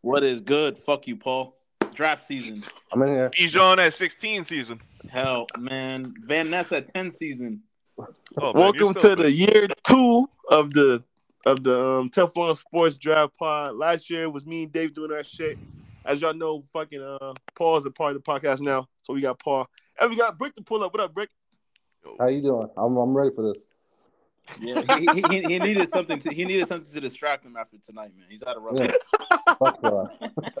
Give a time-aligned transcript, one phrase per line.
[0.00, 0.78] What is good?
[0.78, 1.56] Fuck you, Paul.
[1.94, 2.62] Draft season.
[2.92, 3.30] I'm in here.
[3.30, 4.80] Bijan at 16 season.
[5.08, 6.14] Hell, man.
[6.20, 7.62] Van Ness at 10 season.
[7.98, 8.06] Oh,
[8.52, 11.02] man, Welcome still to the year two of the
[11.46, 13.76] of the um, Teflon Sports Draft Pod.
[13.76, 15.58] Last year was me and Dave doing that shit.
[16.04, 19.20] As y'all know, fucking uh, Paul is a part of the podcast now, so we
[19.20, 19.68] got Paul.
[20.00, 20.92] And we got Brick to pull up.
[20.92, 21.30] What up, Brick?
[22.18, 22.68] How you doing?
[22.76, 23.66] I'm I'm ready for this.
[24.60, 26.18] Yeah, he, he, he, he needed something.
[26.20, 28.26] To, he needed something to distract him after tonight, man.
[28.28, 28.76] He's out of rough.
[28.78, 28.92] Yeah.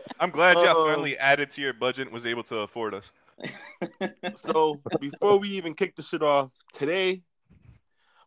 [0.20, 0.88] I'm glad y'all Uh-oh.
[0.88, 3.12] finally added to your budget was able to afford us.
[4.36, 7.22] So before we even kick the shit off today,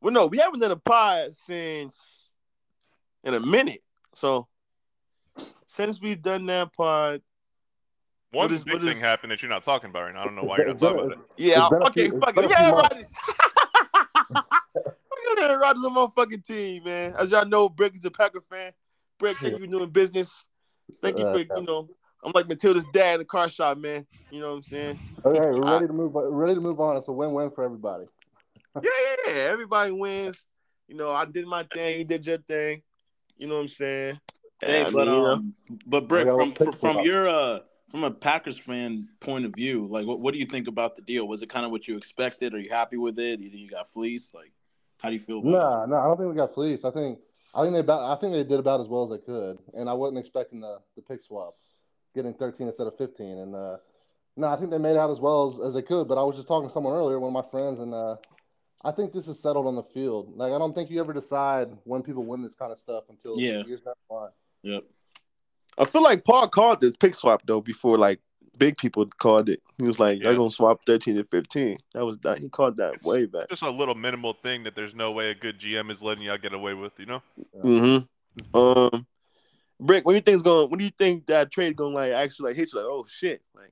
[0.02, 2.30] well, no, we haven't done a pod since
[3.24, 3.82] in a minute.
[4.14, 4.48] So
[5.68, 7.22] since we've done that pod,
[8.32, 10.22] One What is- big what is- thing happened that you're not talking about right now.
[10.22, 11.20] I don't know why you're not talking about it.
[11.38, 13.14] yeah, It's been a okay, few- fuck it's been it, a few yeah, months.
[15.38, 15.42] Rodgers.
[15.42, 17.14] we got Aaron Rodgers on my fucking team, man.
[17.18, 18.72] As y'all know, Brick is a Packer fan.
[19.20, 20.46] Brick, thank you for doing business.
[21.02, 21.90] Thank you for you know.
[22.24, 24.06] I'm like Matilda's dad in the car shop, man.
[24.30, 25.00] You know what I'm saying?
[25.26, 26.14] Okay, we're ready to move.
[26.14, 26.98] We're ready to move on.
[26.98, 28.06] It's a win-win for everybody.
[28.76, 28.92] Yeah,
[29.26, 29.42] yeah, yeah.
[29.50, 30.46] Everybody wins.
[30.88, 32.84] You know, I did my thing, you did your thing.
[33.36, 34.20] You know what I'm saying?
[34.62, 35.32] Hey, Yeah, I but mean, you know.
[35.32, 35.54] um,
[35.88, 39.46] but Brick, We got a from from, from your uh from a Packers fan point
[39.46, 41.28] of view, like what, what do you think about the deal?
[41.28, 42.54] Was it kind of what you expected?
[42.54, 43.38] Are you happy with it?
[43.38, 44.36] Do you think you got fleeced?
[44.36, 44.52] Like,
[45.00, 45.40] how do you feel?
[45.40, 46.86] About Nah, no, I don't think we got fleeced.
[46.86, 47.20] I think
[47.54, 49.90] I think they about I think they did about as well as they could, and
[49.90, 51.56] I wasn't expecting the the pick swap,
[52.16, 53.78] getting 13 instead of 15, and uh,
[54.36, 56.08] no, I think they made out as well as, as they could.
[56.08, 58.18] But I was just talking to someone earlier, one of my friends, and uh,
[58.84, 60.36] I think this is settled on the field.
[60.36, 63.40] Like I don't think you ever decide when people win this kind of stuff until
[63.40, 63.64] Yeah.
[63.66, 64.32] years down the line.
[64.64, 64.84] Yep.
[65.80, 68.20] I feel like Paul called this pick swap though before like
[68.58, 69.62] big people called it.
[69.78, 70.38] He was like, "They're Yeah.
[70.38, 72.40] gonna swap 13 and 15." That was that.
[72.40, 73.50] He called that It's- way back.
[73.50, 76.38] Just a little minimal thing that there's no way a good GM is letting y'all
[76.38, 77.22] get away with, you know?
[77.64, 78.56] Mm-hmm.
[78.58, 79.06] Um,
[79.80, 80.70] Brick, when you think's going?
[80.70, 82.80] When do you think that trade gonna like actually like hit you?
[82.80, 83.72] Like, oh shit, like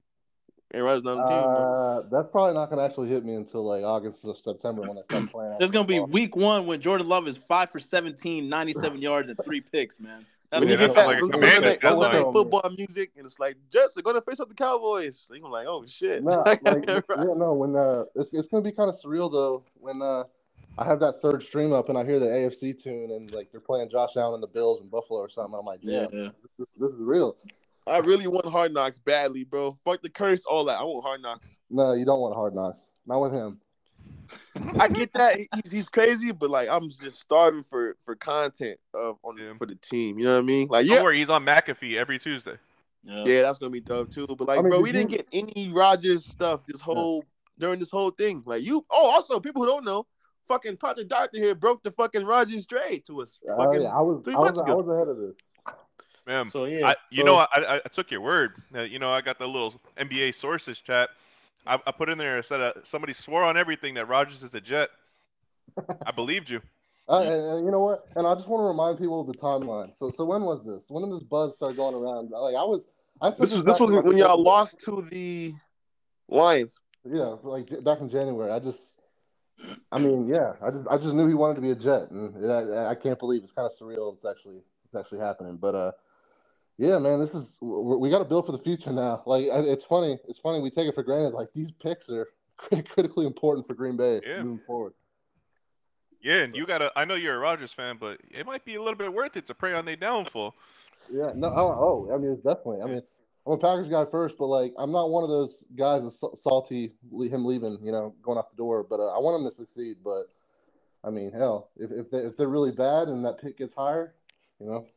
[0.73, 1.33] Aaron Rodgers on the team.
[1.37, 4.97] Uh, that's probably not going to actually hit me until like August or September when
[4.97, 5.55] I start playing.
[5.57, 6.11] There's gonna be football.
[6.13, 10.25] week one when Jordan Love is five for 17, 97 yards and three picks, man.
[10.51, 13.25] That's when you get that back, like a so- so Commanders Sunday- football music, and
[13.25, 15.19] it's like Jets are gonna face up the Cowboys.
[15.19, 16.23] So you're like, oh shit.
[16.23, 17.03] No, like, Right.
[17.09, 17.53] yeah, no.
[17.53, 20.23] When uh, it's it's gonna be kind of surreal though when uh,
[20.77, 23.61] I have that third stream up and I hear the AFC tune and like they're
[23.61, 25.57] playing Josh Allen and the Bills in Buffalo or something.
[25.57, 26.07] I'm like, yeah.
[26.11, 27.35] damn, this, this is real.
[27.87, 29.77] I really want Hard Knocks badly, bro.
[29.85, 30.79] Fuck the curse, all that.
[30.79, 31.57] I want Hard Knocks.
[31.69, 32.93] No, you don't want hard knocks.
[33.05, 33.59] Not with him.
[34.79, 39.17] I get that he's, he's crazy, but like I'm just starving for for content of
[39.23, 39.53] on Yeah.
[39.57, 40.17] for the team.
[40.19, 40.67] You know what I mean?
[40.69, 42.57] Like Don't yeah, worry, he's on McAfee every Tuesday.
[43.03, 43.23] Yeah.
[43.25, 44.25] yeah, that's gonna be dope too.
[44.27, 47.23] But like, I mean, bro, we didn't get any Rodgers stuff this whole
[47.59, 48.41] during this whole thing.
[48.45, 50.05] Like you, oh, also people who don't know,
[50.47, 53.39] fucking Project Doctor here broke the fucking Rodgers trade to us.
[53.57, 55.35] Fucking, yeah, I was three I was, months I was ahead of this.
[56.25, 58.53] Man, So yeah, I, you so- know, I, I, I took your word.
[58.73, 61.09] Uh, you know, I got the little NBA sources chat.
[61.65, 62.37] I, I put in there.
[62.37, 64.89] I said uh, somebody swore on everything that Rodgers is a Jet.
[66.05, 66.61] I believed you.
[67.07, 68.07] Uh, and, and you know what?
[68.15, 69.95] And I just want to remind people of the timeline.
[69.95, 70.89] So so when was this?
[70.89, 72.31] When did this buzz start going around?
[72.31, 72.87] Like I was,
[73.21, 75.53] I said this was this was in, like, when y'all lost to the
[76.27, 76.81] Lions.
[77.03, 78.51] Yeah, like back in January.
[78.51, 78.99] I just,
[79.91, 82.51] I mean, yeah, I just, I just knew he wanted to be a Jet, and
[82.51, 84.11] I, I can't believe it's kind of surreal.
[84.13, 85.57] It's actually, it's actually happening.
[85.57, 85.91] But uh,
[86.77, 89.23] yeah, man, this is we got to build for the future now.
[89.25, 91.33] Like it's funny, it's funny we take it for granted.
[91.33, 92.27] Like these picks are
[92.57, 94.43] critically important for Green Bay Yeah.
[94.43, 94.93] moving forward.
[96.21, 96.91] Yeah, and you got to.
[96.95, 99.45] I know you're a Rodgers fan, but it might be a little bit worth it
[99.45, 100.55] to prey on their downfall.
[101.13, 102.81] Yeah, no, oh, oh, I mean, it's definitely.
[102.81, 103.01] I mean,
[103.45, 106.93] I'm a Packers guy first, but like, I'm not one of those guys that's salty
[107.11, 108.83] him leaving, you know, going out the door.
[108.83, 109.97] But uh, I want him to succeed.
[110.03, 110.23] But
[111.03, 114.15] I mean, hell, if if, they, if they're really bad and that pick gets higher,
[114.59, 114.87] you know,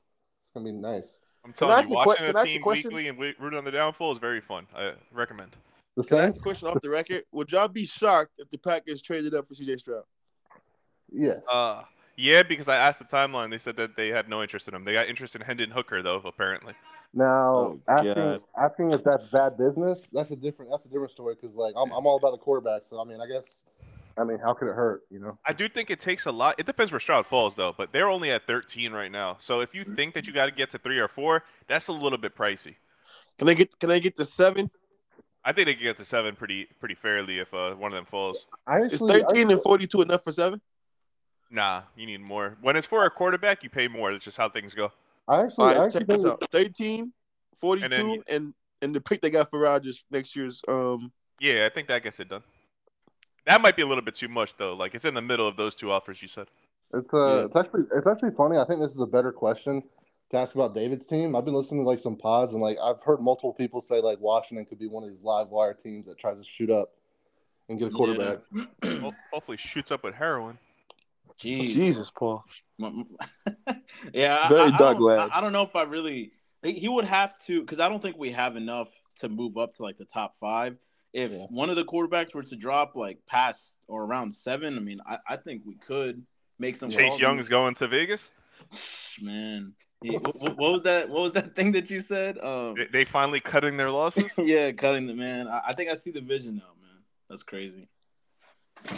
[0.41, 1.21] it's gonna be nice.
[1.49, 2.89] I'm telling ask you, a que- watching can I a ask a team question?
[2.93, 4.67] weekly and rooting on the downfall is very fun.
[4.77, 5.57] I recommend.
[5.97, 7.25] The Can I ask Saints, a question off the record?
[7.33, 10.05] Would y'all be shocked if the Packers traded up for CJ Stroud?
[11.11, 11.47] yes.
[11.51, 11.83] Uh,
[12.17, 13.51] yeah, because I asked the timeline.
[13.51, 14.85] They said that they had no interest in him.
[14.85, 16.75] They got interest in Hendon Hooker though, apparently.
[17.15, 18.43] now, oh, asking God.
[18.61, 21.35] asking if that's bad business, that's a different that's a different story.
[21.35, 22.83] Because like, I'm I'm all about the quarterback.
[22.83, 23.65] So I mean, I guess,
[24.19, 25.03] I mean, how could it hurt?
[25.11, 25.39] You know.
[25.47, 26.57] I do think it takes a lot.
[26.59, 27.75] It depends where Stroud falls, though.
[27.77, 29.37] But they're only at 13 right now.
[29.41, 31.93] So if you think that you got to get to three or four, that's a
[31.93, 32.75] little bit pricey.
[33.39, 34.71] Can they get can they get to seven?
[35.45, 38.07] I think they can get to seven pretty pretty fairly if uh, one of them
[38.07, 38.47] falls.
[38.67, 40.61] I Is actually, I- thirteen and forty two enough for seven?
[41.51, 42.57] Nah, you need more.
[42.61, 44.13] When it's for a quarterback, you pay more.
[44.13, 44.93] That's just how things go.
[45.27, 46.45] I actually, All I actually check this out.
[46.53, 47.13] 13,
[47.61, 51.11] 42, And and then- and, the pick they got for Rodgers next year's um
[51.41, 52.43] Yeah, I think that gets it done.
[53.49, 54.75] That might be a little bit too much though.
[54.75, 56.47] Like it's in the middle of those two offers you said.
[56.95, 57.45] It's uh, Yeah.
[57.47, 58.59] it's actually it's actually funny.
[58.59, 59.83] I think this is a better question
[60.31, 61.35] to ask about David's team.
[61.35, 64.21] I've been listening to like some pods and like I've heard multiple people say like
[64.21, 66.91] Washington could be one of these live wire teams that tries to shoot up
[67.71, 68.39] and get a quarterback.
[68.85, 70.59] Ho- Hopefully, shoots up with heroin.
[71.41, 71.69] Jeez.
[71.69, 72.45] Jesus, Paul.
[74.13, 75.31] yeah, Very I, I dark don't, lad.
[75.33, 76.33] I, I don't know if I really.
[76.63, 78.89] He would have to because I don't think we have enough
[79.21, 80.77] to move up to like the top five.
[81.13, 81.47] If Yeah.
[81.51, 85.19] one of the quarterbacks were to drop like past or around seven, I mean, I,
[85.29, 86.23] I think we could
[86.59, 86.91] make some.
[86.91, 87.21] Chase calls.
[87.21, 88.31] Young is going to Vegas.
[89.21, 89.75] man.
[90.03, 91.09] He- what, what- what was that?
[91.09, 92.39] What was that thing that you said?
[92.39, 94.31] Um, They, they finally cutting their losses.
[94.39, 95.49] yeah, cutting the man.
[95.49, 97.03] I, I think I see the vision now, man.
[97.29, 97.89] That's crazy.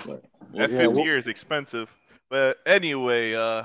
[0.04, 0.20] But we'll
[0.52, 0.70] That.
[0.70, 1.88] Yeah, fifth well- year is expensive.
[2.28, 3.64] But anyway, uh,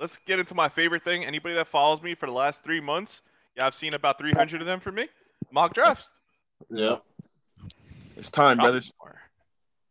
[0.00, 1.24] let's get into my favorite thing.
[1.26, 3.20] Anybody that follows me for the last three months,
[3.56, 5.08] yeah, I've seen about 300 of them for me.
[5.52, 6.10] Mock drafts.
[6.70, 6.96] yeah.
[8.16, 8.92] It's time, brothers.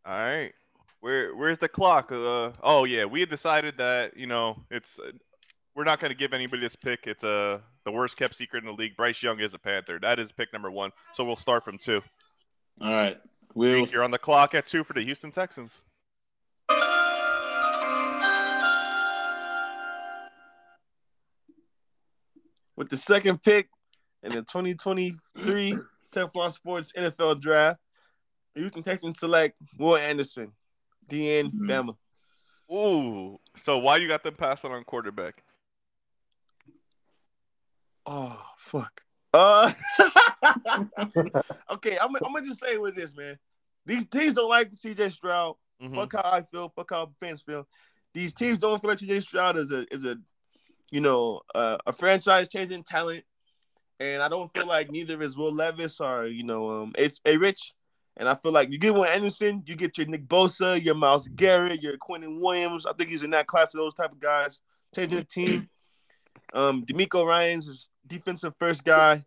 [0.05, 0.51] All right.
[0.99, 2.11] Where where's the clock?
[2.11, 5.11] Uh, oh yeah, we had decided that you know it's uh,
[5.75, 7.01] we're not going to give anybody this pick.
[7.05, 8.95] It's uh, the worst kept secret in the league.
[8.95, 9.99] Bryce Young is a Panther.
[9.99, 10.91] That is pick number one.
[11.15, 12.01] So we'll start from two.
[12.81, 13.17] All right.
[13.55, 15.73] We'll, You're on the clock at two for the Houston Texans.
[22.75, 23.69] With the second pick
[24.23, 25.77] in the 2023
[26.13, 27.90] Teflon Sports NFL Draft, the
[28.55, 30.51] Houston Texans select Will Anderson,
[31.09, 31.67] DN Mhm.
[31.67, 31.97] Bama.
[32.71, 33.39] Ooh.
[33.63, 35.43] So why you got them passing on quarterback?
[38.05, 39.01] Oh fuck.
[39.33, 39.71] Uh,
[41.71, 43.37] okay, I'm, I'm gonna just say with this, man.
[43.85, 45.55] These teams don't like CJ Stroud.
[45.81, 45.95] Mhm.
[45.95, 46.69] Fuck how I feel.
[46.75, 47.67] Fuck how fans feel.
[48.13, 50.17] These teams don't feel like CJ Stroud is a is a,
[50.89, 53.23] you know, uh, a franchise changing talent,
[53.99, 57.37] and I don't feel like neither is Will Levis or you know, um, it's a
[57.37, 57.73] Rich.
[58.17, 61.27] And I feel like you get one Anderson, you get your Nick Bosa, your Myles
[61.29, 62.85] Garrett, your Quinnen Williams.
[62.85, 64.59] I think he's in that class of those type of guys
[64.95, 65.69] changing the team.
[66.53, 69.23] Um, DeMeco Ryans is defensive first guy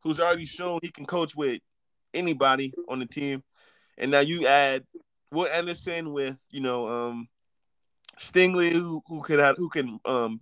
[0.00, 1.60] who's already shown he can coach with
[2.14, 3.42] anybody on the team.
[3.98, 4.84] And now you add
[5.30, 7.28] Will Anderson with, you know, um
[8.18, 10.40] Stingley who who could have who can um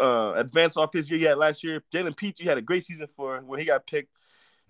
[0.00, 1.82] uh advance off his year he had last year.
[1.92, 4.10] Jalen Pitre had a great season for when he got picked.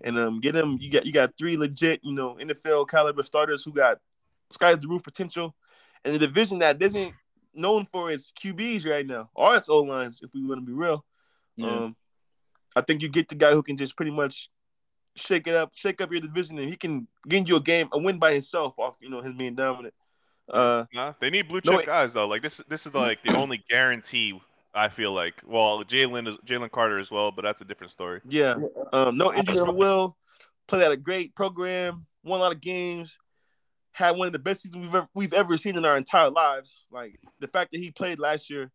[0.03, 3.65] And um get him you got you got three legit, you know, NFL caliber starters
[3.65, 3.99] who got
[4.51, 5.55] sky's the roof potential.
[6.05, 7.15] And the division that isn't
[7.55, 10.73] known for its QBs right now, or its O lines, if we want to be
[10.73, 11.05] real.
[11.57, 11.69] Yeah.
[11.69, 11.97] Um,
[12.77, 14.51] I think you get the guy who can just pretty much
[15.17, 17.99] shake it up, shake up your division, and he can get you a game, a
[17.99, 19.95] win by himself off, you know, his being dominant.
[20.49, 21.87] Uh, Nah, they need blue chip wait.
[21.87, 22.27] guys though.
[22.27, 24.41] Like this, this is like the only guarantee.
[24.76, 25.34] I feel like.
[25.46, 28.20] Well, Jalen is Jalen Carter as well, but that's a different story.
[28.28, 28.56] yeah,
[28.93, 30.17] um, no injuries for Will.
[30.69, 33.19] Played at a great program, won a lot of games,
[33.93, 36.84] had one of the best seasons we've ever, we've ever seen in our entire lives.
[36.90, 38.70] Like the fact that he played last year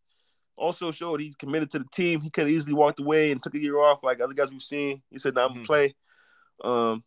[0.56, 2.20] also showed he's committed to the team.
[2.20, 4.62] He could have easily walked away and took a year off, like other guys we've
[4.62, 5.02] seen.
[5.10, 5.66] He said, "No, I'm gonna Mhm.
[5.66, 5.94] play."
[6.64, 7.04] Um,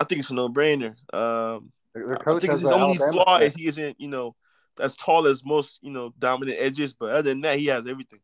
[0.00, 0.96] I think it's a no-brainer.
[1.14, 3.48] Um, Their, their I think his only Alabama flaw pick.
[3.48, 4.34] is he isn't, you know,
[4.80, 6.92] as tall as most, you know, dominant edges.
[6.92, 8.20] But other than that, he has everything.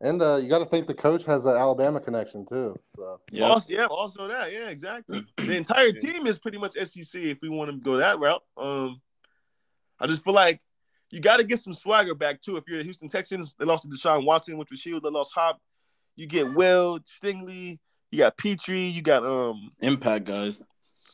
[0.00, 2.76] and uh, you got to think the coach has an Alabama connection too.
[2.86, 3.46] So Yeah.
[3.48, 5.24] Also, yeah, also that, yeah, exactly.
[5.36, 8.42] The entire team is pretty much SEC if we want to go that route.
[8.56, 9.00] Um,
[10.00, 10.60] I just feel like
[11.10, 12.56] you got to get some swagger back too.
[12.56, 15.02] If you're the Houston Texans, they lost to Deshaun Watson, which was huge.
[15.02, 15.60] They lost Hop.
[16.16, 17.78] You get Will Stingley.
[18.10, 18.74] You got Pitre.
[18.76, 19.70] You got um.
[19.80, 20.62] Impact guys.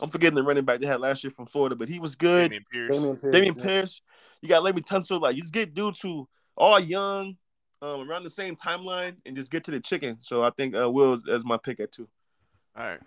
[0.02, 2.50] I'm forgetting the running back they had last year from Florida, but he was good.
[2.50, 2.90] Dameon Pierce.
[2.90, 3.64] Dameon Pierce, Dameon yeah.
[3.64, 4.00] Pierce.
[4.42, 5.20] You got Laremy Tunsil.
[5.20, 7.36] Like, you just get dudes who all young,
[7.80, 10.16] um, around the same timeline, and just get to the chicken.
[10.18, 12.08] So I think uh, Will is, is my pick at two.
[12.76, 13.00] All right.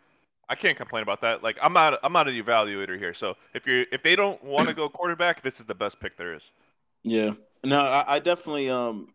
[0.48, 1.44] I can't complain about that.
[1.44, 3.16] Like I'm not I'm not an evaluator here.
[3.16, 6.18] So if you're if they don't want to go quarterback, this is the best pick
[6.18, 6.52] there is.
[7.04, 7.32] Yeah.
[7.64, 9.08] No, I, I definitely um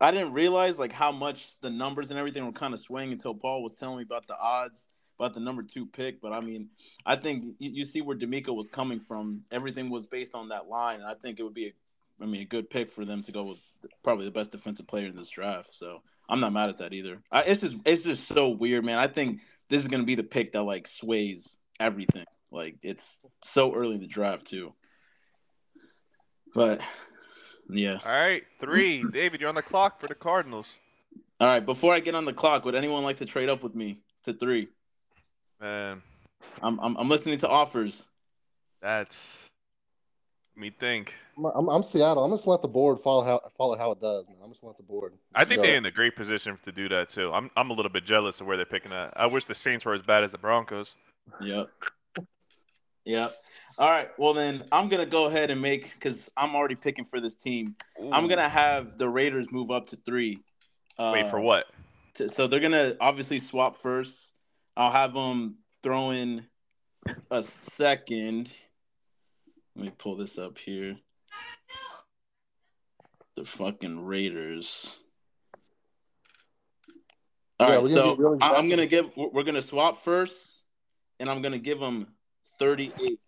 [0.00, 3.32] I didn't realize like how much the numbers and everything were kind of swaying until
[3.32, 4.88] Paul was telling me about the odds
[5.22, 6.20] about the number two pick.
[6.20, 6.68] But I mean,
[7.06, 9.42] I think you, you see where DeMeco was coming from.
[9.52, 11.72] Everything was based on that line, and I think it would be a,
[12.20, 13.58] I mean, a good pick for them to go with
[14.02, 15.72] probably the best defensive player in this draft.
[15.72, 17.22] So I'm not mad at that either.
[17.30, 18.98] I, it's just it's just so weird, man.
[18.98, 22.26] I think this is gonna be the pick that like sways everything.
[22.50, 24.74] Like it's so early in the draft too.
[26.52, 26.80] But
[27.70, 27.98] yeah.
[28.04, 29.04] All right, three.
[29.12, 30.66] David, you're on the clock for the Cardinals.
[31.40, 31.64] All right.
[31.64, 34.32] Before I get on the clock, would anyone like to trade up with me to
[34.32, 34.68] three?
[35.62, 36.02] Man,
[36.60, 38.04] I'm I'm, I'm listening to offers.
[38.80, 39.16] that's
[40.56, 41.14] me think.
[41.38, 42.24] I'm, I'm, I'm Seattle.
[42.24, 44.38] I'm just gonna let the board follow how follow how it does, man.
[44.42, 45.12] I'm just gonna let the board.
[45.36, 47.32] I think they're in a great position to do that too.
[47.32, 49.12] I'm I'm a little bit jealous of where they're picking at.
[49.14, 50.96] I wish the Saints were as bad as the Broncos.
[51.40, 51.68] Yep.
[53.04, 53.32] Yep.
[53.78, 54.08] All right.
[54.18, 57.76] Well then, I'm gonna go ahead and make because I'm already picking for this team.
[58.10, 60.40] I'm gonna have the Raiders move up to three,
[60.98, 61.66] Wait for Uh, what?
[62.14, 64.31] t- so they're gonna obviously swap first.
[64.76, 66.46] I'll have them throw in
[67.30, 68.50] a second.
[69.76, 70.96] Let me pull this up here.
[73.36, 74.96] The fucking Raiders.
[77.58, 79.16] All Yeah, right, we're gonna so really I- I'm gonna give.
[79.16, 80.36] we're we're gonna swap first,
[81.20, 82.08] and I'm gonna give them
[82.58, 83.18] 38.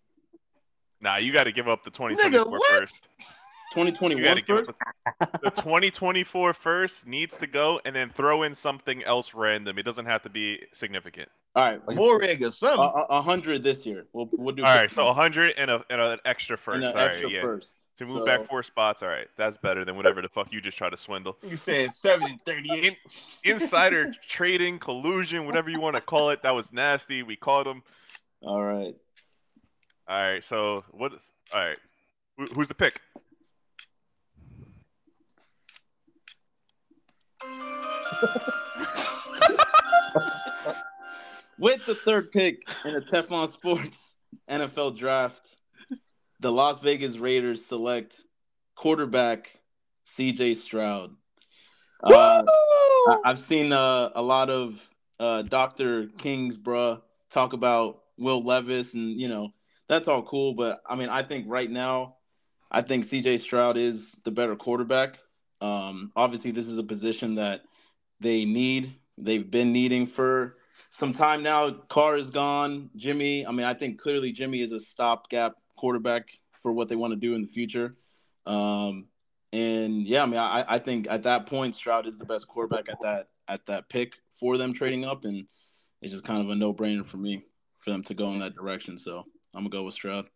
[1.01, 2.69] Nah, you got to give up the 2024 what?
[2.71, 3.07] first.
[3.75, 5.31] You 2021 got to give first.
[5.33, 9.77] the, the 2024 first needs to go, and then throw in something else random.
[9.77, 11.29] It doesn't have to be significant.
[11.55, 12.79] All right, Like- Moreg or a, something.
[12.79, 14.05] a, a hundred this year.
[14.13, 14.63] We'll we'll do.
[14.63, 16.75] All right, so 100 and, a, and an extra first.
[16.75, 17.41] and an All right, extra yeah.
[17.41, 19.01] first To move So- back four spots.
[19.03, 21.37] All right, that's better than whatever the fuck you just tried to swindle.
[21.43, 22.97] you said seven and thirty-eight.
[23.43, 26.41] Insider trading, collusion, whatever you want to call it.
[26.43, 27.23] That was nasty.
[27.23, 27.83] We caught him.
[28.41, 28.95] All right.
[30.07, 31.31] All right, so what is?
[31.53, 31.77] All right,
[32.37, 33.01] Who, who's the pick?
[41.57, 43.97] With the third pick in the Teflon Sports
[44.49, 45.47] NFL draft,
[46.41, 48.19] the Las Vegas Raiders select
[48.75, 49.57] quarterback
[50.05, 51.15] CJ Stroud.
[52.03, 52.43] Uh,
[53.07, 54.87] I- I've seen uh, a lot of
[55.19, 56.07] uh, Dr.
[56.17, 59.53] King's bruh talk about Will Levis, and you know
[59.87, 60.53] that's all cool.
[60.53, 62.17] But I mean, I think right now,
[62.69, 65.19] I think CJ Stroud is the better quarterback.
[65.61, 67.61] Um, obviously, this is a position that
[68.19, 68.95] they need.
[69.17, 70.57] They've been needing for
[70.89, 71.71] some time now.
[71.71, 72.89] Carr is gone.
[72.95, 76.29] Jimmy, I mean, I think clearly Jimmy is a stopgap quarterback
[76.61, 77.95] for what they want to do in the future.
[78.45, 79.07] Um,
[79.53, 82.89] and yeah, I mean, I, I think at that point, Stroud is the best quarterback
[82.89, 85.45] at that at that pick for them trading up, and
[86.01, 87.45] it's just kind of a no brainer for me
[87.77, 88.97] for them to go in that direction.
[88.97, 90.27] So I'm gonna go with Stroud.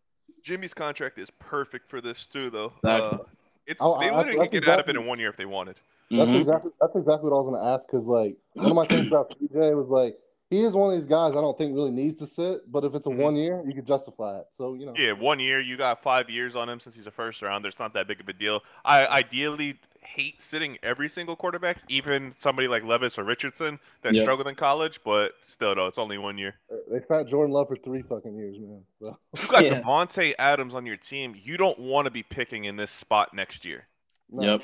[0.44, 2.74] Jimmy's contract is perfect for this too, though.
[2.84, 3.20] Exactly.
[3.20, 3.24] Uh,
[3.70, 5.30] it's Oh, they I- literally I could think get out of it in one year
[5.30, 5.78] if they wanted.
[6.12, 6.40] That's Mhm.
[6.40, 9.08] exactly that's exactly what I was going to ask because like one of my things
[9.08, 10.18] about PJ was like
[10.50, 12.96] he is one of these guys I don't think really needs to sit, but if
[12.96, 13.18] it's a Mhm.
[13.18, 14.48] one year, you could justify it.
[14.50, 15.60] So you know, Yeah, one year.
[15.60, 17.68] You got five years on him since he's a first rounder.
[17.70, 18.64] It's not that big of a deal.
[18.84, 24.22] I ideally hate sitting every single quarterback, even somebody like Levis or Richardson that Yeah.
[24.24, 25.00] struggled in college.
[25.04, 26.56] But still, though, it's only one year.
[26.92, 28.84] they sat Jordan Love for three fucking years, man.
[29.00, 29.82] So, You got Yeah.
[29.82, 31.36] Davante Adams on your team.
[31.42, 33.88] You don't want to be picking in this spot next year.
[34.30, 34.44] no.
[34.54, 34.62] Yep.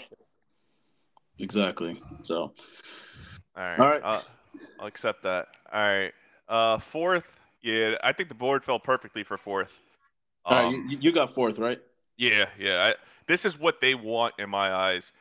[1.40, 2.02] Exactly.
[2.22, 2.54] So All
[3.58, 3.80] right.
[3.80, 4.02] All right.
[4.04, 4.22] Uh,
[4.80, 5.48] I'll accept that.
[5.72, 6.14] All right.
[6.48, 7.38] Uh, fourth.
[7.62, 9.72] Yeah, I think the board fell perfectly for fourth.
[10.46, 11.80] all right, Um, you, you got fourth, right?
[12.18, 12.92] Yeah, yeah.
[12.92, 12.96] I,
[13.28, 15.12] this is what they want in my eyes.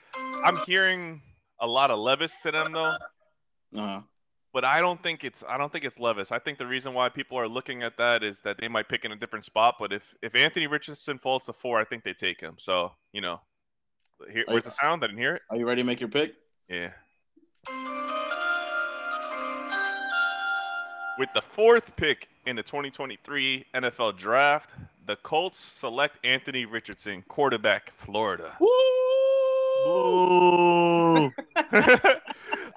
[0.44, 1.20] I'm hearing
[1.60, 2.94] a lot of Levis to them though,
[3.76, 4.00] Uh,
[4.52, 6.30] but I don't think it's I don't think it's Levis.
[6.32, 9.04] I think the reason why people are looking at that is that they might pick
[9.04, 9.76] in a different spot.
[9.78, 12.56] But if if Anthony Richardson falls to four, I think they take him.
[12.58, 13.40] So you know,
[14.30, 15.02] here, where's the sound?
[15.02, 15.42] I didn't hear it.
[15.50, 16.34] are you ready to make your pick?
[16.68, 16.90] Yeah.
[21.16, 24.70] With the fourth pick in the 2023 NFL Draft,
[25.06, 28.56] the Colts select Anthony Richardson, quarterback, Florida.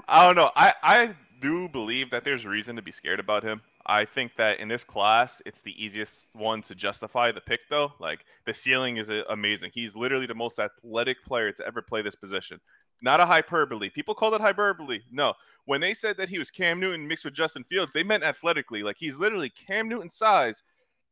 [0.10, 0.52] I don't know.
[0.56, 3.62] I, I do believe that there's reason to be scared about him.
[3.86, 7.94] I think that in this class, it's the easiest one to justify the pick, though.
[8.00, 9.72] Like, the ceiling is amazing.
[9.74, 12.60] He's literally the most athletic player to ever play this position.
[13.02, 13.90] Not a hyperbole.
[13.90, 15.02] People call it hyperbole.
[15.12, 15.34] No.
[15.66, 18.84] When they said that he was Cam Newton mixed with Justin Fields, they meant athletically.
[18.84, 20.64] Like, he's literally Cam Newton size,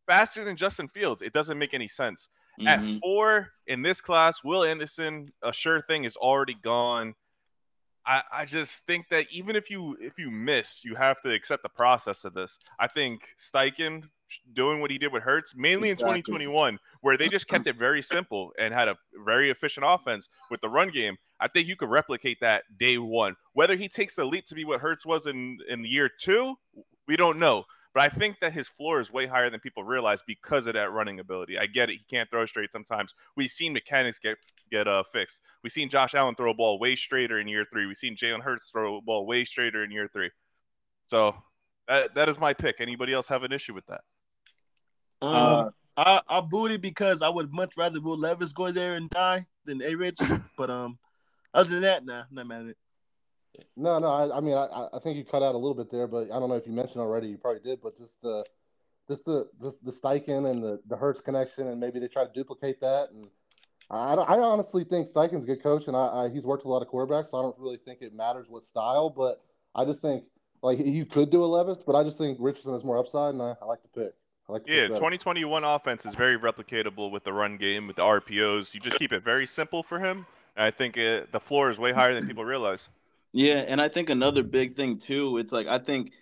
[0.06, 1.22] faster than Justin Fields.
[1.22, 2.28] It doesn't make any sense.
[2.60, 2.68] Mhm.
[2.68, 7.16] At four in this class, Will Anderson, a sure thing, is already gone.
[8.08, 11.64] I, I just think that even if you if you miss, you have to accept
[11.64, 12.60] the process of this.
[12.80, 14.04] I think Steichen
[14.54, 16.20] doing what he did with Hurts, mainly Exactly.
[16.20, 20.30] in 2021, where they just kept it very simple and had a very efficient offense
[20.50, 21.18] with the run game.
[21.40, 23.36] I think you could replicate that day one.
[23.54, 26.56] Whether he takes the leap to be what Hurts was in in year two,
[27.08, 27.66] we don't know.
[27.96, 30.92] But I think that his floor is way higher than people realize because of that
[30.92, 31.58] running ability.
[31.58, 33.16] I get it; he can't throw straight sometimes.
[33.38, 34.38] We've seen mechanics get
[34.70, 35.40] get uh, fixed.
[35.64, 37.86] We've seen Josh Allen throw a ball way straighter in year three.
[37.86, 40.30] We've seen Jalen Hurts throw a ball way straighter in year three.
[41.10, 41.36] So
[41.88, 42.82] that that is my pick.
[42.82, 44.02] Anybody else have an issue with that?
[45.22, 49.46] Um, I I booted because I would much rather Will Levis go there and die
[49.64, 50.20] than A Rich.
[50.58, 51.00] But um,
[51.54, 52.78] other than that, nah, not mad at it.
[53.76, 54.08] No, no.
[54.08, 56.40] I, I mean, I, I think you cut out a little bit there, but I
[56.40, 57.28] don't know if you mentioned already.
[57.28, 58.44] You probably did, but just the,
[59.08, 62.32] just the, just the Steichen and the the Hurts connection, and maybe they try to
[62.34, 63.10] duplicate that.
[63.12, 63.28] And
[63.92, 66.74] I, I honestly think Steichen's a good coach, and I, I he's worked with a
[66.74, 69.10] lot of quarterbacks, so I don't really think it matters what style.
[69.10, 69.42] But
[69.76, 70.24] I just think
[70.62, 73.42] like you could do a Levis, but I just think Richardson has more upside, and
[73.42, 74.14] I, I like the pick.
[74.50, 78.74] I like Yeah, 2021 offense is very replicatable with the run game, with the RPOs.
[78.74, 80.26] You just keep it very simple for him.
[80.56, 82.88] And I think it, the floor is way higher than people realize.
[83.36, 86.14] Yeah, and I think another big thing too, it's like I think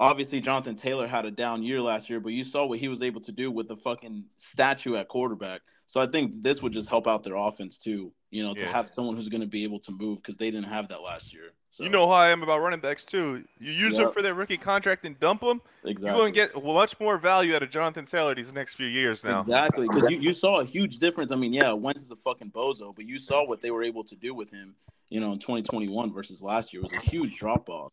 [0.00, 3.02] obviously Jonathan Taylor had a down year last year, but you saw what he was
[3.02, 5.60] able to do with the fucking statue at quarterback.
[5.86, 8.12] So I think this would just help out their offense too.
[8.32, 8.72] You know, to Yeah.
[8.72, 11.32] have someone who's going to be able to move because they didn't have that last
[11.32, 11.52] year.
[11.76, 13.44] So You know how I am about running backs too.
[13.60, 14.04] You use Yeah.
[14.04, 15.60] them for their rookie contract and dump them.
[15.84, 16.08] exactly.
[16.08, 19.22] You're going to get much more value out of Jonathan Taylor these next few years
[19.22, 19.36] now.
[19.36, 21.32] Exactly, because you, you saw a huge difference.
[21.32, 24.04] I mean, yeah, Wentz is a fucking bozo, but you saw what they were able
[24.04, 24.74] to do with him,
[25.10, 26.82] you know, in 2021 versus last year.
[26.82, 27.92] It was a huge drop off.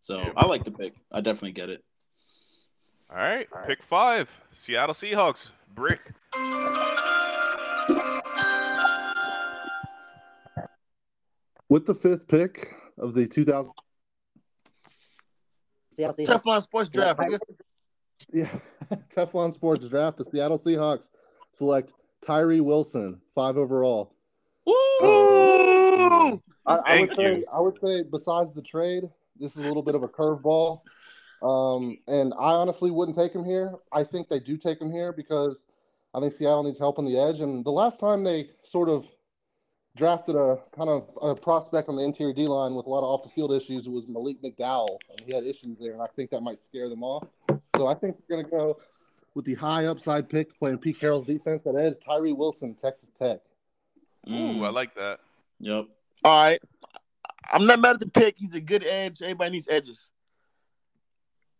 [0.00, 0.32] So Yeah.
[0.36, 0.94] I like the pick.
[1.12, 1.84] I definitely get it.
[3.12, 4.28] All right, pick five.
[4.60, 5.46] Seattle Seahawks.
[5.72, 6.00] Brick.
[11.68, 13.72] With the fifth pick of the 2000,
[15.90, 16.42] Seattle Seahawks.
[16.42, 17.20] Teflon Sports Draft.
[18.32, 18.48] yeah,
[19.14, 21.08] Teflon Sports Draft, the Seattle Seahawks
[21.52, 21.92] select
[22.24, 24.14] Tyree Wilson, five overall.
[24.66, 24.74] Woo!
[25.00, 27.44] I, I would Thank say, you.
[27.52, 29.04] I would say, besides the trade,
[29.38, 30.82] this is a little bit of a curveball.
[31.42, 33.74] Um, and I honestly wouldn't take him here.
[33.92, 35.66] I think they do take him here because
[36.14, 37.40] I think Seattle needs help on the edge.
[37.40, 39.06] And the last time they sort of
[39.96, 43.04] drafted a kind of a prospect on the interior D line with a lot of
[43.04, 46.30] off the field issues was Malik McDowell, and he had issues there, and I think
[46.30, 47.26] that might scare them off.
[47.76, 48.78] So I think we're going to go
[49.34, 53.40] with the high upside pick playing Pete Carroll's defense at edge, Tyree Wilson, Texas Tech.
[54.30, 55.20] Ooh, I like that.
[55.60, 55.86] Yep.
[56.24, 56.60] All right.
[57.52, 58.36] I'm not mad at the pick.
[58.36, 59.22] He's a good edge.
[59.22, 60.10] Everybody needs edges.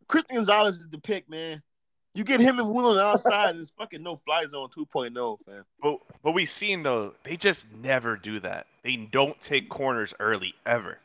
[0.07, 1.63] Christian Gonzalez is the pick, man.
[2.13, 5.39] You get him and Will on the outside, and it's fucking no fly zone 2.0,
[5.47, 5.65] fam.
[5.81, 8.67] But but we've seen though they just never do that.
[8.83, 10.99] They don't take corners early ever.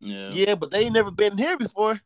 [0.00, 0.30] Yeah.
[0.30, 2.00] Yeah, but they ain't never been here before.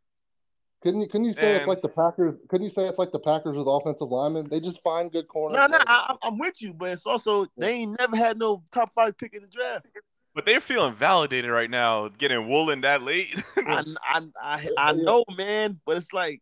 [0.82, 1.08] Couldn't you?
[1.08, 2.36] Couldn't you say it's like the Packers?
[2.48, 4.48] Couldn't you say it's like the Packers with offensive linemen?
[4.48, 5.56] They just find good corners.
[5.58, 8.62] No, no, I, I'm- I'm with you, but it's also they ain't never had no
[8.72, 9.86] top five pick in the draft.
[10.34, 13.34] But they're feeling validated right now, getting Woolen that late.
[13.56, 16.40] I, I, I, I know, man, but it's like,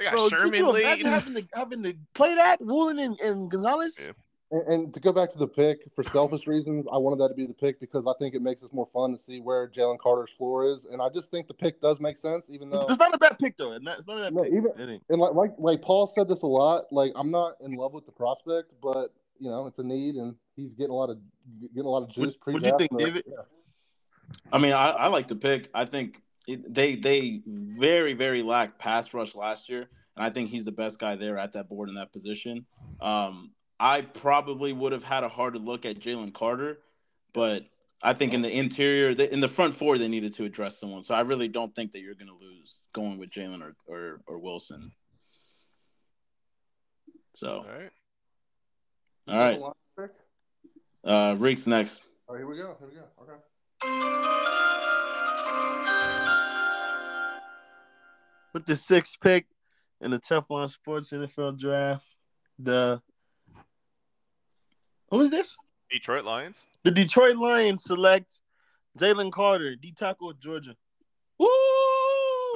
[0.00, 0.82] they got bro, could Sherman you late.
[0.84, 3.96] imagine having to having to play that Woolen and, and Gonzalez?
[4.00, 4.12] Yeah.
[4.52, 7.34] And, and to go back to the pick for selfish reasons, I wanted that to
[7.34, 9.98] be the pick because I think it makes us more fun to see where Jalen
[10.00, 12.84] Carter's floor is, and I just think the pick does make sense, even though.
[12.88, 13.72] It's not a bad pick though.
[13.74, 14.52] It's not, it's not a bad No, pick.
[14.52, 16.86] even- And like, like like Paul said this a lot.
[16.90, 20.34] Like I'm not in love with the prospect, but you know it's a need, and
[20.56, 21.18] he's getting a lot of
[21.60, 22.34] getting a lot of juice.
[22.42, 23.14] What- what do you think, pre-draft.
[23.14, 23.24] David?
[23.28, 23.42] Yeah.
[24.52, 25.70] I mean, I, I like the pick.
[25.74, 30.50] I think it, they they very very lacked pass rush last year, and I think
[30.50, 32.66] he's the best guy there at that board in that position.
[33.00, 36.80] Um, I probably would have had a harder look at Jalen Carter,
[37.32, 37.64] but
[38.02, 41.02] I think in the interior, in the front four, they needed to address someone.
[41.02, 44.20] So I really don't think that you're going to lose going with Jalen or, or
[44.26, 44.92] or Wilson.
[47.34, 47.64] So
[49.26, 49.64] All right.
[49.96, 50.10] all right,
[51.02, 52.02] uh, Reeks next.
[52.28, 52.76] All right, here we go.
[52.78, 53.04] Here we go.
[53.22, 53.32] Okay.
[58.52, 59.46] With the sixth pick
[60.00, 62.04] in the Teflon Sports NFL Draft,
[62.58, 63.00] the
[65.10, 65.56] who is this?
[65.90, 66.60] Detroit Lions.
[66.84, 68.40] The Detroit Lions select
[68.98, 70.76] Jalen Carter, D tackle of Georgia.
[71.38, 71.48] Woo!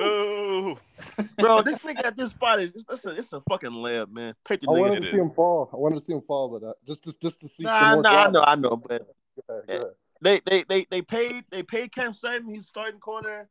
[0.03, 0.79] Ooh.
[1.39, 4.35] Bro, this nigga at this spot is it's, it's, a, it's a fucking layup, man.
[4.45, 5.13] Take the I wanted it to is.
[5.13, 5.71] see him fall.
[5.73, 7.65] I wanted to see him fall, but uh, just just just to see.
[7.65, 9.07] some Nah, more nah, I know, I know, but
[9.49, 9.87] Go ahead, go ahead.
[10.21, 13.49] they they they they paid they paid Cam Sutton, he's starting corner.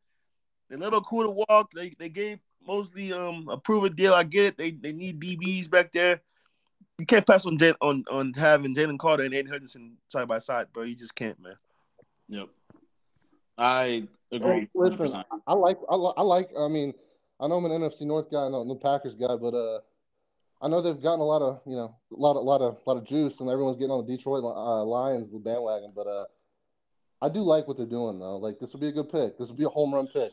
[0.69, 1.71] They let cool to walk.
[1.73, 4.13] They they gave Moseley um approve a deal.
[4.13, 4.57] I get it.
[4.57, 6.21] They they need DBs back there.
[6.99, 10.39] You can't pass on Jay, on on having Jalen Carter and Aidan Hutchinson side by
[10.39, 10.83] side, bro.
[10.83, 11.55] You just can't, man.
[12.29, 12.49] Yep,
[13.57, 14.61] I agree.
[14.61, 16.49] Hey, listen, I like, I like, I like.
[16.57, 16.93] I mean,
[17.39, 19.79] I know I'm an NFC North guy, I'm a Packers guy, but uh,
[20.61, 22.95] I know they've gotten a lot of, you know, a lot, of, lot of, lot
[22.95, 25.91] of juice, and everyone's getting on the Detroit uh, Lions the bandwagon.
[25.93, 26.25] But uh,
[27.21, 28.37] I do like what they're doing, though.
[28.37, 29.37] Like this would be a good pick.
[29.37, 30.31] This would be a home run pick.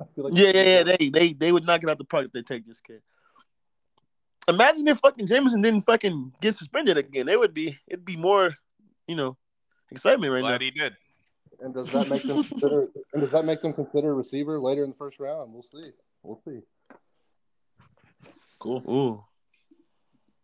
[0.00, 0.82] I feel like Yeah, yeah, yeah.
[0.84, 3.00] They they they would knock it out the park if they take this kid.
[4.48, 7.26] Imagine if fucking Jameson didn't fucking get suspended again.
[7.26, 8.54] They would be it'd be more,
[9.06, 9.36] you know,
[9.90, 10.64] excitement right Glad now.
[10.64, 10.96] he did.
[11.60, 12.88] And does that make them consider?
[13.12, 15.52] and does that make them consider a receiver later in the first round?
[15.52, 15.90] We'll see.
[16.22, 16.60] We'll see.
[18.58, 18.82] Cool.
[18.88, 19.24] Ooh.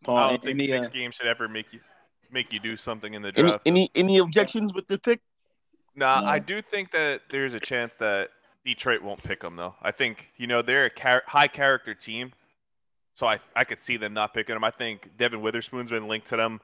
[0.05, 1.81] Paul, I don't think any, six uh, games should ever make you
[2.31, 3.63] make you do something in the Any draft.
[3.67, 5.21] any any objections with the pick?
[5.97, 6.27] Nah, No.
[6.27, 8.29] I do think that there's a chance that
[8.65, 9.75] Detroit won't pick them though.
[9.83, 12.33] I think you know they're a char- high character team,
[13.13, 14.65] so I I could see them not picking them.
[14.65, 16.61] I think Devon Witherspoon's been linked to them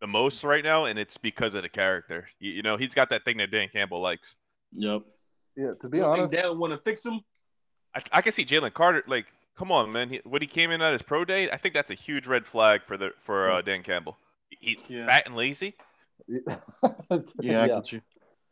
[0.00, 2.28] the most right now, and it's because of the character.
[2.38, 4.34] You, you know, he's got that thing that Dan Campbell likes.
[4.76, 5.02] Yep.
[5.56, 5.72] Yeah.
[5.82, 7.20] To be You think honest, Dad want to fix him?
[7.94, 9.26] I, I can see Jalen Carter like.
[9.58, 10.08] Come on, man!
[10.08, 12.46] He, when he came in at his pro day, I think that's a huge red
[12.46, 14.16] flag for the for uh, Dan Campbell.
[14.58, 15.04] He's Yeah.
[15.06, 15.74] fat and lazy.
[17.40, 18.00] Yeah, I get you.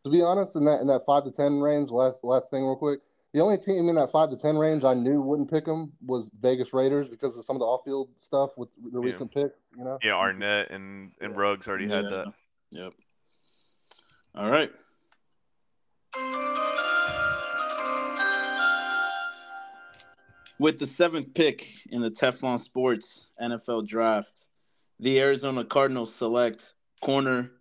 [0.04, 2.76] To be honest, in that in that five to ten range, last last thing real
[2.76, 3.00] quick,
[3.34, 6.30] the only team in that five to ten range I knew wouldn't pick him was
[6.40, 9.04] Vegas Raiders because of some of the off field stuff with the Yeah.
[9.12, 9.52] recent pick.
[9.76, 12.32] You know, Yeah, Arnette and and Ruggs already had that.
[12.70, 12.92] Yep.
[14.34, 14.70] All right.
[20.58, 24.48] With the seventh pick in the Teflon Sports NFL Draft,
[24.98, 27.52] the Arizona Cardinals select corner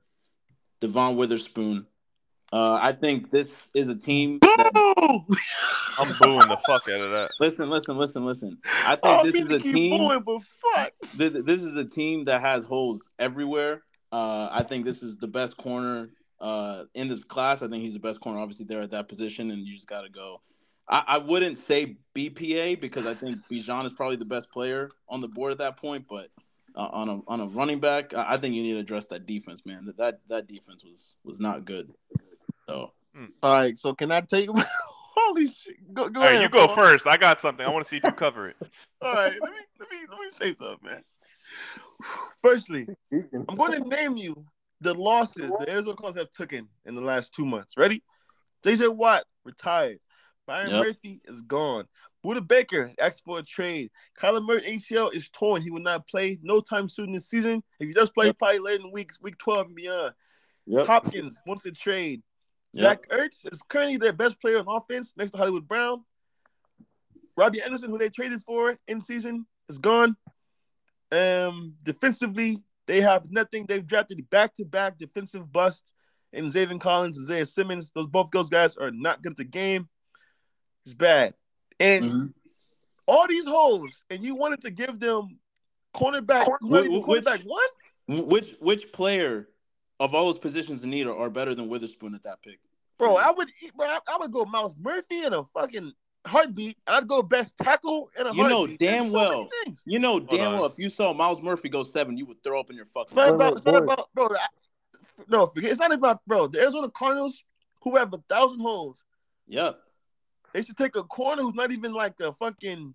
[0.81, 1.85] Devon Witherspoon.
[2.53, 4.39] Uh, I think this is a team.
[4.41, 5.25] That, Boo!
[5.99, 7.29] I'm booing the fuck out of that.
[7.39, 8.57] listen, listen, listen, listen.
[8.85, 9.97] I think Oh, this is a team.
[10.07, 10.41] booing, but
[10.75, 10.93] fuck.
[11.17, 13.83] th- this is a team that has holes everywhere.
[14.11, 17.61] Uh, I think this is the best corner uh, in this class.
[17.61, 20.01] I think he's the best corner, obviously, there at that position, and you just got
[20.01, 20.41] to go.
[20.87, 25.19] I, I wouldn't say BPA because I think Bijan is probably the best player on
[25.19, 26.29] the board at that point, but
[26.75, 29.25] uh, on a on a running back, I, I think you need to address that
[29.25, 29.85] defense, man.
[29.85, 31.91] That that, that defense was was not good.
[32.67, 33.29] So mm.
[33.41, 34.49] All right, so can I take
[35.15, 35.93] Holy shit!
[35.93, 36.43] Go, go All right, ahead.
[36.43, 36.75] you go Paul.
[36.75, 37.07] first.
[37.07, 37.65] I got something.
[37.65, 38.55] I want to see if you cover it.
[39.01, 41.03] All right, let me let me let me say something, man.
[42.43, 44.45] Firstly, I'm going to name you
[44.81, 47.73] the losses the Arizona Cardinals have taken in the last two months.
[47.77, 48.03] Ready?
[48.63, 49.99] JJ Watt retired.
[50.45, 50.85] Byron Yep.
[50.85, 51.85] Murphy is gone.
[52.25, 53.89] Budda Baker asked for a trade.
[54.19, 55.61] Kyler Murray ACL is torn.
[55.61, 57.63] He will not play no time soon this season.
[57.79, 58.37] If he does play, Yep.
[58.37, 60.13] probably later in weeks, week 12 and beyond.
[60.67, 60.85] yep.
[60.85, 62.21] Hopkins wants to trade.
[62.73, 62.83] Yep.
[62.83, 66.03] Zach Ertz is currently their best player on offense next to Hollywood Brown.
[67.35, 70.15] Robbie Anderson, who they traded for in season, is gone.
[71.11, 73.65] Um, defensively, they have nothing.
[73.65, 75.93] They've drafted back-to-back defensive busts
[76.33, 77.91] in Zaven Collins and Isaiah Simmons.
[77.93, 79.87] Those both those guys are not good at the game.
[80.85, 81.33] It's bad.
[81.79, 82.33] And Mhm.
[83.07, 85.39] all these holes, and you wanted to give them
[85.93, 88.27] cornerback, not which- cornerback one?
[88.27, 89.49] Which which player
[89.99, 92.59] of all those positions in need are, are better than Witherspoon at that pick?
[92.97, 95.93] Bro, I would bro, I, I would go Myles Murphy in a fucking
[96.25, 96.77] heartbeat.
[96.87, 98.79] I'd go best tackle in a You know heartbeat.
[98.79, 99.49] There's damn so well.
[99.85, 100.59] You know damn on.
[100.59, 103.13] well if you saw Myles Murphy go seven, you would throw up in your It's
[103.13, 103.53] not about.
[103.53, 104.27] It's not about, bro.
[104.27, 104.47] I,
[105.27, 105.71] no, forget.
[105.71, 106.47] It's not about, bro.
[106.47, 107.43] The Arizona Cardinals,
[107.81, 109.03] who have a thousand holes,
[109.47, 109.79] Yep.
[110.53, 112.93] they should take a corner who's not even like a fucking.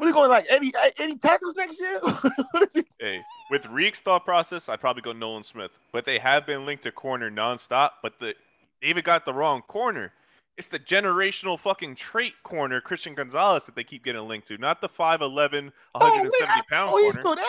[0.00, 0.46] What are you going like?
[0.48, 2.00] Any any tackles next year?
[2.02, 2.84] what is he?
[2.98, 5.72] Hey, with Reek's thought process, I'd probably go Nolan Smith.
[5.92, 7.90] But they have been linked to corner nonstop.
[8.02, 8.34] But the
[8.80, 10.10] they even got the wrong corner.
[10.56, 14.80] It's the generational fucking trait corner, Christian Gonzalez, that they keep getting linked to, not
[14.80, 17.44] the 5'11, 170 oh, man, pound oh, he's still there.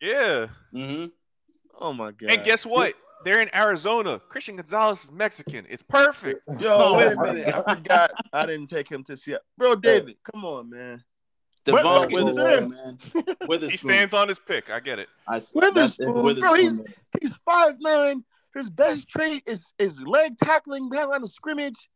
[0.00, 0.46] Yeah.
[0.74, 1.06] Mm-hmm.
[1.78, 2.32] Oh my god.
[2.32, 2.94] And guess what?
[3.24, 4.20] They're in Arizona.
[4.28, 5.66] Christian Gonzalez is Mexican.
[5.68, 6.42] It's perfect.
[6.58, 7.54] Yo, wait a minute.
[7.54, 8.10] I forgot.
[8.32, 9.44] I didn't take him to Seattle.
[9.56, 11.04] Bro, David, come on, man.
[11.66, 13.70] Devon What- Witherspoon, man.
[13.70, 14.70] He stands on his pick.
[14.70, 15.08] I get it.
[15.26, 16.84] I, that's- Witherspoon, bro, he's- man.
[17.20, 18.24] He's five nine.
[18.54, 21.90] His best trait is is leg tackling behind the line of scrimmage.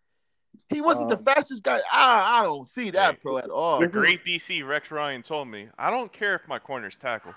[0.69, 1.81] He wasn't the Um, fastest guy.
[1.91, 3.21] I I don't see that, Hey.
[3.23, 3.81] bro, at all.
[3.81, 7.33] The great DC Rex Ryan told me, I don't care if my corners tackle.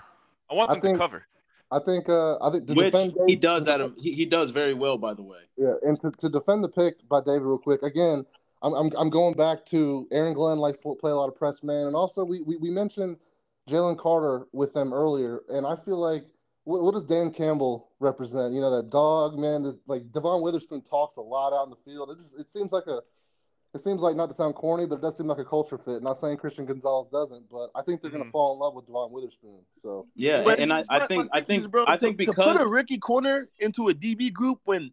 [0.50, 1.24] I want I them think- to cover.
[1.72, 3.80] I think uh, I think to Which defend he does that.
[3.98, 5.38] He, he does very well, by the way.
[5.56, 8.24] Yeah, and to, to defend the pick by David real quick again,
[8.64, 11.62] I'm, I'm I'm going back to Aaron Glenn likes to play a lot of press
[11.62, 13.18] man, and also we we, we mentioned
[13.68, 16.24] Jalen Carter with them earlier, and I feel like
[16.64, 18.54] what, what does Dan Campbell represent?
[18.54, 21.76] You know that dog man, that like Devon Witherspoon talks a lot out in the
[21.84, 22.10] field.
[22.10, 23.00] It just it seems like a
[23.74, 26.02] it seems like not to sound corny, but it does seem like a culture fit.
[26.02, 28.32] Not saying Christian Gonzalez doesn't, but I think they're going to mm-hmm.
[28.32, 29.58] fall in love with Devon Witherspoon.
[29.76, 32.52] So Yeah, But and I, it's- I think I think bro, I think to because
[32.52, 34.90] put a Ricky corner into a DB group when,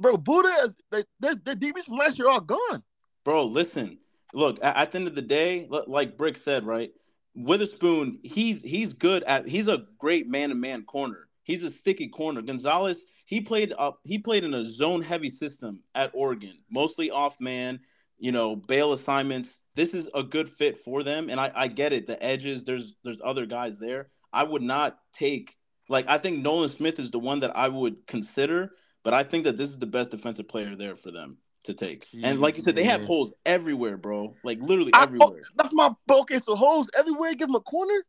[0.00, 2.82] bro, Budda is they, their their DBs from last year are all gone.
[3.24, 3.98] Bro, listen.
[4.34, 6.92] Look, at, at the end of the day, like Brick said, right?
[7.34, 11.28] Witherspoon, he's he's good at he's a great man-to-man corner.
[11.42, 12.42] He's a sticky corner.
[12.42, 17.40] Gonzalez, he played up he played in a zone heavy system at Oregon, mostly off
[17.40, 17.80] man,
[18.18, 19.48] you know, bail assignments.
[19.74, 21.28] This is a good fit for them.
[21.28, 22.06] And I, I get it.
[22.06, 24.08] The edges, there's there's other guys there.
[24.32, 25.56] I would not take
[25.88, 29.44] like I think Nolan Smith is the one that I would consider, but I think
[29.44, 32.06] that this is the best defensive player there for them to take.
[32.22, 34.36] and like you said, they have holes everywhere, bro.
[34.44, 35.40] Like literally I- oh, everywhere.
[35.56, 36.38] that's my bro, okay.
[36.38, 37.34] So holes everywhere.
[37.34, 38.04] Give him a corner.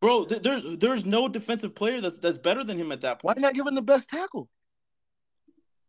[0.00, 3.34] Bro, th- there's there's no defensive player that's that's better than him at that Why
[3.36, 4.48] not give him the best tackle?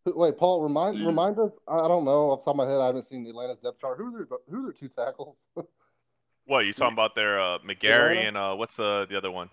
[0.06, 1.06] wait, Paul, remind Mm.
[1.06, 1.52] remind us.
[1.68, 2.82] I I don't know off the top of my head.
[2.82, 3.98] I haven't seen the Atlanta's depth chart.
[3.98, 5.48] Who are their who are their two tackles?
[6.46, 7.40] What you talking about there?
[7.40, 9.50] Uh, McGary and uh, what's the the other one?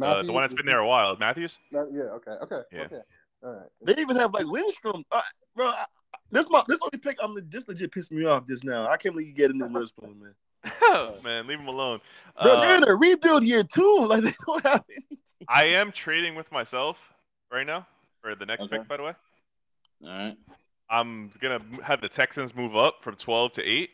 [0.00, 1.58] Uh, the one that's been there a while, Matthews.
[1.72, 2.02] No, yeah.
[2.04, 2.30] Okay.
[2.30, 2.60] Okay.
[2.72, 2.80] Yeah.
[2.82, 3.00] Okay.
[3.42, 3.68] All right.
[3.84, 5.20] They even have like Lindstrom, uh,
[5.56, 5.66] bro.
[5.66, 5.84] I,
[6.32, 7.18] this my this only pick.
[7.22, 8.88] I'm this legit pissed me off just now.
[8.88, 11.14] I can't believe you get in this Witherspoon, man.
[11.22, 12.00] Man, leave him alone.
[12.42, 13.98] Bro, Uh, they're in a rebuild year too.
[14.08, 15.18] Like they don't have any.
[15.48, 16.98] I am trading with myself
[17.50, 17.86] right now
[18.20, 18.78] for the next Okay.
[18.78, 19.14] pick, by the way.
[20.04, 20.36] All right.
[20.88, 23.90] I'm gonna have the Texans move up from 12 to 8.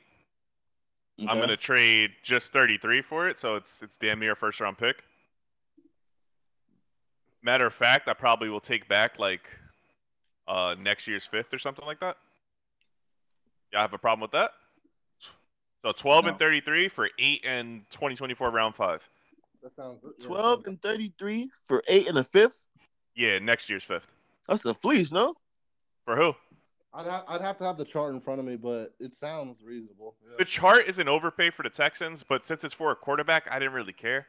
[1.26, 4.78] I'm gonna trade just 33 for it, so it's it's damn near a first round
[4.78, 5.02] pick.
[7.42, 9.48] Matter of fact, I probably will take back like
[10.46, 12.16] uh next year's fifth or something like that.
[13.72, 14.52] Y'all have a problem with that?
[15.82, 19.00] So 12 and 33 for 8 and 2024 round 5.
[19.62, 22.64] That sounds yeah, that 12 and 33 for eight and a fifth.
[23.14, 24.06] Yeah, next year's fifth.
[24.48, 25.34] That's a fleece, no?
[26.04, 26.34] For who?
[26.94, 29.60] I'd, ha- I'd have to have the chart in front of me, but it sounds
[29.62, 30.14] reasonable.
[30.38, 33.58] The chart is an overpay for the Texans, but since it's for a quarterback, I
[33.58, 34.26] didn't really care.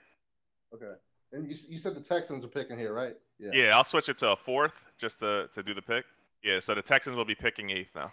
[0.73, 0.93] Okay.
[1.31, 3.15] And you, you said the Texans are picking here, right?
[3.39, 6.05] Yeah, I'll switch it to a fourth just to, to do the pick.
[6.43, 8.11] Yeah, so the Texans will be picking eighth now.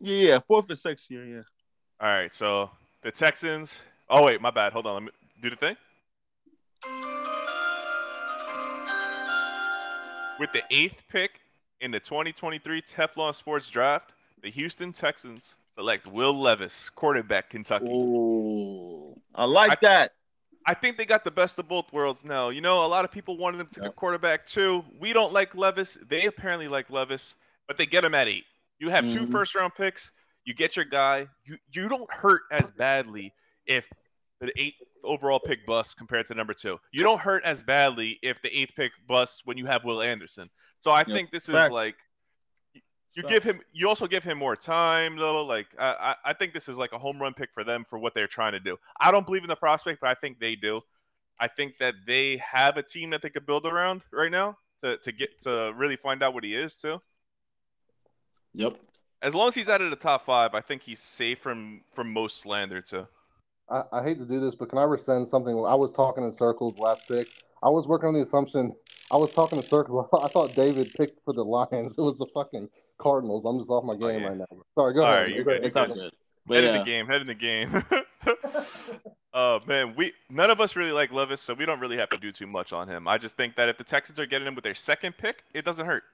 [0.00, 1.42] Yeah, yeah, fourth and sixth year, yeah.
[2.00, 2.70] All right, so
[3.02, 3.76] the Texans.
[4.08, 4.72] Oh wait, my bad.
[4.72, 5.10] Hold on, let me
[5.42, 5.76] do the thing.
[10.38, 11.40] With the eighth pick
[11.80, 17.86] in the 2023 Teflon Sports Draft, the Houston Texans select Will Levis, quarterback, Kentucky.
[17.90, 20.12] Ooh, I like I- that.
[20.66, 22.50] I think they got the best of both worlds now.
[22.50, 23.90] You know, a lot of people wanted him to Yep.
[23.90, 24.84] get quarterback too.
[25.00, 25.96] We don't like Levis.
[26.06, 27.34] They apparently like Levis,
[27.66, 28.44] but they get him at eight.
[28.78, 29.32] You have two Mhm.
[29.32, 30.10] first round picks.
[30.44, 31.28] You get your guy.
[31.44, 33.34] You you don't hurt as badly
[33.66, 33.86] if
[34.40, 36.80] the eighth overall pick busts compared to number two.
[36.92, 40.48] You don't hurt as badly if the eighth pick busts when you have Will Anderson.
[40.80, 41.06] So I Yep.
[41.08, 41.72] think this is Facts.
[41.72, 41.96] like
[43.14, 43.32] you Facts.
[43.34, 43.62] give him.
[43.72, 45.44] You also give him more time, though.
[45.44, 47.98] Like I, I, I think this is like a home run pick for them for
[47.98, 48.78] what they're trying to do.
[49.00, 50.82] I don't believe in the prospect, but I think they do.
[51.40, 54.96] I think that they have a team that they could build around right now to,
[54.98, 57.00] to get to really find out what he is too.
[58.54, 58.76] Yep.
[59.20, 62.12] As long as he's out of the top five, I think he's safe from from
[62.12, 63.06] most slander too.
[63.70, 65.54] I, I hate to do this, but can I rescind something?
[65.54, 67.28] I was talking in circles last pick.
[67.62, 68.74] I was working on the assumption.
[69.10, 70.06] I was talking in circles.
[70.22, 71.94] I thought David picked for the Lions.
[71.98, 73.44] It was the fucking Cardinals.
[73.44, 74.28] I'm just off my game yeah.
[74.28, 74.46] right now.
[74.74, 75.22] Sorry, go All ahead.
[75.24, 75.66] right, you're Go good, ahead.
[75.66, 76.12] It's all good.
[76.46, 77.84] But head in the game, head in the game.
[79.34, 82.16] uh man, we none of us really like Levis, so we don't really have to
[82.16, 83.06] do too much on him.
[83.06, 85.64] I just think that if the Texans are getting him with their second pick, it
[85.66, 86.04] doesn't hurt.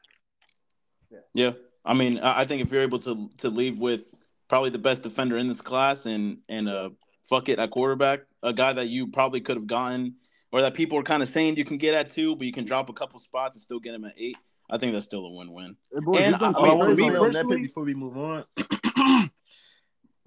[1.35, 1.53] yeah.
[1.85, 4.03] I mean, I think if you're able to to leave with
[4.49, 6.91] probably the best defender in this class and and uh
[7.29, 10.15] fuck it at quarterback, a guy that you probably could have gotten
[10.53, 12.65] or that people are kind of saying you can get at two, but you can
[12.65, 14.37] drop a couple spots and still get him at eight.
[14.71, 15.77] I think that's still a win-win.
[15.95, 17.95] I And I- I mean, mean, for for me me on that personally- before we
[17.95, 18.45] move on,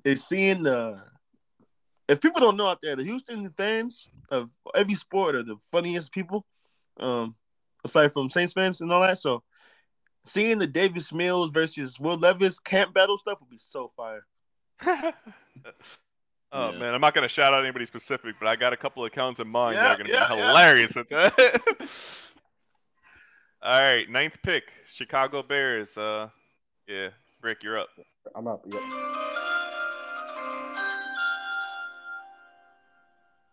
[0.04, 1.02] is seeing the.
[2.08, 6.12] If people don't know out there, the Houston fans of every sport are the funniest
[6.13, 6.46] people,
[7.00, 7.36] um,
[7.84, 9.17] aside from Saints fans and all that.
[9.17, 9.43] So,
[10.27, 14.25] seeing the Davis Mills versus Will Levis camp battle stuff would be so fire.
[16.49, 16.79] Oh Yeah.
[16.79, 19.49] man, I'm not gonna shout out anybody specific, but I got a couple accounts in
[19.49, 20.47] mind that are gonna yeah, be yeah.
[20.47, 21.61] hilarious with that.
[23.61, 25.97] All right, ninth pick, Chicago Bears.
[25.97, 26.29] Uh,
[26.87, 27.09] yeah,
[27.41, 27.89] Rick, you're up.
[28.33, 28.63] I'm up.
[28.65, 28.81] Yep.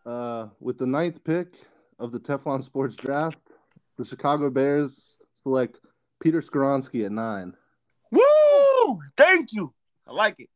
[0.06, 1.54] Uh, with the ninth pick
[1.98, 3.38] of the Teflon Sports Draft,
[3.96, 5.80] the Chicago Bears select
[6.24, 7.54] Peter Skoronski at nine.
[8.10, 8.98] Woo!
[9.14, 9.74] Thank you.
[10.06, 10.48] I like it.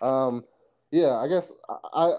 [0.00, 0.44] Um,
[0.92, 1.52] yeah, I guess
[1.92, 2.12] I,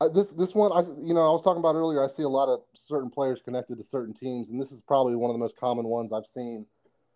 [0.00, 2.02] I, this this one I you know I was talking about earlier.
[2.02, 5.16] I see a lot of certain players connected to certain teams, and this is probably
[5.16, 6.64] one of the most common ones I've seen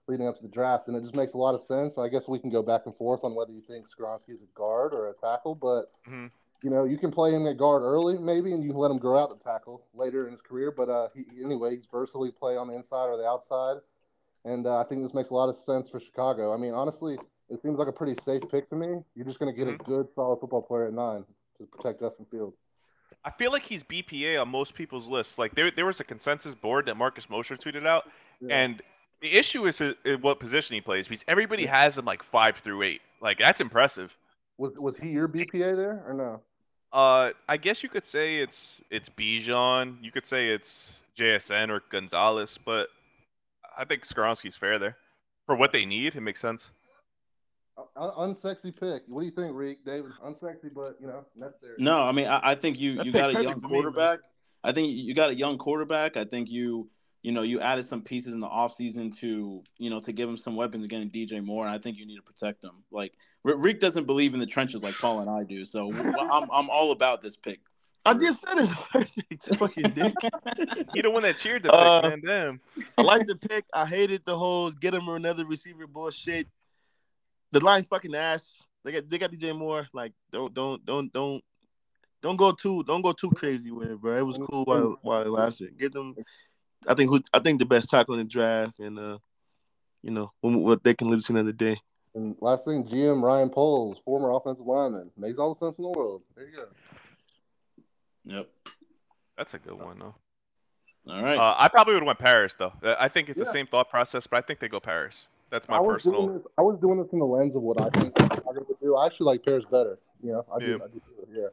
[0.08, 1.96] leading up to the draft, and it just makes a lot of sense.
[1.96, 4.46] I guess we can go back and forth on whether you think Skoronski is a
[4.54, 6.30] guard or a tackle, but Mhm.
[6.62, 8.98] you know you can play him at guard early maybe, and you can let him
[8.98, 10.70] grow out the tackle later in his career.
[10.70, 12.24] But uh, he, anyway, he's versatile.
[12.24, 13.78] He play on the inside or the outside,
[14.48, 16.52] and uh, I think this makes a lot of sense for Chicago.
[16.52, 18.86] I mean, honestly, it seems like a pretty safe pick to me.
[19.14, 21.24] You're just going to get a good, solid football player at nine
[21.58, 22.56] to protect Justin Fields.
[23.24, 25.38] I feel like he's BPA on most people's lists.
[25.38, 28.04] Like there, there was a consensus board that Marcus Mosher tweeted out,
[28.40, 28.56] Yeah.
[28.56, 28.82] and
[29.20, 32.82] the issue is, uh, what position he plays because everybody has him like five through
[32.82, 33.00] eight.
[33.20, 34.16] Like that's impressive.
[34.56, 36.40] Was was he your BPA there or no?
[36.92, 39.96] Uh, I guess you could say it's it's Bijan.
[40.02, 42.88] You could say it's JSN or Gonzalez, but
[43.78, 44.96] I think Skoronski's fair there
[45.46, 46.16] for what they need.
[46.16, 46.70] It makes sense.
[47.96, 49.04] Un- unsexy pick.
[49.06, 49.84] What do you think, Reek?
[49.84, 51.76] David, unsexy, but you know necessary.
[51.78, 54.18] No, I mean, I, I think you That you got a young for me, quarterback.
[54.64, 56.16] I think you got a young quarterback.
[56.16, 56.90] I think you
[57.22, 60.36] you know you added some pieces in the offseason to you know to give him
[60.36, 61.66] some weapons against DJ Moore.
[61.66, 62.82] And I think you need to protect him.
[62.90, 63.14] Like
[63.44, 65.64] R- Rick doesn't believe in the trenches like Paul and I do.
[65.64, 67.60] So I'm I'm all about this pick.
[68.08, 69.56] I just said it's perfect.
[69.56, 70.14] Fucking dick.
[70.94, 72.22] He the one that cheered the pick, Uh, man.
[72.24, 72.60] Damn.
[72.96, 73.64] I like the pick.
[73.72, 76.46] I hated the whole get him or another receiver bullshit.
[77.52, 78.64] The line fucking ass.
[78.84, 79.86] They got they got DJ Moore.
[79.92, 81.44] Like don't don't don't don't
[82.22, 84.16] don't go too don't go too crazy with it, bro.
[84.16, 85.78] It was cool while while it lasted.
[85.78, 86.14] Get them.
[86.86, 89.18] I think who I think the best tackle in the draft and uh
[90.02, 91.76] you know what they can lose to another day.
[92.14, 95.90] And last thing, GM Ryan Poles, former offensive lineman, makes all the sense in the
[95.90, 96.22] world.
[96.34, 96.64] There you go.
[98.28, 98.48] Yep.
[99.36, 100.14] That's a good one though.
[101.10, 101.38] All right.
[101.38, 102.72] Uh, I probably would have went Paris though.
[102.82, 105.26] I think it's the same thought process, but I think they go Paris.
[105.50, 106.28] That's my I personal.
[106.28, 106.46] this.
[106.58, 108.96] I was doing this in the lens of what I think I'm going to do.
[108.96, 109.98] I actually like Paris better.
[110.22, 110.66] You know, I do.
[110.66, 110.84] Yeah.
[110.84, 111.50] I do.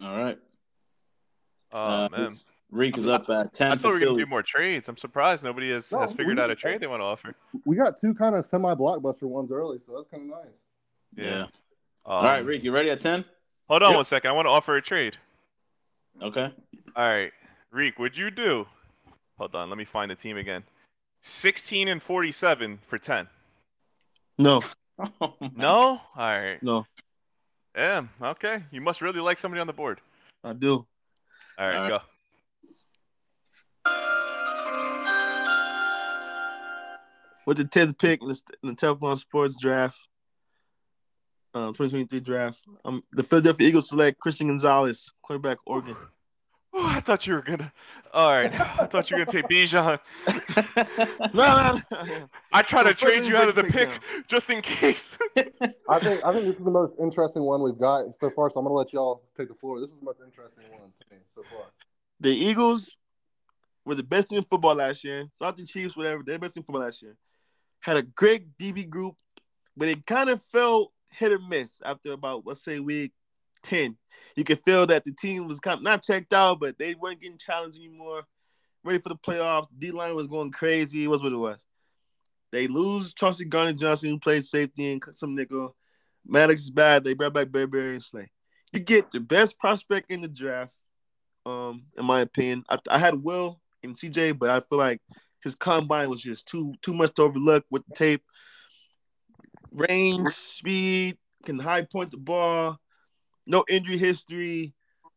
[0.00, 0.08] Yeah.
[0.08, 0.38] All right.
[1.72, 3.72] Oh Uh, man, this- Reek is up at ten.
[3.72, 4.88] I thought we were gonna do more trades.
[4.88, 7.34] I'm surprised nobody has, No, has figured we- out a trade they want to offer.
[7.64, 10.64] We got two kind of semi blockbuster ones early, so that's kind of nice.
[11.16, 11.42] Yeah.
[11.42, 11.48] Um,
[12.06, 13.24] All right, Reek, you ready at ten?
[13.70, 13.96] Hold on Yep.
[13.98, 14.30] one second.
[14.30, 15.16] I want to offer a trade.
[16.20, 16.52] Okay.
[16.96, 17.32] All right,
[17.70, 18.66] Reek, would you do?
[19.38, 20.64] Hold on, let me find the team again.
[21.22, 23.28] 16 and 47 for 10.
[24.38, 24.60] No,
[25.20, 25.78] Oh No?
[25.78, 26.60] All right.
[26.62, 26.84] no,
[27.76, 28.64] Yeah, okay.
[28.72, 30.00] You must really like somebody on the board.
[30.42, 30.72] I do.
[30.72, 30.86] All
[31.58, 31.88] right, All right.
[31.90, 32.00] go.
[37.46, 39.96] With the tenth pick in the, in the Teflon Sports Draft,
[41.54, 45.96] um, 2023 draft, um, the Philadelphia Eagles select Christian Gonzalez, quarterback, Oregon.
[46.72, 47.72] Oh, I thought you were gonna.
[48.14, 49.98] All right, I thought you were gonna take Bijan.
[51.34, 52.28] No, no, no.
[52.52, 54.00] I try to trade you out of the pick down.
[54.28, 55.10] just in case.
[55.88, 58.50] I think I think this is the most interesting one we've got so far.
[58.50, 59.80] So I'm going to let y'all take the floor.
[59.80, 61.66] This is the most interesting one to me so far.
[62.20, 62.96] the Eagles
[63.84, 65.26] were the best team in football last year.
[65.36, 66.22] So not the Chiefs, whatever.
[66.24, 67.16] They're the best team in football last year.
[67.80, 69.16] Had a great DB group,
[69.76, 73.12] but it kind of felt hit or miss after about let's say week
[73.62, 73.96] ten.
[74.36, 77.20] You could feel that the team was kind of not checked out, but they weren't
[77.20, 78.22] getting challenged anymore.
[78.84, 79.66] Ready for the playoffs.
[79.78, 81.04] D line was going crazy.
[81.04, 81.64] It was what it was.
[82.52, 85.76] They lose Chauncey Gardner Johnson, who plays safety and cut some nickel.
[86.26, 87.04] Maddox is bad.
[87.04, 88.30] They brought back Bradberry and Slay.
[88.72, 90.72] You get the best prospect in the draft
[91.46, 92.64] um, in my opinion.
[92.68, 95.00] I, I had Will and CJ, but I feel like
[95.42, 98.22] his combine was just too too much to overlook with the tape.
[99.72, 102.78] Range, speed, can high point the ball,
[103.46, 104.74] no injury history.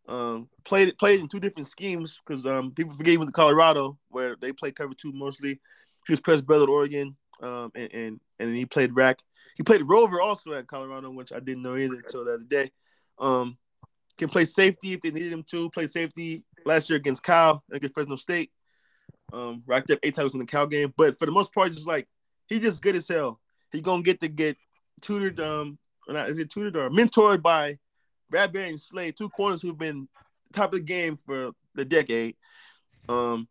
[0.08, 3.98] Um, played played in two different schemes because um, people forget he went to Colorado
[4.10, 5.60] where they play cover two mostly.
[6.08, 9.20] He was press brother at Oregon, um, and, and and he played rack.
[9.56, 12.72] He played rover also at Colorado, which I didn't know either until the other day.
[13.18, 13.58] Um,
[14.18, 15.70] can play safety if they needed him to.
[15.70, 18.52] Play safety last year against Cal against Fresno State.
[19.32, 21.88] Um, racked up eight tackles in the Cal game, but for the most part, just
[21.88, 22.08] like
[22.48, 23.39] he just good as hell.
[23.73, 24.57] He gonna get to get
[25.01, 27.77] tutored, um, or not is it tutored or mentored by
[28.31, 30.07] Bradberry and Slade, two corners who've been
[30.53, 32.36] top of the game for the decade.
[33.09, 33.47] Um,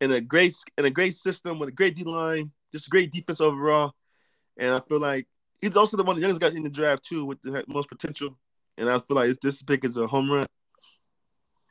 [0.00, 3.40] in a great in a great system with a great D line, just great defense
[3.40, 3.92] overall.
[4.56, 5.26] And I feel like
[5.60, 7.88] he's also the one of the youngest guys in the draft too, with the most
[7.88, 8.36] potential.
[8.78, 10.46] And I feel like this pick is a home run.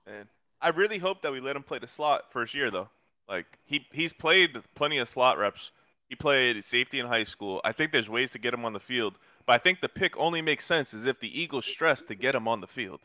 [0.05, 0.27] And
[0.61, 2.89] I really hope that we let him play the slot first year though.
[3.27, 5.71] Like he he's played plenty of slot reps.
[6.13, 7.60] He played safety in high school.
[7.65, 10.15] I think there's ways to get him on the field, but I think the pick
[10.15, 12.99] only makes sense is if the Eagles stress to get him on the field.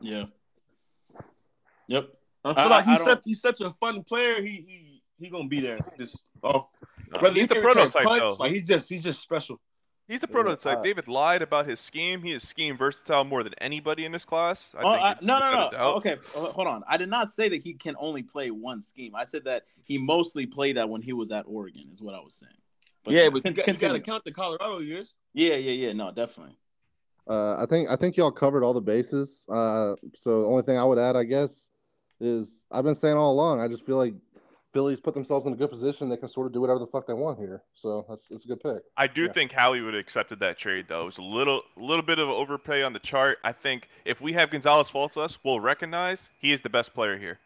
[0.00, 0.24] Yeah.
[1.88, 2.08] Yep.
[2.42, 4.40] I feel I- like I- I he's such he's such a fun player.
[4.40, 5.78] He he he gonna be there.
[5.98, 6.70] Just off.
[7.20, 8.36] Whether he's he the prototype punts, though.
[8.42, 9.60] Like he's just he's just special.
[10.08, 10.78] He's the prototype.
[10.78, 12.22] uh, David lied about his scheme.
[12.22, 14.70] He is scheme versatile more than anybody in this class.
[14.76, 15.94] I Oh, think I- no, no, no.
[15.96, 16.84] Okay, hold on.
[16.88, 19.16] I did not say that he can only play one scheme.
[19.16, 21.84] I said that he mostly played that when he was at Oregon.
[21.92, 22.52] Is what I was saying.
[23.08, 25.16] yeah, but con- you, got, gotta count the Colorado years.
[25.34, 25.92] Yeah, yeah, yeah.
[25.92, 26.56] No, definitely.
[27.28, 29.44] Uh, I think I think y'all covered all the bases.
[29.48, 31.70] Uh, so the only thing I would add, I guess,
[32.20, 33.60] is I've been saying all along.
[33.60, 34.14] I just feel like
[34.76, 36.10] Phillies put themselves in a good position.
[36.10, 37.62] They can sort of do whatever the fuck they want here.
[37.72, 38.82] So that's that's a good pick.
[38.98, 39.32] I do Yeah.
[39.32, 41.00] think Howie would have accepted that trade though.
[41.02, 43.38] It was a little little bit of overpay on the chart.
[43.42, 46.92] I think if we have Gonzalez fall to us, we'll recognize he is the best
[46.92, 47.38] player here.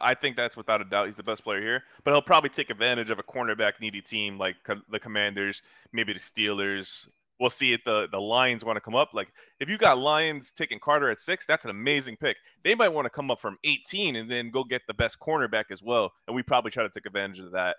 [0.00, 1.06] I think that's without a doubt.
[1.06, 4.36] He's the best player here, but he'll probably take advantage of a cornerback needy team
[4.36, 4.56] like
[4.90, 7.06] the Commanders, maybe the Steelers.
[7.42, 9.10] We'll see if the the Lions want to come up.
[9.12, 12.36] Like if you got Lions taking Carter at six, that's an amazing pick.
[12.62, 15.64] They might want to come up from 18 and then go get the best cornerback
[15.72, 17.78] as well, and we probably try to take advantage of that.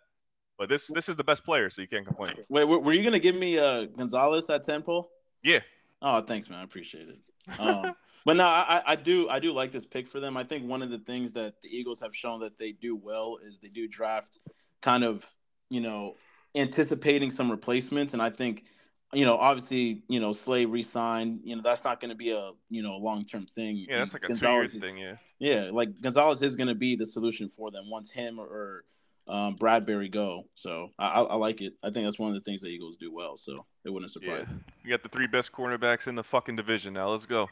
[0.60, 2.34] But this this is the best player, so you can't complain.
[2.50, 5.10] Wait, were, you gonna give me uh Gonzalez at ten pole?
[5.46, 5.60] Yeah.
[6.02, 6.60] Oh, thanks, man.
[6.60, 7.20] I appreciate it.
[7.58, 7.96] Um,
[8.26, 10.36] but no, I- I do I do like this pick for them.
[10.36, 13.38] I think one of the things that the Eagles have shown that they do well
[13.42, 14.40] is they do draft
[14.82, 15.26] kind of
[15.70, 16.16] you know
[16.54, 18.66] anticipating some replacements, and I think
[19.14, 21.42] you know obviously you know Slay re-signed.
[21.44, 23.78] You know that's not going to be a you know long term thing.
[23.78, 24.98] Yeah, that's like a two-year Gonzalez thing.
[24.98, 25.16] Yeah.
[25.40, 28.84] Yeah, like Gonzalez is going to be the solution for them once him or, or
[29.28, 30.46] um, Bradberry go.
[30.56, 31.74] So I, I, like it.
[31.84, 33.38] I think that's one of the things the Eagles do well.
[33.38, 34.48] So it wouldn't surprise.
[34.48, 34.56] me.
[34.84, 37.10] You got the three best cornerbacks in the fucking division now.
[37.10, 37.50] Let's go.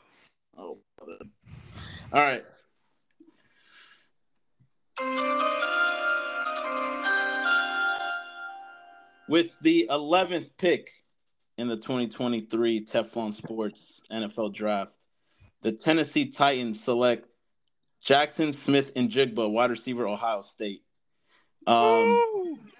[0.57, 1.17] Oh, brother.
[2.13, 2.45] all right.
[9.27, 10.89] With the 11th pick
[11.61, 14.97] in the 2023 Teflon Sports NFL Draft,
[15.61, 17.27] the Tennessee Titans select
[18.03, 20.81] Jaxon Smith-Njigba, wide receiver, Ohio State.
[21.67, 22.19] Um,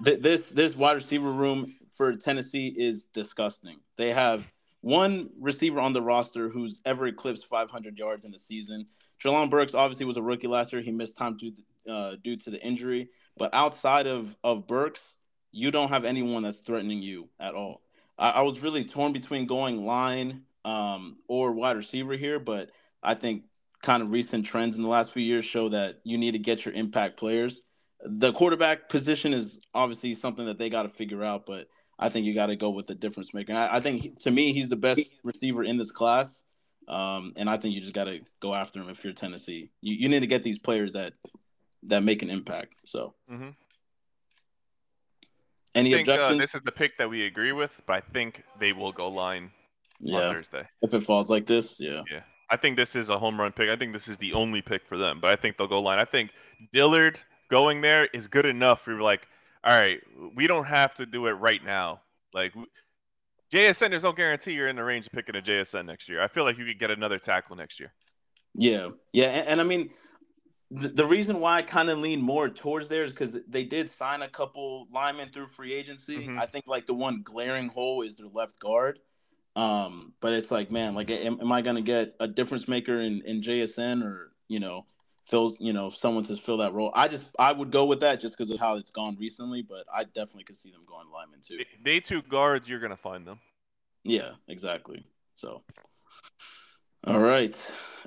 [0.04, 3.78] th- this this wide receiver room for Tennessee is disgusting.
[3.98, 4.44] They have
[4.82, 8.88] one receiver on the roster who's ever eclipsed 500 yards in the season.
[9.24, 10.82] Treylon Burks obviously was a rookie last year.
[10.82, 11.52] He missed time due,
[11.88, 13.10] uh, due to the injury.
[13.38, 15.18] But outside of, of Burks,
[15.52, 17.84] you don't have anyone that's threatening you at all.
[18.22, 22.70] I, I was really torn between going line um, or wide receiver here, but
[23.04, 23.44] I think
[23.82, 26.64] kind of recent trends in the last few years show that you need to get
[26.64, 27.62] your impact players.
[28.04, 31.68] The quarterback position is obviously something that they got to figure out, but
[31.98, 33.54] I think you got to go with the difference maker.
[33.54, 36.44] I, I, think he, to me, he's the best receiver in this class,
[36.88, 39.72] um, and I think you just got to go after him if you're Tennessee.
[39.82, 41.14] You, you need to get these players that
[41.84, 42.76] that make an impact.
[42.86, 43.50] So, mm-hmm.
[45.76, 46.40] Any I think, uh, objections?
[46.40, 49.52] this is the pick that we agree with, but I think they will go line
[50.00, 50.68] yeah, on Thursday.
[50.82, 52.02] if it falls like this, yeah.
[52.12, 52.22] Yeah.
[52.50, 53.70] I think this is a home run pick.
[53.70, 56.00] I think this is the only pick for them, but I think they'll go line.
[56.00, 56.32] I think
[56.74, 57.20] Dillard
[57.50, 59.22] going there is good enough for like,
[59.64, 60.00] all right,
[60.36, 62.02] we don't have to do it right now.
[62.34, 62.54] Like
[63.54, 66.22] JSN, there's no guarantee you're in the range of picking a JSN next year.
[66.22, 67.94] I feel like you could get another tackle next year.
[68.54, 69.92] Yeah, yeah, and, and I mean,
[70.72, 73.90] the, the reason why I kind of lean more towards there is because they did
[73.90, 76.28] sign a couple linemen through free agency.
[76.28, 76.40] Mhm.
[76.40, 79.00] I think like the one glaring hole is their left guard.
[79.56, 83.22] Um, but it's like, man, like, am, am I gonna get a difference maker in
[83.24, 84.86] in JSN or you know,
[85.24, 86.92] fills you know someone to fill that role?
[86.96, 89.62] I just I would go with that just because of how it's gone recently.
[89.62, 91.60] But I definitely could see them going lineman too.
[91.84, 93.40] Day two guards, you're gonna find them.
[94.04, 95.06] Yeah, exactly.
[95.36, 95.64] So,
[97.06, 97.56] all right.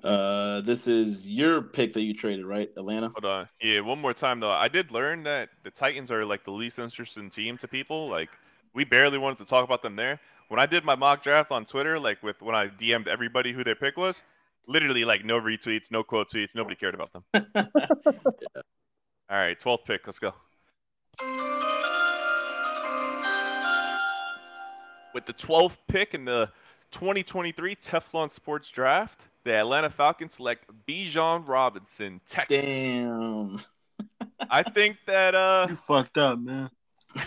[0.03, 3.09] Uh, this is your pick that you traded, right, Atlanta?
[3.09, 3.49] Hold on.
[3.61, 4.51] Yeah, one more time though.
[4.51, 8.09] I did learn that the Titans are like the least interesting team to people.
[8.09, 8.31] Like
[8.75, 10.21] we barely wanted to talk about them there.
[10.49, 13.65] When I did my mock draft on Twitter, like with when I DM'd everybody who
[13.65, 14.23] their pick was,
[14.69, 17.25] literally like no retweets, no quote tweets, nobody cared about them.
[19.31, 20.03] All right, 12th pick.
[20.07, 20.35] Let's go.
[25.15, 26.51] With the 12th pick in the
[26.95, 32.63] 2023 Teflon Sports Draft, the Atlanta Falcons select Bijan Robinson, Texas.
[32.63, 33.59] Damn.
[34.49, 36.71] I think that uh You fucked up, man.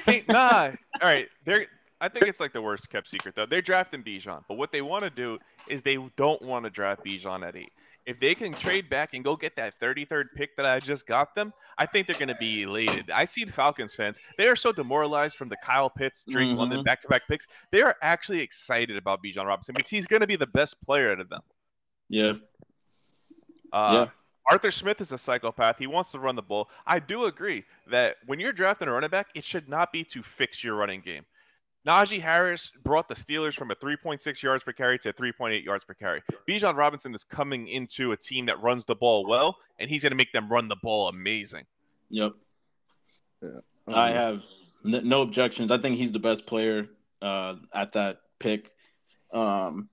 [0.06, 0.72] Hey, nah.
[1.02, 1.66] All right, they're.
[2.00, 3.46] I think it's like the worst kept secret though.
[3.46, 5.38] They're drafting Bijan, but what they want to do
[5.68, 7.72] is they don't want to draft Bijan at eight.
[8.08, 11.36] If they can trade back and go get that 33rd pick that I just got
[11.36, 13.12] them, I think they're going to be elated.
[13.12, 16.56] I see the Falcons fans; they are so demoralized from the Kyle Pitts, Drake Mhm.
[16.56, 17.48] London back-to-back picks.
[17.72, 21.12] They are actually excited about Bijan Robinson because he's going to be the best player
[21.12, 21.42] out of them.
[22.08, 22.34] Yeah.
[23.74, 24.10] Uh, Yeah.
[24.50, 25.78] Arthur Smith is a psychopath.
[25.78, 26.70] He wants to run the ball.
[26.86, 30.24] I do agree that when you're drafting a running back, it should not be to
[30.24, 31.26] fix your running game.
[31.88, 35.94] Najee Harris brought the Steelers from a 3.6 yards per carry to 3.8 yards per
[35.94, 36.22] carry.
[36.48, 40.12] Bijan Robinson is coming into a team that runs the ball well, and he's going
[40.12, 41.64] to make them run the ball amazing.
[42.10, 42.34] Yep.
[43.42, 43.62] Um,
[43.94, 44.44] I have
[44.86, 45.72] n- no objections.
[45.72, 46.88] I think he's the best player
[47.22, 48.72] uh, at that pick.
[49.32, 49.90] Um,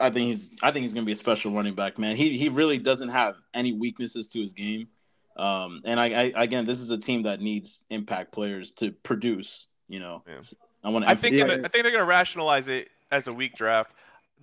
[0.00, 2.16] I think he's I think he's gonna be a special running back, man.
[2.16, 4.88] He he really doesn't have any weaknesses to his game.
[5.36, 9.68] Um, and I, I again, this is a team that needs impact players to produce.
[9.88, 10.40] You know, Yeah.
[10.86, 11.10] I want to.
[11.10, 11.44] I think Yeah.
[11.44, 13.92] I think they're going to rationalize it as a weak draft.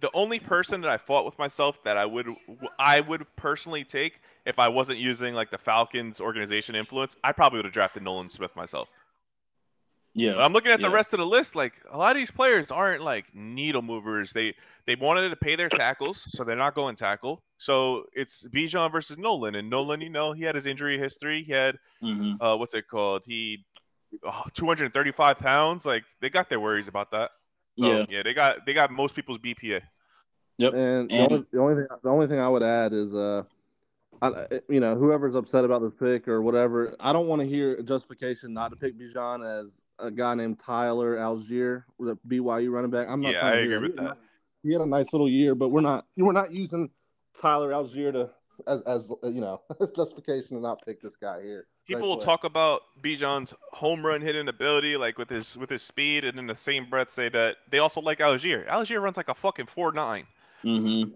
[0.01, 2.27] The only person that I fought with myself that I would
[2.77, 7.59] I would personally take if I wasn't using like the Falcons organization influence, I probably
[7.59, 8.89] would have drafted Nolan Smith myself.
[10.13, 11.55] yeah, But I'm looking at the rest of the list.
[11.55, 14.33] Like a lot of these players aren't like needle movers.
[14.33, 17.41] They they wanted to pay their tackles, so they're not going tackle.
[17.57, 21.43] So it's Bijan versus Nolan, and Nolan, you know, he had his injury history.
[21.43, 23.23] He had hmm uh, what's it called?
[23.25, 23.65] He
[24.53, 25.85] 235 pounds.
[25.85, 27.31] Like they got their worries about that.
[27.79, 29.81] So, yeah, yeah, they got they got most people's BPA.
[30.57, 30.73] yep.
[30.73, 33.43] And, the, only, the only thing the only thing I would add is uh,
[34.21, 37.75] I, you know, whoever's upset about this pick or whatever, I don't want to hear
[37.75, 42.91] a justification not to pick Bijan as a guy named Tyler Allgeier, the BYU running
[42.91, 43.07] back.
[43.09, 44.17] I'm not Yeah, trying I to agree with that.
[44.63, 46.89] He had a nice little year, but we're not we're not using
[47.41, 48.29] Tyler Allgeier to
[48.67, 51.67] as as you know as justification to not pick this guy here.
[51.85, 56.23] People will talk about Bijan's home run hitting ability, like with his with his speed,
[56.23, 58.67] and in the same breath say that they also like Allgeier.
[58.69, 60.25] Allgeier runs like a fucking four nine.
[60.63, 61.11] Mm-hmm.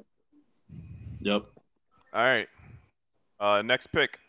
[1.21, 1.45] Yep.
[2.13, 2.47] All right.
[3.39, 4.19] Uh, next pick.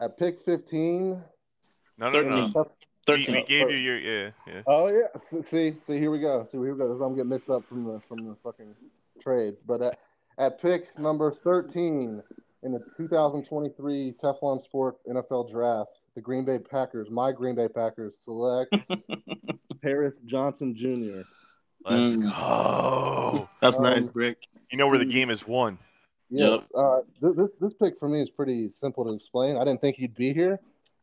[0.00, 1.22] At pick 15,
[1.96, 2.66] No, no, no.
[3.06, 3.34] Thirteen.
[3.34, 4.62] We, we gave you your yeah, yeah.
[4.66, 5.40] Oh yeah.
[5.44, 6.44] See, see, here we go.
[6.44, 6.86] See, here we go.
[7.04, 8.74] I'm getting mixed up from the from the fucking
[9.20, 9.54] trade.
[9.66, 9.98] But at,
[10.38, 12.22] at pick number 13,
[12.62, 18.16] in the 2023 Teflon Sport NFL Draft, the Green Bay Packers, my Green Bay Packers,
[18.18, 18.74] select
[19.82, 21.22] Paris Johnson Jr.
[21.84, 22.22] Let's Mm.
[22.22, 23.48] go.
[23.60, 24.38] That's Um, nice, Brick.
[24.70, 25.76] You know where the game is won.
[26.30, 26.70] Yes.
[26.74, 29.56] Uh, this this pick for me is pretty simple to explain.
[29.56, 30.60] I didn't think he'd be here.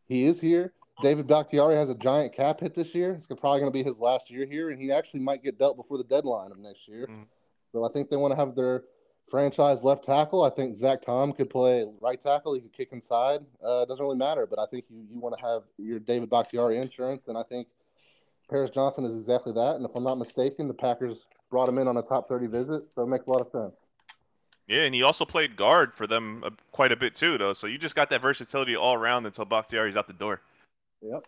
[0.08, 0.74] He is here.
[1.02, 3.14] David Bakhtiari has a giant cap hit this year.
[3.14, 5.78] It's probably going to be his last year here, and he actually might get dealt
[5.78, 7.08] before the deadline of next year.
[7.08, 7.26] Mhm.
[7.72, 8.84] So I think they want to have their
[9.30, 10.44] franchise left tackle.
[10.44, 12.54] I think Zach Tom could play right tackle.
[12.54, 13.46] He could kick inside.
[13.64, 16.30] Uh, it doesn't really matter, but I think you, you want to have your David
[16.30, 17.68] Bakhtiari insurance, and I think
[18.50, 19.76] Paris Johnson is exactly that.
[19.76, 22.84] And if I'm not mistaken, the Packers brought him in on a top 30 visit,
[22.94, 23.76] so it makes a lot of sense.
[24.68, 27.54] Yeah, and he also played guard for them uh, quite a bit too, though.
[27.54, 30.42] So you just got that versatility all around until Bakhtiari's out the door.
[31.02, 31.24] Yep.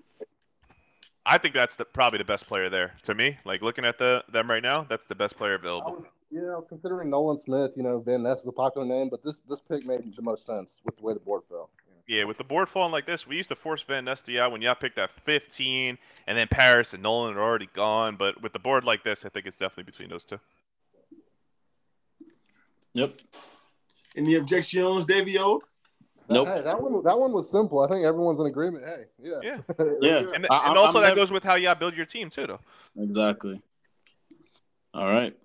[1.26, 3.38] I think that's the, probably the best player there to me.
[3.46, 5.98] Like looking at the them right now, that's the best player available.
[5.98, 9.22] would- you know, considering Nolan Smith, you know, Van Ness is a popular name, but
[9.22, 11.70] this this pick made the most sense with the way the board fell.
[12.08, 14.62] Yeah, with the board falling like this, we used to force Van Ness out when
[14.62, 15.98] y'all picked that 15,
[16.28, 18.16] and then Paris and Nolan are already gone.
[18.16, 20.40] But with the board like this, I think it's definitely between those two.
[22.94, 23.14] Yep.
[24.16, 25.62] Any objections, Davio?
[26.34, 26.48] Nope.
[26.48, 27.80] Hey, that one that one was simple.
[27.82, 28.86] I think everyone's in agreement.
[28.86, 29.58] Hey, yeah, Yeah.
[30.02, 30.18] Yeah.
[30.34, 32.48] And, I- and I'm also that never- goes with how y'all build your team too,
[32.48, 32.60] though.
[32.98, 33.62] Exactly.
[34.94, 35.36] All right.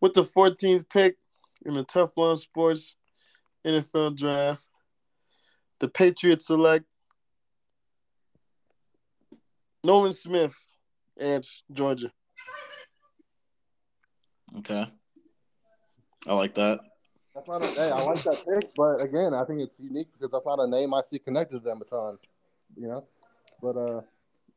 [0.00, 1.16] With the 14th pick
[1.64, 2.96] in the Teflon Sports
[3.64, 4.62] NFL Draft,
[5.78, 6.84] the Patriots select
[9.84, 10.54] Nolan Smith,
[11.18, 12.10] Edge, Georgia.
[14.58, 14.86] Okay.
[16.26, 16.80] I like that.
[17.34, 20.30] That's not a, hey, I like that pick, but again, I think it's unique because
[20.30, 22.18] that's not a name I see connected to them a ton.
[22.76, 23.04] You know,
[23.62, 24.00] but uh,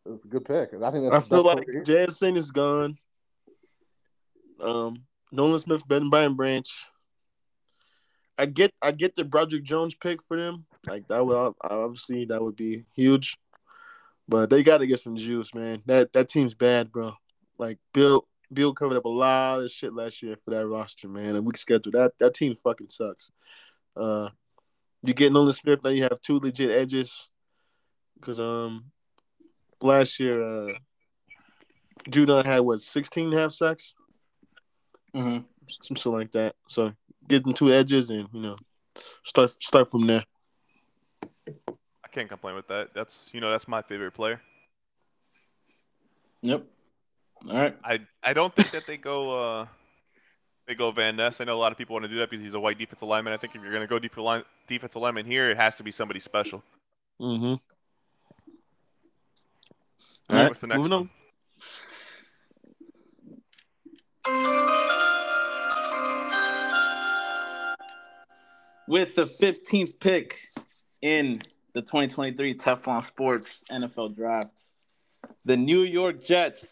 [0.05, 0.73] it's a good pick.
[0.73, 1.83] I think that's I the feel best like player here.
[1.83, 2.97] Jansen is gone.
[4.61, 6.69] Um, Nolan Smith, Ben Brian Branch.
[8.37, 10.65] I get, I get the Broderick Jones pick for them.
[10.85, 13.37] Like that would obviously that would be huge,
[14.27, 15.81] but they got to get some juice, man.
[15.85, 17.13] That that team's bad, bro.
[17.57, 21.35] Like Bill, Bill covered up a lot of shit last year for that roster, man.
[21.35, 21.91] A week schedule.
[21.91, 23.31] That that team fucking sucks.
[23.95, 24.29] Uh,
[25.03, 27.29] you get Nolan Smith, now you have two legit edges.
[28.15, 28.91] Because um,
[29.81, 30.73] last year, uh,
[32.09, 33.93] Judon had what 16 and a half sacks,
[35.13, 35.45] Mm-hmm.
[35.81, 36.55] something like that.
[36.67, 36.91] So
[37.27, 38.57] get them two edges and you know
[39.23, 40.23] start start from there.
[42.03, 42.89] I can't complain with that.
[42.93, 44.41] That's you know that's my favorite player.
[46.41, 46.65] Yep.
[47.49, 47.77] All right.
[47.83, 49.65] I I don't think that they go uh
[50.67, 51.41] they go Van Ness.
[51.41, 53.07] I know a lot of people want to do that because he's a white defensive
[53.07, 53.33] lineman.
[53.33, 55.91] I think if you're gonna go defensive line defensive lineman here, it has to be
[55.91, 56.63] somebody special.
[57.21, 57.45] Mm-hmm.
[57.45, 57.59] All
[60.29, 61.01] right, what's the next moving one?
[61.01, 61.09] on.
[68.87, 70.39] With the 15th pick
[71.01, 71.41] in
[71.73, 74.61] the 2023 Teflon Sports NFL Draft,
[75.43, 76.65] the New York Jets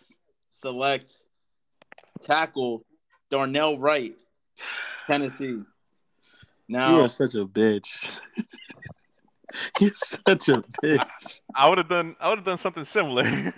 [0.63, 1.13] select
[2.21, 2.85] tackle
[3.29, 4.15] Darnell Wright,
[5.07, 5.59] Tennessee.
[6.69, 8.19] Now, You are such a bitch.
[9.79, 11.39] You're such a bitch.
[11.53, 13.23] I would have done I would have done something similar.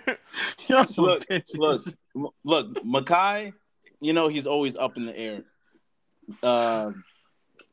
[0.68, 1.94] You're some Look, bitches.
[2.14, 3.52] look, look, Mekhi,
[4.00, 5.44] you know he's always up in the air.
[6.42, 6.90] Uh,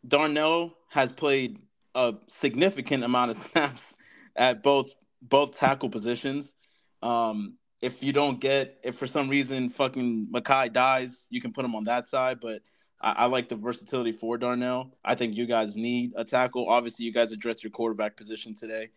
[0.07, 1.59] Darnell has played
[1.95, 3.95] a significant amount of snaps
[4.35, 4.89] at both
[5.21, 6.53] both tackle positions.
[7.01, 11.65] Um, if you don't get, if for some reason fucking Mekhi dies, you can put
[11.65, 12.39] him on that side.
[12.39, 12.61] But
[13.01, 14.95] I, I like the versatility for Darnell.
[15.03, 16.69] I think you guys need a tackle.
[16.69, 18.87] Obviously, you guys addressed your quarterback position today.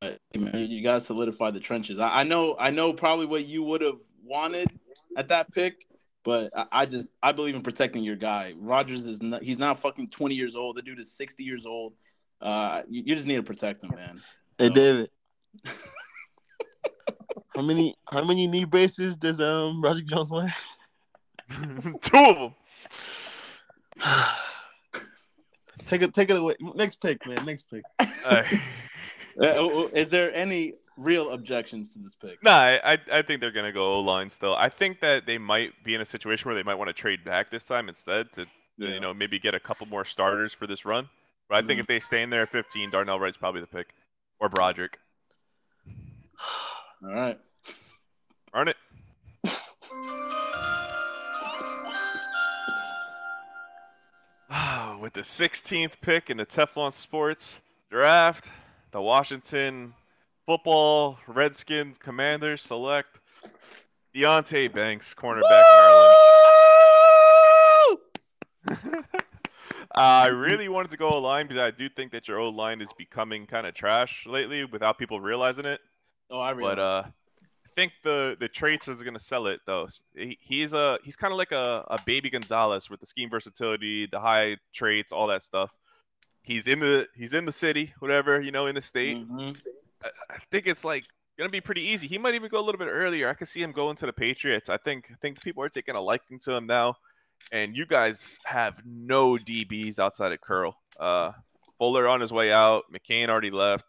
[0.00, 2.00] But you guys solidify the trenches.
[2.00, 4.68] I, I know, I know, probably what you would have wanted
[5.16, 5.86] at that pick,
[6.24, 8.54] but I, I just I believe in protecting your guy.
[8.58, 10.74] Rodgers is not, he's not fucking twenty years old.
[10.74, 11.94] The dude is sixty years old.
[12.40, 14.20] Uh, you, you just need to protect him, man.
[14.58, 15.10] Hey So- David.
[17.54, 20.54] how many how many knee braces does um Roger Jones wear?
[22.02, 22.54] Two of them.
[25.86, 26.54] take it take it away.
[26.74, 27.44] Next pick, man.
[27.44, 27.82] Next pick.
[28.24, 28.42] Uh,
[29.36, 32.40] Uh, is there any real objections to this pick?
[32.44, 34.54] nah, I I- I think they're gonna go O line still.
[34.54, 37.24] I think that they might be in a situation where they might want to trade
[37.24, 38.46] back this time instead to
[38.78, 38.90] Yeah.
[38.90, 41.08] you know maybe get a couple more starters for this run.
[41.48, 41.80] But I think Mhm.
[41.82, 43.88] if they stay in there at 15, Darnell Wright's probably the pick,
[44.38, 44.98] or Broderick.
[47.04, 47.38] All right.
[48.54, 48.76] Aren't it?
[55.00, 58.46] With the 16th pick in the Teflon Sports draft,
[58.92, 59.92] the Washington
[60.46, 63.18] Football Redskins Commanders select
[64.14, 66.14] Deonte Banks, cornerback, Maryland.
[69.94, 72.80] I really wanted to go O line because I do think that your O line
[72.80, 75.80] is becoming kind of trash lately without people realizing it.
[76.34, 76.74] Oh, I realize.
[76.76, 79.88] But uh, I think the the traits is going to sell it though.
[80.16, 84.06] He, he's a he's kind of like a, a baby Gonzalez with the scheme versatility,
[84.06, 85.70] the high traits, all that stuff.
[86.42, 89.16] He's in the he's in the city, whatever you know, in the state.
[89.16, 89.56] Mhm.
[90.02, 91.04] I, I think it's like
[91.38, 92.08] gonna be pretty easy.
[92.08, 93.28] He might even go a little bit earlier.
[93.28, 94.68] I could see him going to the Patriots.
[94.68, 96.96] I think I think people are taking a liking to him now.
[97.52, 100.76] And you guys have no DBs outside of Curl.
[100.98, 101.32] Uh,
[101.78, 102.84] Fuller on his way out.
[102.92, 103.84] McCain already left.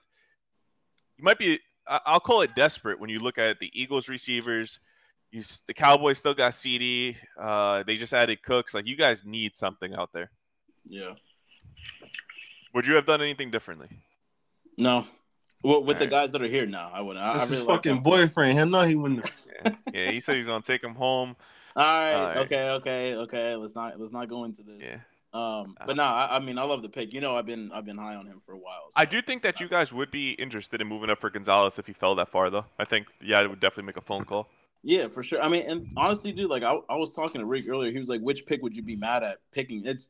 [1.18, 1.60] You might be.
[1.88, 4.79] I- I'll call it desperate when you look at the Eagles receivers.
[5.31, 7.17] You, the Cowboys still got CD.
[7.39, 8.73] Uh, they just added Cooks.
[8.73, 10.31] Like you guys need something out there.
[10.86, 11.13] Yeah.
[12.73, 13.88] Would you have done anything differently?
[14.77, 15.05] No.
[15.63, 16.25] Well, with the Alright.
[16.27, 17.23] guys that are here now, I wouldn't.
[17.25, 18.03] I, I really his like fucking them.
[18.03, 18.57] boyfriend.
[18.57, 19.29] Him no, he wouldn't.
[19.65, 21.36] Yeah, yeah he said he's gonna take him home.
[21.75, 22.38] All right, Alright.
[22.38, 23.55] okay, okay, okay.
[23.55, 24.81] Let's not let's not go into this.
[24.81, 24.99] Yeah.
[25.36, 27.13] Um, but no, I, I mean, I love the pick.
[27.13, 28.88] You know, I've been I've been high on him for a while.
[28.95, 31.86] I do think that you guys would be interested in moving up for Gonzalez if
[31.86, 32.63] he fell that far, though.
[32.79, 34.47] I think, yeah, it would definitely make a phone call.
[34.81, 35.41] Yeah, for sure.
[35.41, 37.91] I mean, and honestly, dude, like I, I was talking to Rick earlier.
[37.91, 40.07] He was like, "Which pick would you be mad at picking?" It's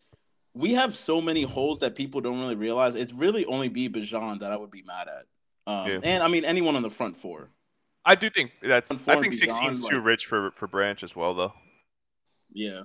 [0.54, 2.94] we have so many holes that people don't really realize.
[2.94, 5.26] It's really only be Bijan that I would be mad at.
[5.66, 6.00] Um, Yeah.
[6.04, 7.50] and I mean anyone on the front four.
[8.06, 8.92] I do think that's.
[8.92, 11.54] I think 16 is too rich for for Branch as well, though.
[12.56, 12.84] Yeah,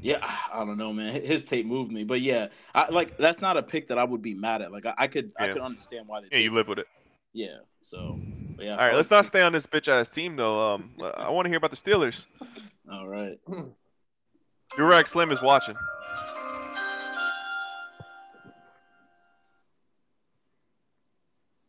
[0.00, 0.26] yeah.
[0.52, 1.12] I don't know, man.
[1.22, 4.22] His tape moved me, but yeah, I like that's not a pick that I would
[4.22, 4.72] be mad at.
[4.72, 6.28] Like I, I could I could understand why they.
[6.32, 6.82] Yeah, you live with it.
[6.82, 6.88] it.
[7.34, 7.58] Yeah.
[7.82, 8.18] So,
[8.56, 8.72] but yeah.
[8.72, 10.74] All right, let's not stay on this bitch ass team though.
[10.74, 12.24] Um, I want to hear about the Steelers.
[12.90, 13.38] All right.
[14.78, 15.74] Durag Slim is watching.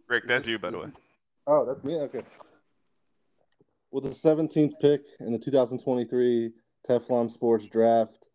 [0.07, 0.87] Rick, that's you, by the way.
[1.45, 1.95] Oh, that's me.
[1.95, 2.23] Okay.
[3.91, 6.53] With the 17th pick in the 2023
[6.87, 8.27] Teflon Sports Draft,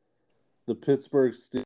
[0.67, 1.65] the Pittsburgh Steelers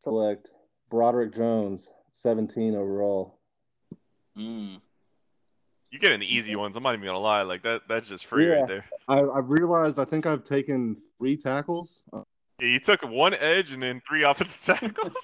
[0.00, 0.50] select
[0.90, 3.38] Broderick Jones, 17 overall.
[4.36, 4.80] Mm.
[5.90, 6.76] You getting the easy ones.
[6.76, 7.42] I'm not even gonna lie.
[7.42, 7.82] Like that.
[7.88, 8.60] That's just free Yeah.
[8.60, 8.84] right there.
[9.08, 12.02] I, I've realized I think I've taken three tackles.
[12.12, 15.16] Yeah, you took one edge and then three offensive tackles.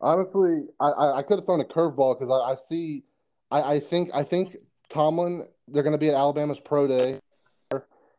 [0.00, 3.04] Honestly, I, I, I could have thrown a curveball because I, I see,
[3.50, 4.56] I, I think I think
[4.88, 7.18] Tomlin they're going to be at Alabama's pro day,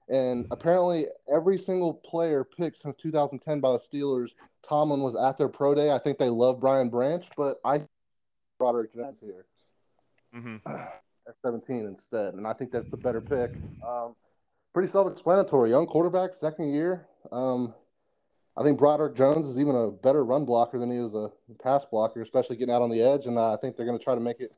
[0.09, 4.31] and apparently every single player picked since 2010 by the Steelers,
[4.67, 5.91] Tomlin was at their pro day.
[5.91, 7.85] I think they love Brian Branch, but I
[8.57, 9.45] Broderick Jones here
[10.33, 10.57] hmm
[11.27, 13.51] at 17 instead, and I think that's the better pick.
[13.87, 14.15] Um,
[14.73, 15.69] pretty self-explanatory.
[15.69, 17.07] Young quarterback, second year.
[17.31, 17.73] Um,
[18.57, 21.29] I think Broderick Jones is even a better run blocker than he is a
[21.61, 23.25] pass blocker, especially getting out on the edge.
[23.25, 24.51] And uh, I think they're going to try to make it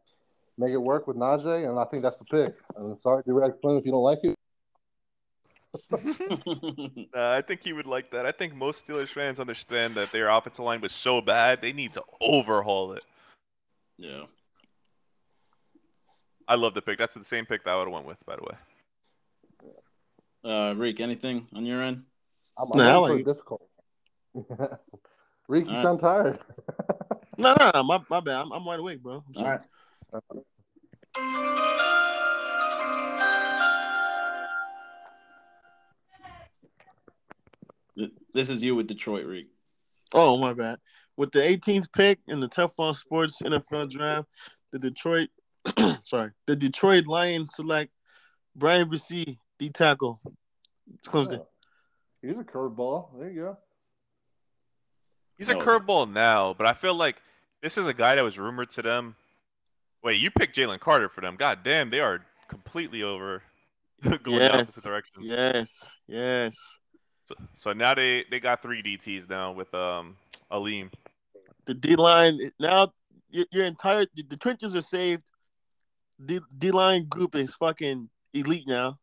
[0.57, 2.55] make it work with Najee, and I think that's the pick.
[2.77, 4.34] And sorry, Durag Slim, if you don't like it.
[7.15, 8.26] Uh, I think he would like that.
[8.26, 11.93] I think most Steelers fans understand that their offensive line was so bad they need
[11.93, 13.03] to overhaul it.
[13.97, 14.23] yeah.
[16.47, 16.97] I love the pick.
[16.97, 18.55] That's the same pick that I would have went with, by the way.
[20.43, 22.03] Uh, Reek, anything on your end?
[22.57, 23.28] I'm, Nah, I like pretty it.
[23.28, 23.61] difficult.
[25.47, 25.82] Reek, you All right.
[25.82, 26.39] sound tired.
[27.38, 28.43] No, no, no, my, my bad.
[28.43, 29.15] I'm, I'm wide awake, bro.
[29.15, 29.59] I'm All sorry.
[31.17, 32.05] right.
[38.33, 39.47] This is you with Detroit, Reek.
[40.13, 40.79] Oh, my bad.
[41.17, 44.27] With the 18th pick in the Teflon Sports NFL Draft,
[44.71, 45.29] the Detroit,
[46.03, 47.91] sorry, the Detroit Lions select
[48.55, 50.19] Bryan Bresee, D tackle,
[51.05, 51.39] Clemson.
[51.39, 51.47] Oh,
[52.21, 53.19] Here's a curveball.
[53.19, 53.57] There you go.
[55.37, 57.17] He's a curveball now, but I feel like
[57.61, 59.15] this is a guy that was rumored to them.
[60.03, 61.35] Wait, you picked Jalen Carter for them.
[61.35, 63.43] God damn, they are completely over
[64.03, 65.21] going the opposite direction.
[65.21, 66.55] Yes, yes.
[67.28, 70.15] So, so now they, they got three DTs now with um
[70.51, 70.91] Alim.
[71.65, 72.93] The D line now,
[73.30, 75.23] your, your entire the, trenches are saved.
[76.19, 78.99] The D line group is fucking elite now.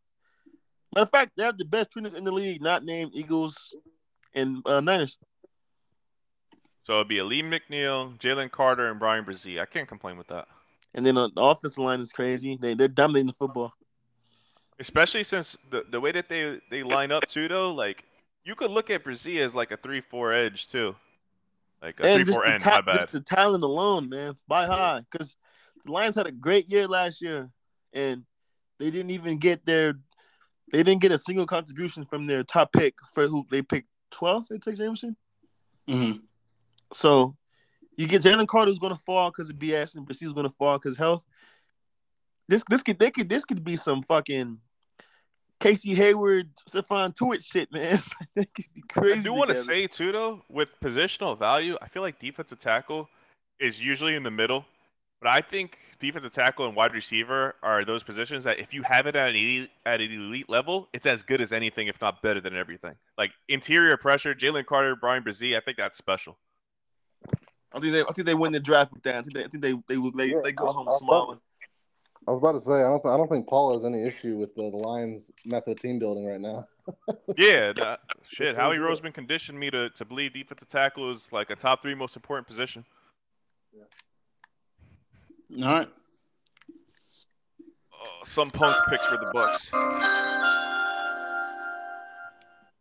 [0.94, 3.74] Matter of fact, they have the best trenches in the league, not named Eagles
[4.34, 5.18] and uh, Niners.
[6.84, 9.60] So it'd be Alim McNeill, Jalen Carter, and Bryan Bresee.
[9.60, 10.46] I can't complain with that.
[10.94, 12.58] And then uh, the offensive line is crazy.
[12.60, 13.72] They they're dominating the football.
[14.78, 18.04] Especially since the the way that they they line up too, though, like
[18.44, 20.94] you could look at Bresee as like a three four edge too,
[21.80, 22.62] like a and three four the, end.
[22.62, 23.00] ta- my bad.
[23.00, 24.36] just the talent alone, man.
[24.48, 25.36] Buy high because
[25.84, 27.50] the Lions had a great year last year,
[27.92, 28.24] and
[28.78, 29.94] they didn't even get their
[30.72, 34.48] they didn't get a single contribution from their top pick for who they picked 12th.
[34.48, 35.16] They took Jameson,
[35.88, 36.18] Mm-hmm.
[36.92, 37.36] so
[37.96, 40.54] you get Jalen Carter who's going to fall because of BS, and Bresee's going to
[40.58, 41.24] fall because health.
[42.48, 44.58] This this could they could this could be some fucking
[45.62, 48.00] Casey Hayward, Stephon Tuitt shit, man.
[48.34, 49.20] that could be crazy.
[49.20, 53.08] I do want to say too, though, with positional value, I feel like defensive tackle
[53.60, 54.64] is usually in the middle,
[55.20, 59.06] but I think defensive tackle and wide receiver are those positions that if you have
[59.06, 62.20] it at an elite, at an elite level, it's as good as anything, if not
[62.22, 62.96] better than everything.
[63.16, 66.38] Like interior pressure, Jalen Carter, Bryan Bresee, I think that's special.
[67.72, 69.14] I think they, I think they win the draft with that.
[69.14, 71.38] I think they, I think they, they would, they, Yeah, they go home I- smaller.
[72.26, 74.36] I was about to say I don't th- I don't think Paul has any issue
[74.36, 76.66] with the, the Lions method of team building right now.
[77.36, 78.56] Yeah, that, shit.
[78.56, 82.16] Howie Roseman conditioned me to, to believe defensive tackle is like a top three most
[82.16, 82.84] important position.
[85.58, 85.88] All right.
[87.94, 89.70] Oh, some punk picks for the Bucks.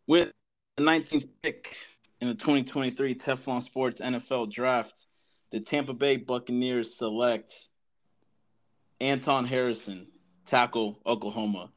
[0.08, 0.32] With
[0.76, 1.76] the 19th pick
[2.20, 5.06] in the 2023 Teflon Sports NFL Draft,
[5.52, 7.68] the Tampa Bay Buccaneers select
[9.02, 10.06] Anton Harrison,
[10.46, 11.70] tackle Oklahoma.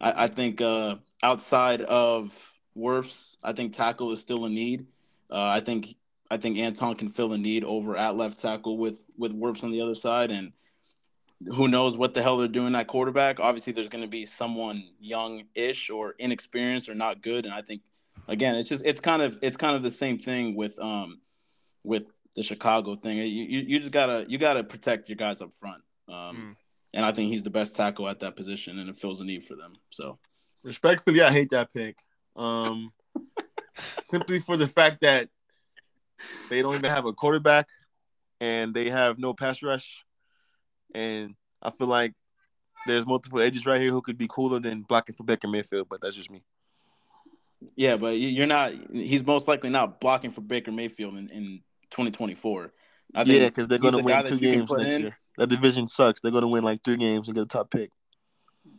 [0.00, 2.32] I, I think uh, outside of
[2.76, 4.86] Wirfs, I think tackle is still a need.
[5.30, 5.96] Uh, I think
[6.30, 9.72] I think Anton can fill a need over at left tackle with with Wirfs on
[9.72, 10.52] the other side, and
[11.48, 13.40] who knows what the hell they're doing at quarterback.
[13.40, 17.82] Obviously, there's going to be someone young-ish or inexperienced or not good, and I think
[18.28, 21.20] again, it's just it's kind of it's kind of the same thing with um
[21.82, 22.04] with
[22.36, 23.16] the Chicago thing.
[23.16, 25.82] You you, you just gotta you gotta protect your guys up front.
[26.08, 26.56] Um,
[26.94, 29.44] and I think he's the best tackle at that position, and it fills a need
[29.44, 29.74] for them.
[29.90, 30.18] So
[30.62, 31.96] Respectfully, I hate that pick.
[32.36, 32.92] Um,
[34.02, 35.28] simply for the fact that
[36.50, 37.68] they don't even have a quarterback
[38.40, 40.04] and they have no pass rush,
[40.94, 42.14] and I feel like
[42.86, 46.00] there's multiple edges right here who could be cooler than blocking for Baker Mayfield, but
[46.00, 46.42] that's just me.
[47.76, 48.72] yeah, but you- you're not.
[48.92, 52.72] He's most likely not blocking for Baker Mayfield in, in 2024.
[53.14, 55.02] I think yeah, because they're going to the win two games next in.
[55.02, 55.18] year.
[55.38, 56.20] That division sucks.
[56.20, 57.90] They're going to win like three games and get a top pick.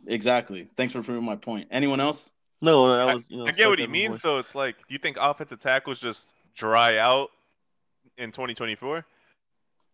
[0.06, 0.68] Exactly.
[0.76, 1.66] Thanks for proving my point.
[1.70, 2.32] Anyone else?
[2.62, 3.28] No, that was.
[3.30, 4.22] You know, I get what he means, boys.
[4.22, 4.38] though.
[4.38, 7.30] It's like, do you think offensive tackles just dry out
[8.18, 9.04] in 2024?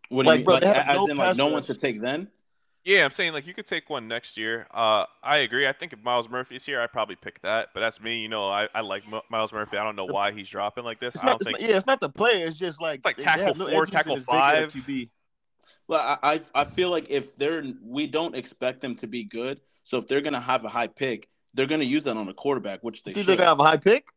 [0.09, 0.45] What do Like, you mean?
[0.45, 1.67] bro, Like, they have as no in, like, no one rush.
[1.67, 2.29] to take then?
[2.85, 4.69] Yeah, I'm saying like you could take one next year.
[4.73, 5.67] Uh, I agree.
[5.67, 7.71] I think if Myles Murphy's here, I'd probably pick that.
[7.75, 8.19] But that's me.
[8.21, 9.77] You know, I, I like M- Myles Murphy.
[9.77, 11.15] I don't know why he's dropping like this.
[11.17, 11.61] It's I don't it's think.
[11.61, 12.47] not- yeah, it's not the player.
[12.47, 14.39] It's just like It's like they- they have tackle no four, tackle and it's Baker
[14.39, 14.73] at five.
[14.73, 15.09] QB.
[15.89, 19.61] Well, I, I I feel like if they're we don't expect them to be good,
[19.85, 22.83] so if they're gonna have a high pick, they're gonna use that on a quarterback,
[22.83, 23.31] which they Think should.
[23.31, 24.09] they're gonna have a high pick?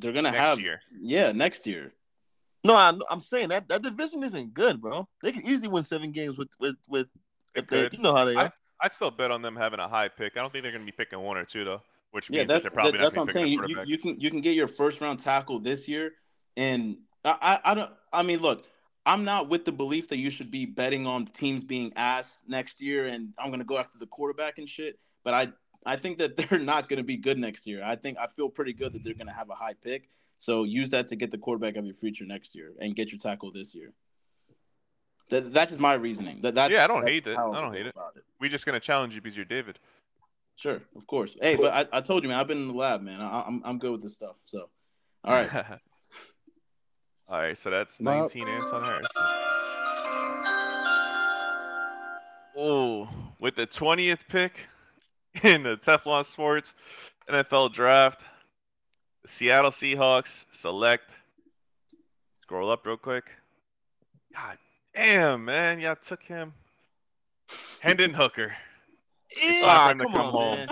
[0.00, 0.80] They're gonna Next have year.
[1.00, 1.92] yeah next year.
[2.62, 5.08] No, I, I'm saying that that division isn't good, bro.
[5.22, 7.08] They can easily win seven games with with with.
[7.54, 8.52] If they, you know how they I- are.
[8.82, 10.36] I'd still bet on them having a high pick.
[10.36, 11.82] I don't think they're going to be picking one or two though,
[12.12, 13.50] which Yeah, means that that's they're probably that, not that's going what to I'm be
[13.50, 13.60] saying.
[13.60, 16.12] picking You, you, you can you can get your first round tackle this year,
[16.56, 17.90] and I, I I don't.
[18.12, 18.64] I mean, look,
[19.06, 22.80] I'm not with the belief that you should be betting on teams being ass next
[22.80, 24.98] year, and I'm gonna go after the quarterback and shit.
[25.24, 25.48] But I
[25.86, 27.82] I think that they're not gonna be good next year.
[27.84, 30.08] I think I feel pretty good that they're gonna have a high pick.
[30.38, 33.18] So use that to get the quarterback of your future next year and get your
[33.18, 33.92] tackle this year.
[35.28, 36.40] That, that's just my reasoning.
[36.40, 37.36] That, that's, Yeah, I don't hate it.
[37.38, 37.94] I don't hate it.
[38.16, 38.24] it.
[38.40, 39.78] We're just going to challenge you because you're David.
[40.56, 41.36] Sure, of course.
[41.40, 43.20] Hey, but I, I told you, man, I've been in the lab, man.
[43.20, 44.38] I, I'm I'm good with this stuff.
[44.44, 44.68] So,
[45.24, 45.50] all right.
[47.30, 49.10] All right, so that's Well- 19 Anton Harrison.
[52.56, 53.08] Oh,
[53.38, 54.52] with the 20th pick
[55.42, 56.74] in the Teflon Sports
[57.28, 58.20] NFL Draft,
[59.22, 61.10] the Seattle Seahawks select.
[62.42, 63.24] Scroll up real quick.
[64.34, 64.58] God
[64.94, 65.78] damn, man.
[65.80, 66.52] Y'all took him.
[67.80, 68.52] Hendon Hooker.
[69.30, 70.56] It's time for him to come come on, home.
[70.56, 70.68] man.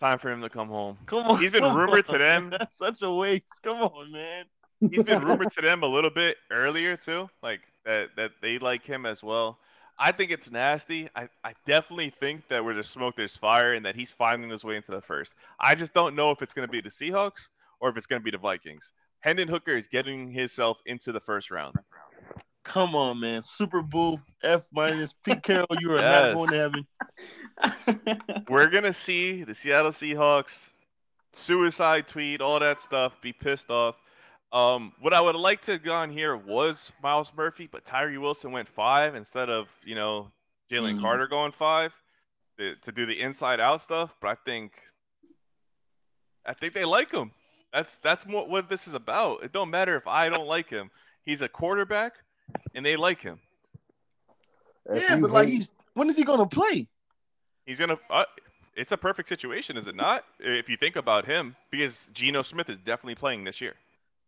[0.00, 0.96] Time for him to come home.
[1.06, 1.40] Come on.
[1.40, 2.50] He's been come rumored to them.
[2.50, 3.60] That's such a waste.
[3.64, 4.44] Come on, man.
[4.80, 8.84] He's been rumored to them a little bit earlier too, like that that they like
[8.84, 9.58] him as well.
[10.00, 11.08] I think it's nasty.
[11.16, 14.62] I, I definitely think that where there's smoke, there's fire, and that he's finding his
[14.62, 15.34] way into the first.
[15.58, 17.48] I just don't know if it's going to be the Seahawks
[17.80, 18.92] or if it's going to be the Vikings.
[19.20, 21.74] Hendon Hooker is getting himself into the first round.
[22.62, 23.42] Come on, man.
[23.42, 25.66] Super Bowl F minus Pete Carroll.
[25.80, 26.22] You are Yes.
[26.26, 26.86] not going to heaven.
[28.48, 30.68] We're gonna see the Seattle Seahawks
[31.32, 33.96] suicide tweet, all that stuff, be pissed off.
[34.50, 38.50] Um, what I would like to have gone here was Myles Murphy, but Tyree Wilson
[38.50, 40.30] went five instead of you know
[40.70, 41.00] Jalen Mhm.
[41.02, 41.92] Carter going five
[42.58, 44.14] to, to do the inside out stuff.
[44.20, 44.72] But I think
[46.46, 47.32] I think they like him.
[47.72, 49.42] That's that's what what this is about.
[49.44, 50.90] It don't matter if I don't like him.
[51.24, 52.14] He's a quarterback,
[52.74, 53.40] and they like him.
[54.86, 56.88] If yeah, you but like he's when is he going to play?
[57.66, 57.98] He's gonna.
[58.08, 58.24] Uh,
[58.74, 60.24] it's a perfect situation, is it not?
[60.38, 63.74] If you think about him, because Geno Smith is definitely playing this year.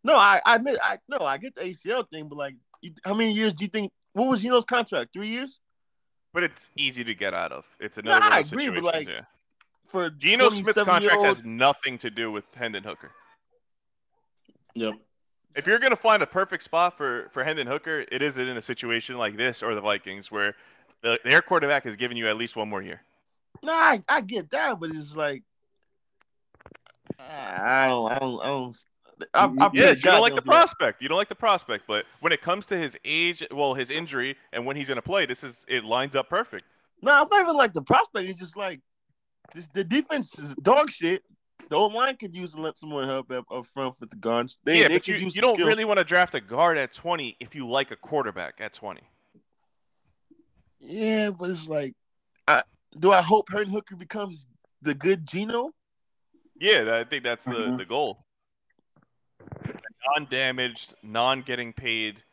[0.03, 3.13] No, I, I admit, I no, I get the ACL thing, but like, you, how
[3.13, 3.91] many years do you think?
[4.13, 5.13] What was Geno's contract?
[5.13, 5.59] Three years?
[6.33, 7.65] But it's easy to get out of.
[7.79, 9.21] It's another one I agree, but, like, yeah.
[9.87, 13.11] for Geno Smith's contract year old- has nothing to do with Hendon Hooker.
[14.73, 14.95] Yep.
[15.53, 18.61] If you're gonna find a perfect spot for for Hendon Hooker, it isn't in a
[18.61, 20.55] situation like this or the Vikings where
[21.01, 23.01] the, their quarterback is giving you at least one more year.
[23.61, 25.43] Nah, I, I get that, but it's like
[27.19, 28.85] I don't, I don't, I don't.
[29.33, 31.01] I, I Yes, you don't like the prospect.
[31.01, 34.37] You don't like the prospect, but when it comes to his age, well, his injury
[34.53, 36.65] and when he's gonna play, this is it lines up perfect.
[37.01, 38.29] No, I'm not even like the prospect.
[38.29, 38.79] It's just like
[39.53, 41.23] this, the defense is dog shit.
[41.69, 44.59] The old line could use some more help up, up front with the guards.
[44.65, 45.67] They, yeah, they but you, you don't skill.
[45.67, 49.01] really want to draft a guard at 20 if you like a quarterback at 20.
[50.79, 51.93] Yeah, but it's like,
[52.47, 52.63] I
[52.99, 54.47] do I hope Hendon Hooker becomes
[54.81, 55.71] the good Geno?
[56.59, 57.77] Yeah, I think that's the, Mhm.
[57.77, 58.25] the goal.
[60.15, 62.23] Non-damaged, non-getting paid,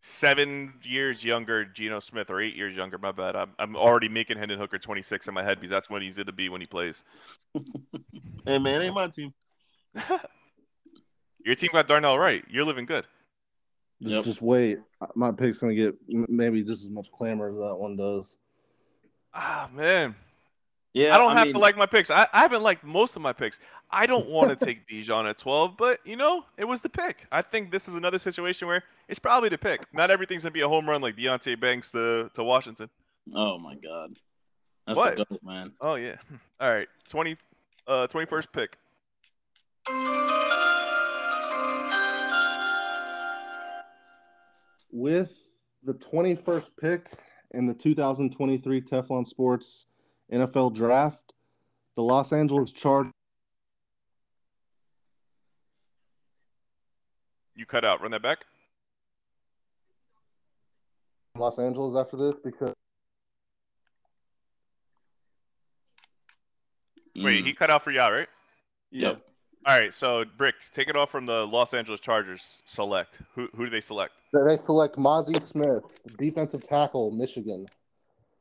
[0.00, 2.98] seven years younger Geno Smith or eight years younger.
[2.98, 3.36] My bad.
[3.36, 6.26] I'm, I'm already making Hendon Hooker 26 in my head because that's what he's going
[6.26, 7.02] to be when he plays.
[8.44, 9.32] Hey man, ain't my team.
[11.44, 12.44] Your team got Darnell Wright.
[12.50, 13.06] You're living good.
[14.02, 14.24] Just, Yep.
[14.24, 14.78] just wait.
[15.14, 18.36] My pick's gonna get maybe just as much clamor as that one does.
[19.32, 20.16] Ah man,
[20.94, 21.14] Yeah.
[21.14, 22.10] I don't have mean, to like my picks.
[22.10, 23.58] I, I haven't liked most of my picks.
[23.90, 27.26] I don't want to take Bijan at 12, but you know, it was the pick.
[27.32, 29.86] I think this is another situation where it's probably the pick.
[29.94, 32.90] Not everything's gonna be a home run like Deonte Banks to, to Washington.
[33.34, 34.16] Oh my god.
[34.86, 35.16] That's What?
[35.16, 35.72] the goat, man.
[35.80, 36.16] Oh yeah.
[36.60, 36.88] All right.
[37.08, 37.36] 20
[37.86, 38.76] uh 21st pick.
[44.90, 45.32] With
[45.84, 47.08] the 21st pick
[47.52, 49.86] in the 2023 Teflon Sports
[50.32, 51.32] NFL Draft,
[51.96, 53.12] the Los Angeles Chargers.
[57.54, 58.00] You cut out.
[58.00, 58.38] Run that back.
[61.36, 62.72] Los Angeles after this because
[67.14, 67.46] Wait, Mm.
[67.46, 68.28] he cut out for y'all, right?
[68.90, 69.20] Yep.
[69.66, 73.20] All right, so Bricks, take it off from the Los Angeles Chargers select.
[73.34, 74.14] Who who do they select?
[74.32, 75.84] they select Mazi Smith,
[76.18, 77.68] defensive tackle, Michigan.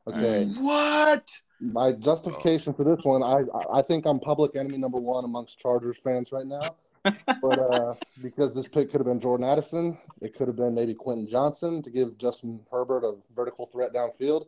[0.08, 1.30] Okay, What?
[1.60, 5.98] my justification for this one, I I think I'm public enemy number one amongst Chargers
[6.04, 6.76] fans right now.
[7.04, 10.94] but uh, because this pick could have been Jordan Addison, it could have been maybe
[10.94, 14.46] Quentin Johnston to give Justin Herbert a vertical threat downfield.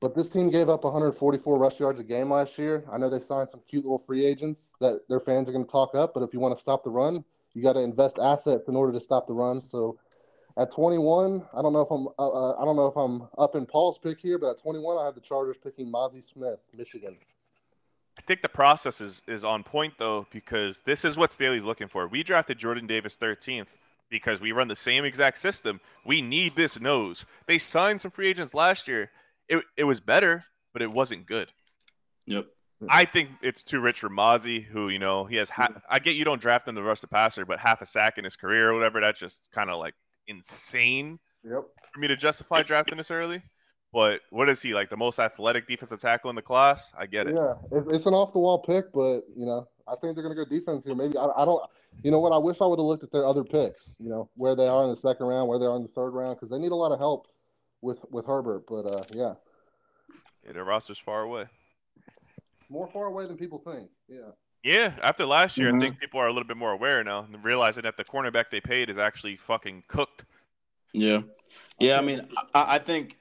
[0.00, 2.84] But this team gave up 144 rush yards a game last year.
[2.92, 5.70] I know they signed some cute little free agents that their fans are going to
[5.70, 7.24] talk up, but if you want to stop the run,
[7.54, 9.60] you got to invest assets in order to stop the run.
[9.60, 9.98] So
[10.58, 13.54] at 21, I don't know if I'm uh, uh, I don't know if I'm up
[13.56, 17.16] in Paul's pick here, but at 21, I have the Chargers picking Mazi Smith, Michigan.
[18.18, 21.88] I think the process is, is on point though because this is what Staley's looking
[21.88, 22.08] for.
[22.08, 23.66] We drafted Jordan Davis 13th
[24.08, 25.80] because we run the same exact system.
[26.04, 27.26] We need this nose.
[27.46, 29.10] They signed some free agents last year.
[29.48, 31.52] It it was better, but it wasn't good.
[32.26, 32.46] Yep.
[32.90, 35.50] I think it's too rich for Mazi, who you know he has.
[35.50, 38.18] Ha- I get you don't draft him to rush the passer, but half a sack
[38.18, 39.00] in his career or whatever.
[39.00, 39.94] That's just kind of like
[40.28, 41.64] insane Yep.
[41.92, 43.42] for me to justify drafting this early.
[43.92, 44.90] But what is he like?
[44.90, 46.92] The most athletic defensive tackle in the class?
[46.98, 47.34] I get it.
[47.36, 47.54] Yeah,
[47.90, 50.48] it's an off the wall pick, but you know, I think they're going to go
[50.48, 50.94] defense here.
[50.94, 51.62] Maybe I, I don't.
[52.02, 52.32] You know what?
[52.32, 53.96] I wish I would have looked at their other picks.
[53.98, 56.10] You know where they are in the second round, where they are in the third
[56.10, 57.28] round, because they need a lot of help
[57.80, 58.64] with with Herbert.
[58.68, 59.34] But uh, yeah,
[60.44, 61.46] Yeah, their roster's far away.
[62.68, 63.88] more far away than people think.
[64.08, 64.30] Yeah.
[64.66, 65.76] Yeah, after last year, Mhm.
[65.76, 68.50] I think people are a little bit more aware now and realizing that the cornerback
[68.50, 70.24] they paid is actually fucking cooked.
[70.92, 71.22] Yeah.
[71.78, 73.16] Yeah, I mean, I, I think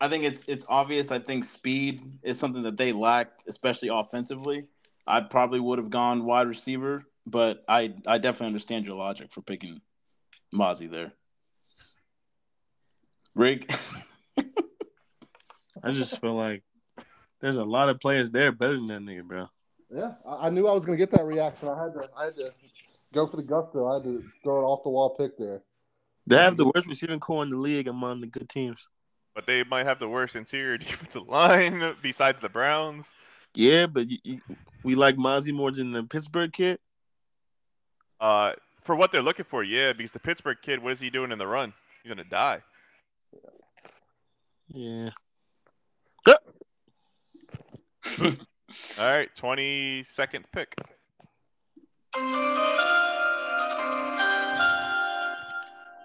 [0.00, 1.10] I think it's it's obvious.
[1.10, 4.68] I think speed is something that they lack, especially offensively.
[5.06, 9.42] I probably would have gone wide receiver, but I I definitely understand your logic for
[9.42, 9.82] picking
[10.50, 11.12] Mazi there.
[13.34, 13.70] Rick,
[15.82, 16.62] I just feel like
[17.40, 19.50] there's a lot of players there better than that nigga, bro.
[19.94, 21.68] Yeah, I, I knew I was going to get that reaction.
[21.68, 22.52] I had to, I had to
[23.12, 23.88] go for the gusto.
[23.88, 25.62] I had to throw it off the wall pick there.
[26.26, 28.86] They have the worst receiving corps in the league among the good teams.
[29.34, 33.06] But they might have the worst interior defensive line besides the Browns.
[33.54, 34.40] Yeah, but you, you,
[34.84, 36.78] we like Mazi more than the Pittsburgh kid.
[38.20, 38.52] Uh,
[38.84, 41.38] for what they're looking for, yeah, because the Pittsburgh kid, what is he doing in
[41.38, 41.72] the run?
[42.02, 42.62] He's gonna die.
[44.68, 45.10] Yeah.
[48.98, 50.74] All right, twenty second pick.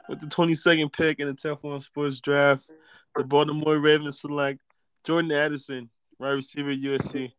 [0.07, 2.69] With the 22nd pick in the Teflon Sports Draft,
[3.15, 4.59] the Baltimore Ravens select
[5.03, 5.89] Jordan Addison,
[6.19, 7.31] wide receiver USC.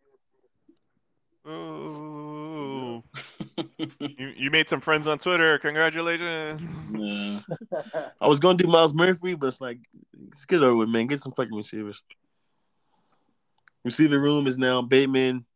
[1.49, 3.05] Ooh,
[4.01, 5.59] you, you made some friends on Twitter.
[5.59, 6.61] Congratulations.
[6.93, 7.41] yeah.
[8.21, 9.79] I was gonna do Myles Murphy, but it's like,
[10.29, 11.07] let's get over with, man.
[11.07, 12.03] Get some fucking receivers.
[13.87, 15.47] Receiver room is now Bateman,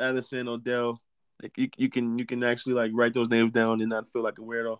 [0.00, 0.98] Addison, Odell.
[1.42, 4.22] Like you, you can you can actually like write those names down and not feel
[4.22, 4.78] like a weirdo.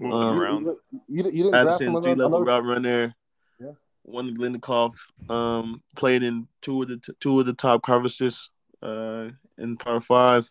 [0.00, 0.62] Um, around.
[0.62, 3.14] You, you, you didn't draft Addison, him three level another, route runner.
[3.60, 3.72] Yeah.
[4.04, 4.94] Won the Biletnikoff.
[5.28, 8.50] Um, played in two of the t- two of the top conferences.
[8.80, 10.48] Uh, in Power Five.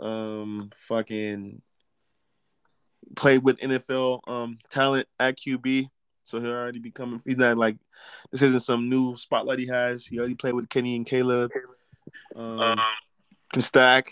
[0.00, 1.62] Um, fucking
[3.14, 5.88] played with NFL um talent at QB.
[6.24, 7.22] So he'll already becoming.
[7.24, 7.76] He's not like
[8.30, 10.06] this isn't some new spotlight he has.
[10.06, 11.50] He already played with Kenny and Caleb.
[12.34, 12.78] Um,
[13.52, 14.06] can stack.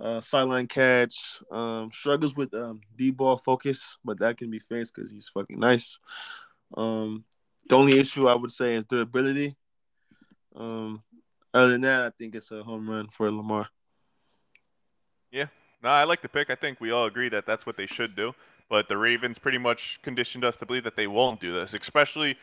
[0.00, 1.40] Uh, sideline catch.
[1.50, 5.58] Um, struggles with um D ball focus, but that can be fixed because he's fucking
[5.58, 5.98] nice.
[6.76, 7.24] Um,
[7.68, 9.56] the only issue I would say is durability.
[10.56, 11.02] Um,
[11.54, 13.68] other than that, I think it's a home run for Lamar.
[15.30, 15.46] Yeah,
[15.82, 16.50] no, I like the pick.
[16.50, 18.34] I think we all agree that that's what they should do.
[18.72, 21.74] But the Ravens pretty much conditioned us to believe that they won't do this.
[21.74, 22.38] Especially,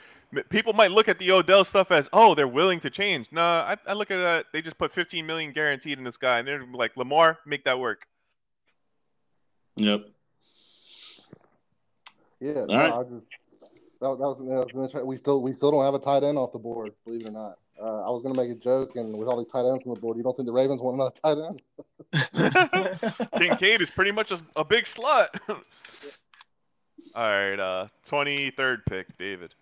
[0.49, 3.29] people might look at the Odell stuff as, oh, they're willing to change.
[3.31, 4.45] No, I, I look at that.
[4.53, 7.79] They just put 15 million guaranteed in this guy, and they're like, Lamar, make that
[7.79, 8.05] work.
[9.77, 10.01] Yep.
[12.41, 12.93] Yeah, no, right.
[12.93, 13.25] I just
[13.99, 16.23] that, that was, that was gonna try, we still we still don't have a tight
[16.23, 17.57] end off the board, believe it or not.
[17.81, 19.99] Uh, I was gonna make a joke, and with all these tight ends on the
[19.99, 21.61] board, you don't think the Ravens want another tight end?
[23.37, 25.27] Kincaid is pretty much a, a big slut.
[27.15, 29.53] All right, uh, 23rd pick, David.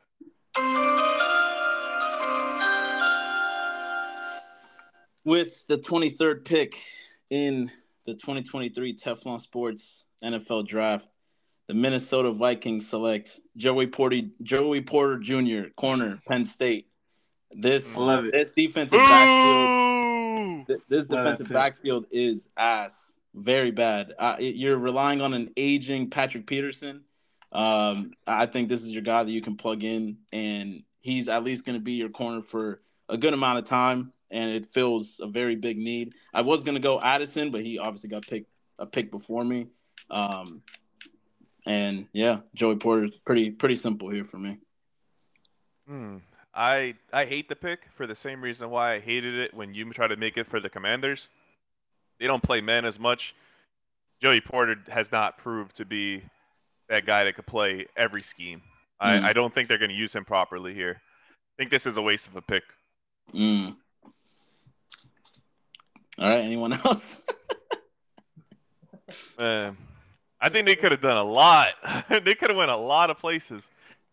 [5.24, 6.76] With the 23rd pick
[7.30, 7.70] in
[8.06, 11.08] the 2023 Teflon Sports NFL Draft,
[11.68, 16.88] the Minnesota Vikings select Joey Porter, Joey Porter Jr., corner, Penn State.
[17.52, 18.32] This I love it.
[18.32, 24.14] this defensive backfield, th- this Love defensive backfield is ass, very bad.
[24.18, 27.04] Uh, you're relying on an aging Patrick Peterson.
[27.52, 31.44] Um, I think this is your guy that you can plug in, and he's at
[31.44, 35.20] least going to be your corner for a good amount of time, and it fills
[35.22, 36.14] a very big need.
[36.34, 39.68] I was going to go Addison, but he obviously got picked a pick before me.
[40.10, 40.62] Um,
[41.66, 44.58] and yeah, Joey Porter's pretty pretty simple here for me.
[45.88, 46.18] Hmm.
[46.54, 49.92] I I hate the pick for the same reason why I hated it when you
[49.92, 51.30] try to make it for the Commanders.
[52.20, 53.36] They don't play men as much.
[54.22, 56.24] Joey Porter has not proved to be
[56.90, 58.60] that guy that could play every scheme.
[59.02, 59.24] Mm.
[59.24, 61.02] I, I don't think they're going to use him properly here.
[61.02, 62.64] I think this is a waste of a pick.
[63.34, 63.76] Mm.
[66.20, 67.24] All right, anyone else?
[69.38, 69.78] Man,
[70.42, 71.70] I think they could have done a lot.
[72.10, 73.64] they could have went a lot of places.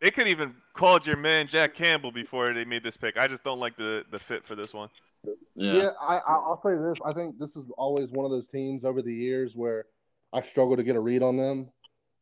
[0.00, 3.16] They could even called your man Jack Campbell before they made this pick.
[3.16, 4.90] I just don't like the the fit for this one.
[5.54, 5.90] Yeah, yeah.
[6.00, 6.98] I, I, I'll say this.
[7.04, 9.86] I think this is always one of those teams over the years where
[10.32, 11.70] I struggle to get a read on them.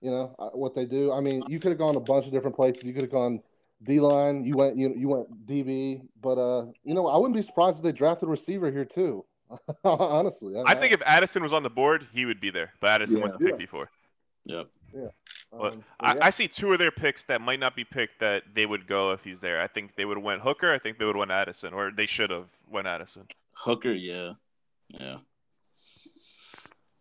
[0.02, 1.12] You know what they do.
[1.12, 2.82] I mean, you could have gone a bunch of different places.
[2.84, 3.40] You could have gone
[3.84, 4.44] D line.
[4.44, 6.02] You went you you went DB.
[6.20, 9.24] But uh, you know, I wouldn't be surprised if they drafted a receiver here too.
[9.84, 12.72] Honestly, I think if Addison was on the board, he would be there.
[12.80, 13.22] But Addison Yeah.
[13.22, 13.56] went the pick Yeah.
[13.56, 13.90] before.
[14.46, 14.68] Yep.
[15.52, 16.18] But um, I, yeah.
[16.26, 19.12] I see two of their picks that might not be picked that they would go
[19.12, 19.60] if he's there.
[19.62, 20.72] I think they would have went Hooker.
[20.72, 23.26] I think they would have went Addison, or they should have went Addison.
[23.52, 24.32] Hooker, yeah.
[24.88, 25.18] Yeah.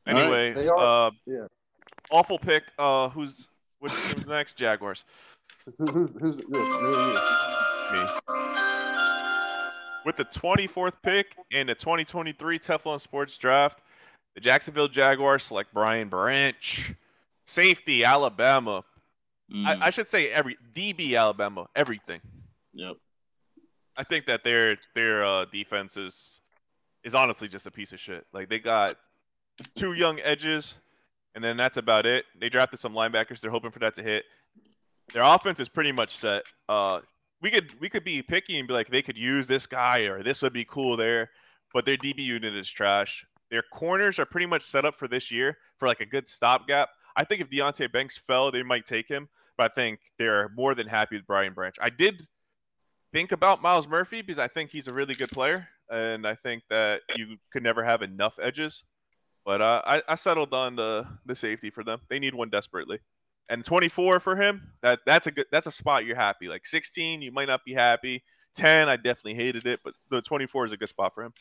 [0.08, 0.24] All right.
[0.24, 1.47] Anyway, They are- uh, yeah.
[2.12, 2.64] Awful pick.
[2.78, 3.47] Uh, who's
[3.80, 4.55] which team's next?
[4.55, 5.03] Jaguars.
[5.78, 6.82] Who, who's who's this?
[6.82, 7.99] Me?
[7.99, 8.07] Me.
[10.03, 13.80] With the 24th pick in the 2023 Teflon Sports Draft,
[14.34, 16.93] the Jacksonville Jaguars select Brian Branch,
[17.45, 18.84] safety Alabama.
[19.53, 22.22] Mm, I, I should say every DB Alabama, everything.
[22.74, 22.95] yep.
[23.97, 26.39] I think that their their uh, defense is
[27.03, 28.26] is honestly just a piece of shit.
[28.34, 28.95] Like they got
[29.76, 30.76] two young edges,
[31.36, 32.25] and then that's about it.
[32.39, 33.39] They drafted some linebackers.
[33.39, 34.23] They're hoping for that to hit.
[35.13, 36.43] Their offense is pretty much set.
[36.69, 36.99] Uh,
[37.41, 40.23] we could we could be picky and be like they could use this guy or
[40.23, 41.29] this would be cool there,
[41.73, 43.25] but their DB unit is trash.
[43.49, 46.89] Their corners are pretty much set up for this year for like a good stopgap.
[47.15, 49.27] I think if Deonte Banks fell, they might take him,
[49.57, 51.75] but I think they're more than happy with Brian Branch.
[51.82, 52.25] I did
[53.11, 56.63] think about Myles Murphy because I think he's a really good player, and I think
[56.69, 58.84] that you could never have enough edges.
[59.46, 62.00] But uh, I, I settled on the the safety for them.
[62.10, 63.00] They need one desperately,
[63.50, 64.72] and 24 for him.
[64.84, 66.48] That that's a good that's a spot you're happy.
[66.48, 68.24] Like 16, you might not be happy.
[68.56, 71.34] 10, I definitely hated it, but the 24 is a good spot for him.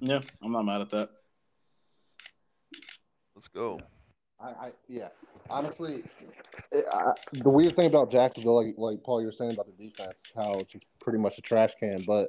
[0.00, 1.10] Yeah, I'm not mad at that.
[3.34, 3.78] Let's go.
[4.40, 5.08] I, I yeah.
[5.50, 6.04] Honestly,
[6.70, 9.84] it, I, the weird thing about Jacksonville, like like Paul, you were saying about the
[9.84, 12.04] defense, how it's pretty much a trash can.
[12.06, 12.28] But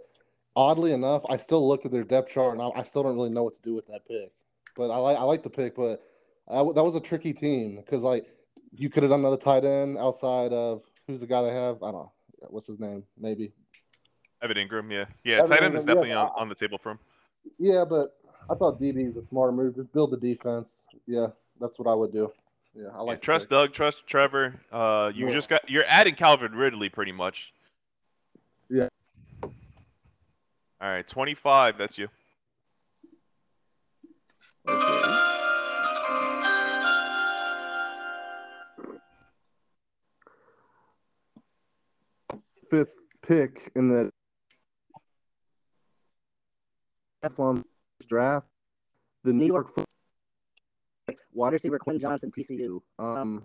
[0.56, 3.30] oddly enough, I still looked at their depth chart, and I, I still don't really
[3.30, 4.32] know what to do with that pick.
[4.76, 6.02] But I like I like the pick, but
[6.50, 8.26] I, that was a tricky team because like
[8.72, 11.84] you could have done another tight end outside of who's the guy they have?
[11.84, 12.12] I don't know.
[12.50, 13.04] What's his name?
[13.18, 13.52] Maybe
[14.42, 15.38] Evan Engram, yeah, yeah.
[15.38, 17.00] Evan tight end is definitely yeah, on, on the table for him.
[17.60, 18.18] Yeah, but
[18.50, 19.76] I thought DB was a smarter move.
[19.76, 20.88] Just build the defense.
[21.08, 21.28] Yeah,
[21.62, 22.32] that's what I would do.
[22.76, 23.50] Yeah, I like the trust pick.
[23.52, 24.60] Doug, trust Trevor.
[24.72, 25.34] Uh, you Yeah.
[25.34, 27.54] just got you're adding Calvin Ridley pretty much.
[28.70, 28.90] Yeah.
[30.84, 31.78] All right, 25.
[31.78, 32.10] That's you.
[42.70, 44.12] fifth pick in the
[47.24, 47.64] F1
[48.10, 48.50] draft,
[49.24, 49.86] the New York Foot-
[51.32, 52.82] wide receiver Quinn Johnston, TCU.
[53.00, 53.44] Um,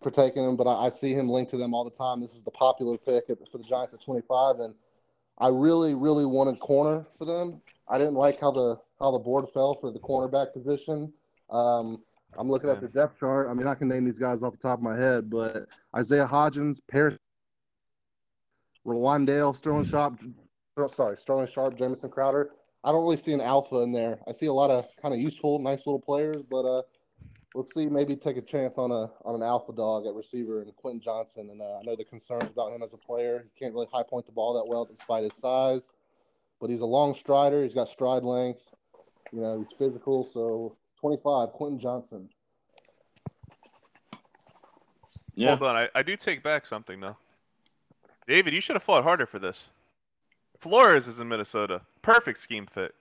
[0.00, 2.20] for taking him, but I, I see him linked to them all the time.
[2.20, 4.74] This is the popular pick for the Giants at 25, and
[5.38, 7.60] I really, really wanted corner for them.
[7.88, 11.12] I didn't like how the how the board fell for the cornerback position.
[11.50, 12.02] Um,
[12.38, 13.48] I'm looking at the depth chart.
[13.48, 16.26] I mean, I can name these guys off the top of my head, but Isaiah
[16.26, 17.16] Hodgins, Parris,
[18.86, 20.20] Wan'Dale, Sterling Sharp,
[20.76, 22.50] oh, sorry, Sterling Sharp, Jamison Crowder.
[22.82, 24.18] I don't really see an alpha in there.
[24.28, 26.82] I see a lot of kind of useful, nice little players, but uh,
[27.54, 30.74] let's see, maybe take a chance on a on an alpha dog at receiver and
[30.76, 31.50] Quentin Johnston.
[31.50, 33.44] And uh, I know the concerns about him as a player.
[33.44, 35.88] He can't really high point the ball that well despite his size,
[36.60, 37.62] but he's a long strider.
[37.62, 38.62] He's got stride length.
[39.32, 40.24] You know, he's physical.
[40.24, 42.28] So 25, Quentin Johnston.
[45.36, 45.56] Yeah.
[45.56, 47.16] Hold on, I, I do take back something though.
[48.26, 49.64] David, you should have fought harder for this.
[50.60, 51.82] Flores is in Minnesota.
[52.00, 52.94] Perfect scheme fit.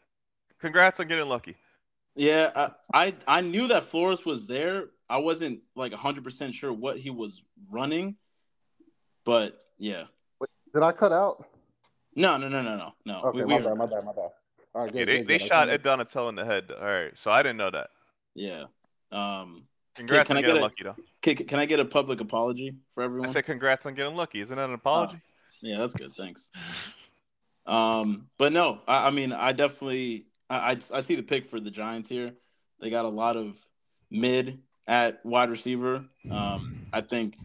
[0.60, 1.56] Congrats on getting lucky.
[2.16, 2.72] Yeah, I,
[3.08, 4.86] I I knew that Flores was there.
[5.10, 7.42] I wasn't like 100% sure what he was
[7.72, 8.16] running.
[9.26, 10.06] But yeah.
[10.74, 11.46] Did I cut out?
[12.16, 12.94] No, no, no, no, no.
[13.06, 13.22] No.
[13.26, 14.30] Okay, We- my we bad, my bad, my bad.
[14.76, 15.48] All right, Yeah, good, they, good, they good.
[15.48, 16.72] Shot kinda- Ed Donatell in the head.
[16.72, 17.90] All right, so I didn't know that.
[18.36, 18.64] Yeah.
[19.12, 20.96] Um Congrats can on I getting get a- lucky though.
[21.22, 23.30] can, can I get a public apology for everyone?
[23.30, 24.42] I said congrats on getting lucky.
[24.42, 25.20] Isn't that an apology?
[25.62, 26.14] Yeah, that's good.
[26.16, 26.50] Thanks.
[27.66, 31.60] Um, but no, I, I mean, I definitely, I, I, I see the pick for
[31.60, 32.34] the Giants here.
[32.80, 33.56] They got a lot of
[34.12, 36.06] mid at wide receiver.
[36.30, 37.38] Um, I think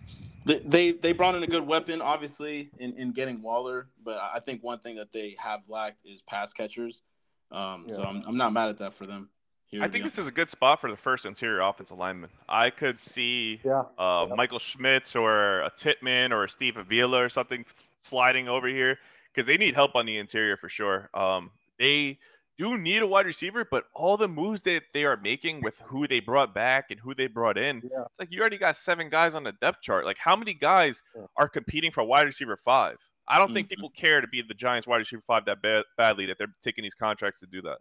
[0.44, 3.88] they, they they brought in a good weapon, obviously, in, in getting Waller.
[4.04, 7.02] But I think one thing that they have lacked is pass catchers.
[7.50, 9.30] Um, so I'm, I'm not mad at that for them.
[9.66, 12.30] Here I think this is a good spot for the first interior offensive lineman.
[12.48, 14.36] I could see Yeah, uh, Yep.
[14.36, 17.66] Michael Schmitz or a Tippmann or a Steve Avila or something
[18.02, 18.98] sliding over here
[19.32, 21.10] because they need help on the interior for sure.
[21.12, 22.18] Um, they
[22.58, 26.06] do need a wide receiver, but all the moves that they are making with who
[26.06, 28.02] they brought back and who they brought in, yeah.
[28.06, 30.04] it's like you already got seven guys on the depth chart.
[30.04, 31.02] Like, how many guys
[31.36, 32.96] are competing for wide receiver five?
[33.28, 33.70] I don't think Mhm.
[33.70, 36.82] people care to be the Giants wide receiver five that bad, badly that they're taking
[36.82, 37.78] these contracts to do that.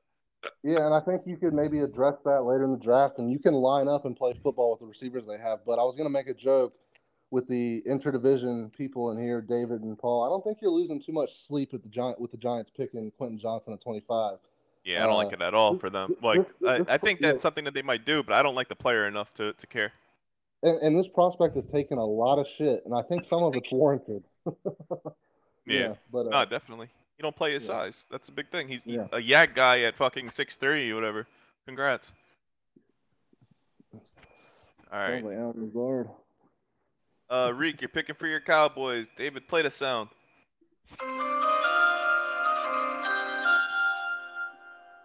[0.63, 3.39] Yeah, and I think you could maybe address that later in the draft, and you
[3.39, 5.65] can line up and play football with the receivers they have.
[5.65, 6.73] But I was going to make a joke
[7.31, 10.23] with the interdivision people in here, David and Paul.
[10.23, 13.11] I don't think you're losing too much sleep with the Giant with the Giants picking
[13.17, 14.37] Quentin Johnston at 25.
[14.87, 16.15] Yeah, I don't like Uh, it at all for them.
[16.23, 18.75] Like, I, I think that's something that they might do, but I don't like the
[18.75, 19.91] player enough to, to care.
[20.63, 23.53] And, and this prospect has taken a lot of shit, and I think some of
[23.55, 24.23] it's warranted.
[25.69, 25.95] Yeah.
[26.13, 26.87] but uh, No, definitely.
[27.17, 27.67] You don't play his Yeah.
[27.67, 28.05] size.
[28.09, 28.69] That's a big thing.
[28.69, 29.07] He's Yeah.
[29.11, 31.27] a yak guy at fucking six three whatever.
[31.65, 32.09] Congrats.
[33.93, 34.01] All
[34.99, 35.21] right.
[35.21, 36.07] man, I'm guard.
[37.29, 39.07] Uh, Reek, you're picking for your Cowboys.
[39.17, 40.07] David, play the sound.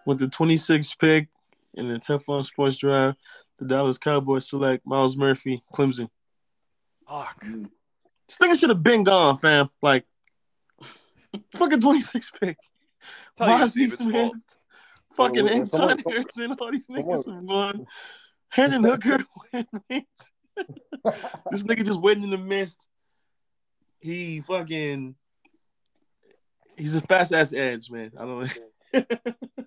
[0.07, 1.29] With the 26th pick
[1.75, 3.15] in the Teflon Sports Drive,
[3.59, 6.09] the Dallas Cowboys select Myles Murphy, Clemson.
[7.09, 7.45] Fuck.
[7.45, 9.69] This nigga should have been gone, fam.
[9.81, 10.05] Like,
[11.55, 12.57] fucking 26th pick.
[13.37, 14.33] Tell you it's Mazi Smith,
[15.17, 17.87] fucking Well, well, someone- Harrison, all these niggas someone- have gone.
[18.49, 19.25] Hendon Hooker,
[19.91, 20.07] wait.
[21.51, 22.87] this nigga just waiting in the mist.
[24.01, 25.15] He fucking,
[26.77, 28.11] he's a fast ass edge, man.
[28.19, 28.41] I don't
[28.93, 29.65] know.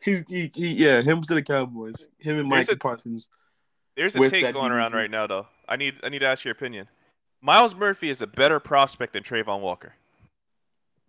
[0.00, 2.08] He, he, he, yeah, him to the Cowboys.
[2.18, 3.28] Him and Here's Micah Parsons.
[3.96, 5.46] There's a with take that going around right now, though.
[5.68, 6.88] I need I need to ask your opinion.
[7.42, 9.92] Myles Murphy is a better prospect than Travon Walker.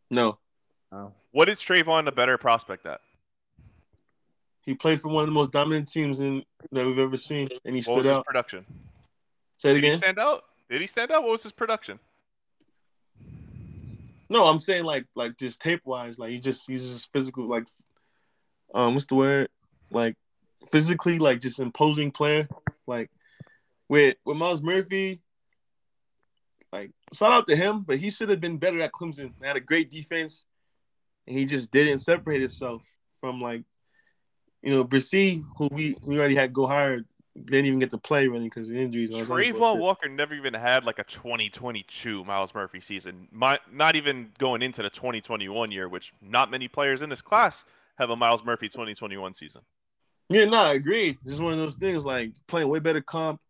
[0.10, 0.38] No,
[0.92, 1.12] Oh.
[1.32, 3.02] What is Travon a better prospect at?
[4.66, 7.74] he played for one of the most dominant teams in that we've ever seen, and
[7.76, 8.26] he What was stood his out.
[8.26, 8.66] production?
[9.58, 9.98] Say it Did he again.
[10.00, 10.44] stand out?
[10.70, 11.24] Did he stand out?
[11.24, 12.00] What was his production?
[14.30, 17.66] No, I'm saying like like just tape wise, like he just he's just physical, like
[18.74, 19.50] um, what's the word?
[19.92, 20.16] Like
[20.72, 22.48] physically, like just imposing player.
[22.86, 23.10] Like
[23.90, 25.22] with with Myles Murphy,
[26.72, 29.34] like shout out to him, but he should have been better at Clemson.
[29.40, 30.46] They had a great defense,
[31.28, 32.82] and he just didn't separate himself
[33.20, 33.64] from like
[34.62, 37.02] you know Bresee, who we we already had go hire
[37.46, 39.12] didn't even get to play really because of injuries.
[39.12, 39.78] Travon.
[39.78, 43.28] Walker never even had like a 2022 Myles Murphy season.
[43.32, 47.64] My, not even going into the 2021 year, which not many players in this class
[47.98, 49.62] have a Myles Murphy 2021 season.
[50.30, 51.10] Yeah, no, I agree.
[51.10, 53.42] It's just one of those things like playing way better comp,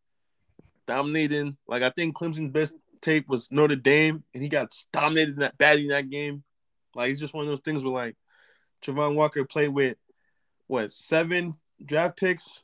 [0.85, 1.57] dominating.
[1.67, 5.57] Like I think Clemson's best tape was Notre Dame, and he got dominated in that
[5.57, 6.43] badly in that game.
[6.95, 8.15] Like it's just one of those things where like
[8.83, 9.97] Travon Walker played with
[10.67, 12.63] what seven draft picks,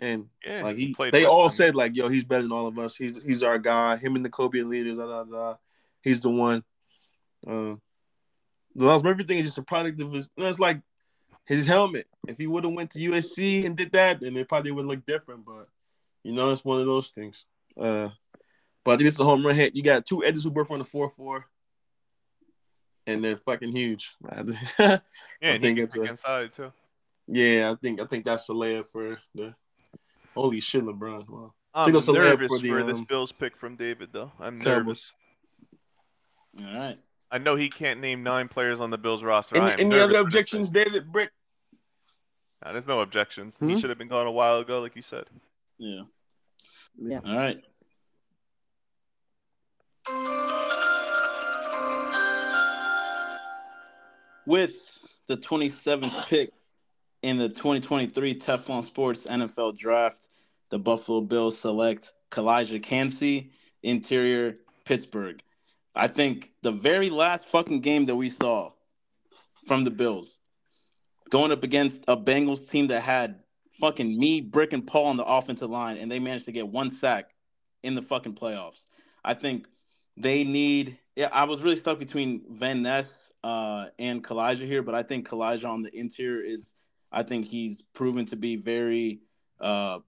[0.00, 2.78] and Yeah, like he, played they all said like, "Yo, he's better than all of
[2.78, 2.96] us.
[2.96, 3.96] He's he's our guy.
[3.96, 4.98] Him and the Kobe leaders.
[4.98, 5.54] Da, da, da.
[6.02, 6.62] He's the one."
[7.46, 7.80] Um,
[8.74, 10.28] the Myles Murphy thing is just a product of his.
[10.36, 10.80] It's like
[11.46, 12.06] his helmet.
[12.26, 15.04] If he would have went to USC and did that, then it probably would look
[15.04, 15.44] different.
[15.44, 15.68] But
[16.22, 17.44] you know, it's one of those things.
[17.78, 18.08] Uh,
[18.84, 19.74] but I think it's a home run hit.
[19.76, 21.46] You got two edges who both on the four four,
[23.06, 24.14] and they're fucking huge.
[24.78, 24.98] Yeah,
[25.42, 26.72] I and think he it's can a- inside too.
[27.26, 29.54] yeah, I think I think that's a layup for the.
[30.34, 31.28] Holy shit, LeBron!
[31.28, 31.54] Wow.
[31.74, 34.32] I'm that's a nervous for for, the, this um, Bills pick from David, though.
[34.40, 34.88] I'm Terrible.
[34.90, 35.12] nervous.
[36.58, 36.98] All right.
[37.34, 39.56] I know he can't name nine players on the Bills roster.
[39.56, 40.70] Any, any other objections.
[40.70, 41.32] David Brick?
[42.64, 43.56] Nah, there's no objections.
[43.56, 43.70] Hmm?
[43.70, 45.24] He should have been gone a while ago, like you said.
[45.76, 46.02] Yeah.
[46.96, 47.18] Yeah.
[47.26, 47.60] All right.
[54.46, 56.52] With the 27th pick
[57.22, 60.28] in the 2023 Teflon Sports NFL Draft,
[60.70, 63.50] the Buffalo Bills select Calijah Kancey,
[63.82, 65.42] interior Pittsburgh.
[65.94, 68.72] I think the very last fucking game that we saw
[69.66, 70.40] from the Bills
[71.30, 73.40] going up against a Bengals team that had
[73.80, 76.90] fucking me, Brick, and Paul on the offensive line, and they managed to get one
[76.90, 77.30] sack
[77.82, 78.82] in the fucking playoffs.
[79.24, 79.66] I think
[80.16, 80.98] they need.
[81.16, 85.28] Yeah, I was really stuck between Van Ness uh, and Calijah here, but I think
[85.28, 86.74] Calijah on the interior is.
[87.12, 89.20] I think he's proven to be very
[89.60, 90.00] uh,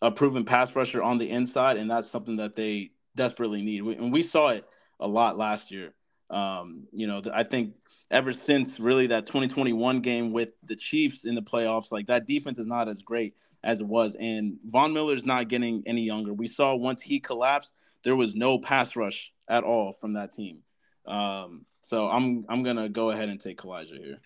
[0.00, 3.82] a proven pass rusher on the inside, and that's something that they desperately need.
[3.82, 4.64] We, and we saw it
[5.00, 5.94] a lot last year.
[6.30, 7.74] Um, you know, I think
[8.10, 12.58] ever since really that 2021 game with the Chiefs in the playoffs, like that defense
[12.58, 13.34] is not as great
[13.64, 14.14] as it was.
[14.18, 16.32] And Von Miller is not getting any younger.
[16.32, 20.58] We saw once he collapsed, there was no pass rush at all from that team.
[21.06, 24.20] Um, so I'm I'm gonna go ahead and take Calijah here.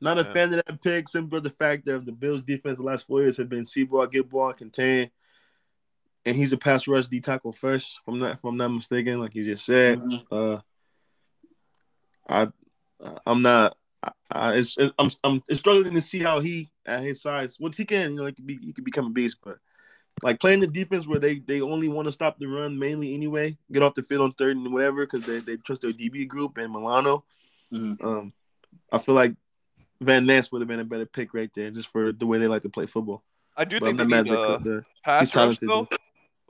[0.00, 2.82] Not a fan of that pick, simply for the fact that the Bills' defense the
[2.82, 5.10] last four years have been see ball, get ball, contain,
[6.26, 8.00] and he's a pass rush D tackle first.
[8.02, 10.00] If I'm not, if I'm not mistaken, like you just said.
[10.30, 10.58] Uh,
[12.28, 12.48] I,
[13.26, 13.76] I'm not.
[14.02, 17.84] I, I, it's, I'm, I'm struggling to see how he at his size, once he
[17.84, 19.38] can, you know, he could be, he could become a beast.
[19.44, 19.58] But
[20.22, 23.56] like playing the defense where they they only want to stop the run mainly anyway,
[23.72, 26.58] get off the field on third and whatever because they they trust their DB group
[26.58, 27.24] and Milano.
[27.72, 28.02] Mhm.
[28.04, 28.32] Um,
[28.92, 29.34] I feel like
[30.00, 32.48] Van Ness would have been a better pick right there, just for the way they
[32.48, 33.22] like to play football.
[33.56, 35.58] I do But I'm think not they mad need uh, the, the pass he's rush
[35.58, 35.88] talented, though.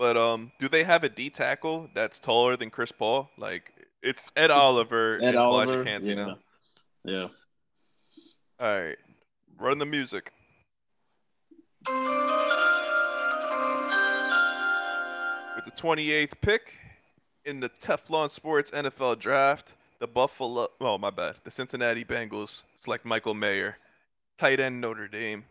[0.01, 3.29] But um, do they have a D tackle that's taller than Chris Paul?
[3.37, 3.71] Like
[4.03, 6.35] it's Ed Oliver Ed and Oliver, Elijah Kancey yeah.
[7.05, 7.29] Yeah.
[8.59, 8.97] All right,
[9.59, 10.33] run the music.
[15.55, 16.77] With the 28th pick
[17.45, 19.69] in the Teflon Sports NFL Draft,
[19.99, 23.77] the Buffalo, oh my bad, the Cincinnati Bengals select Michael Mayer,
[24.39, 25.45] tight end Notre Dame.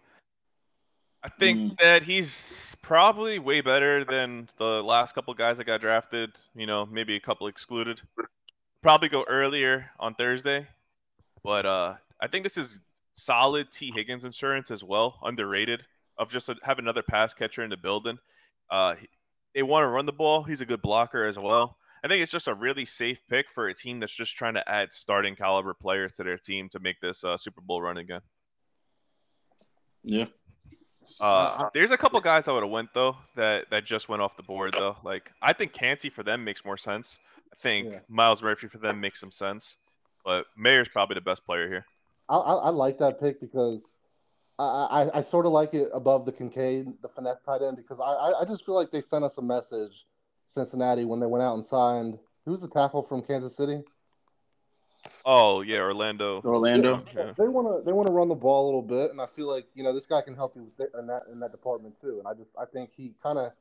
[1.24, 6.32] I think that he's probably way better than the last couple guys that got drafted.
[6.56, 8.02] You know, maybe a couple excluded.
[8.82, 10.68] Probably go earlier on Thursday,
[11.44, 12.80] but uh, I think this is
[13.16, 15.86] solid Tee Higgins insurance as well, underrated.
[16.18, 18.18] Of just a, have another pass catcher in the building.
[18.70, 18.96] Uh,
[19.56, 20.44] they want to run the ball.
[20.44, 21.78] He's a good blocker as well.
[22.04, 24.70] I think it's just a really safe pick for a team that's just trying to
[24.70, 28.22] add starting caliber players to their team to make this uh, Super Bowl run again.
[30.04, 30.26] Yeah.
[31.20, 34.38] Uh, there's a couple guys I would have went though that that just went off
[34.38, 34.98] the board though.
[35.04, 37.18] Like I think Canty for them makes more sense.
[37.52, 38.00] I think Yeah.
[38.08, 39.76] Myles Murphy for them makes some sense,
[40.24, 41.86] but Mayer's probably the best player here.
[42.30, 44.00] I, I, I like that pick because
[44.60, 48.00] I, I, I sort of like it above the Kincaid, the finesse tight end, because
[48.00, 50.06] I, I, I just feel like they sent us a message,
[50.48, 52.20] Cincinnati, when they went out and signed.
[52.46, 53.84] Who's the tackle from Kansas City?
[55.26, 56.42] Oh yeah, Orlando.
[56.44, 57.04] Orlando.
[57.16, 57.34] Yeah.
[57.38, 59.48] They want to they want to run the ball a little bit, and I feel
[59.48, 62.20] like you know this guy can help you in that in that department too.
[62.20, 63.52] And I just I think he kind of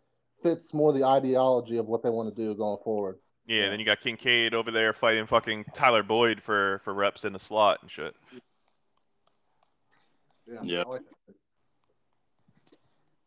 [0.42, 3.18] fits more the ideology of what they want to do going forward.
[3.46, 7.24] Yeah, and then you got Kincaid over there fighting fucking Tyler Boyd for for reps
[7.24, 8.14] in the slot and shit.
[10.46, 10.82] Yeah, Yeah.
[10.84, 11.02] Like.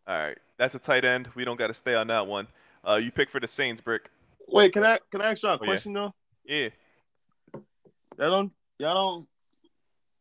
[0.08, 1.30] All right, that's a tight end.
[1.36, 2.48] We don't got to stay on that one.
[2.88, 4.10] Uh, you pick for the Saints, Brick.
[4.48, 5.68] Wait, can I can I ask y'all a Oh, yeah.
[5.68, 6.14] question though?
[6.44, 6.70] Yeah.
[8.20, 9.28] Y'all don't y'all don't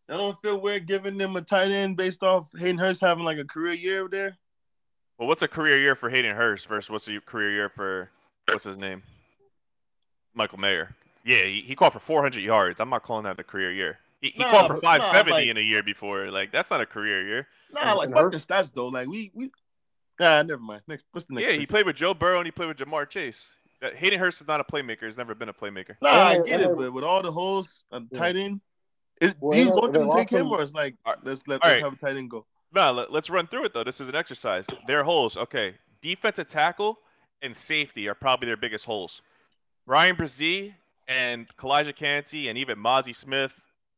[0.08, 3.38] y'all don't feel weird giving them a tight end based off Hayden Hurst having like
[3.38, 4.36] a career year over there?
[5.18, 8.10] Well, what's a career year for Hayden Hurst versus what's a career year for
[8.48, 9.02] what's his name?
[10.34, 10.94] Michael Mayer.
[11.24, 12.80] Yeah, he, he caught for 400 yards.
[12.80, 13.98] I'm not calling that a career year.
[14.22, 16.30] He, he Nah, caught for but- nah, 570 like- in a year before.
[16.30, 17.46] Like that's not a career year.
[17.72, 18.88] Nah, And- like and fuck the stats though.
[18.88, 19.50] Like we we.
[20.18, 20.82] Nah, never mind.
[20.86, 21.46] Next, what's the next?
[21.46, 21.60] Yeah, pick?
[21.60, 23.48] he played with Joe Burrow and he played with Ja'Marr Chase.
[23.80, 25.06] That- Hayden Hurst is not a playmaker.
[25.06, 25.96] He's never been a playmaker.
[26.02, 28.18] Nah, I get and- it, but with all the holes, a Yeah.
[28.18, 28.60] tight end.
[29.20, 31.24] Is, Well, do you and- want them to take him, him- or it's like Alright.
[31.24, 31.82] let's let Alright.
[31.82, 32.46] let's have a tight end go?
[32.72, 33.84] No, let, us run through it though.
[33.84, 34.64] This is an exercise.
[34.86, 35.74] Their holes, okay.
[36.00, 36.98] Defensive tackle
[37.42, 39.20] and safety are probably their biggest holes.
[39.86, 40.74] Ryan Bresee
[41.08, 43.52] and Calijah Kancey and even Mazi Smith,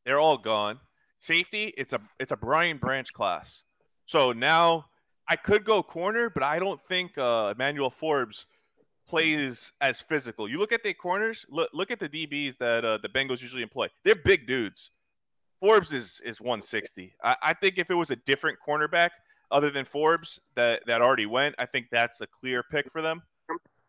[0.05, 0.79] they're all gone.
[1.19, 3.63] Safety, it's a it's a Brian Branch class.
[4.07, 4.87] So now
[5.29, 8.45] I could go corner, but I don't think uh, Emmanuel Forbes
[9.07, 10.49] plays as physical.
[10.49, 13.63] You look at their corners, look look at the DBs that uh, the Bengals usually
[13.63, 13.87] employ.
[14.03, 14.91] They're big dudes.
[15.59, 17.13] Forbes is is 160.
[17.23, 19.11] I, I think if it was a different cornerback
[19.51, 23.21] other than Forbes that that already went, I think that's a clear pick for them.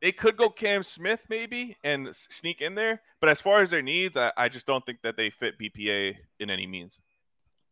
[0.02, 3.80] They could go Cam Smith maybe and sneak in there, but as far as their
[3.80, 6.98] needs, I, I just don't think that they fit BPA in any means.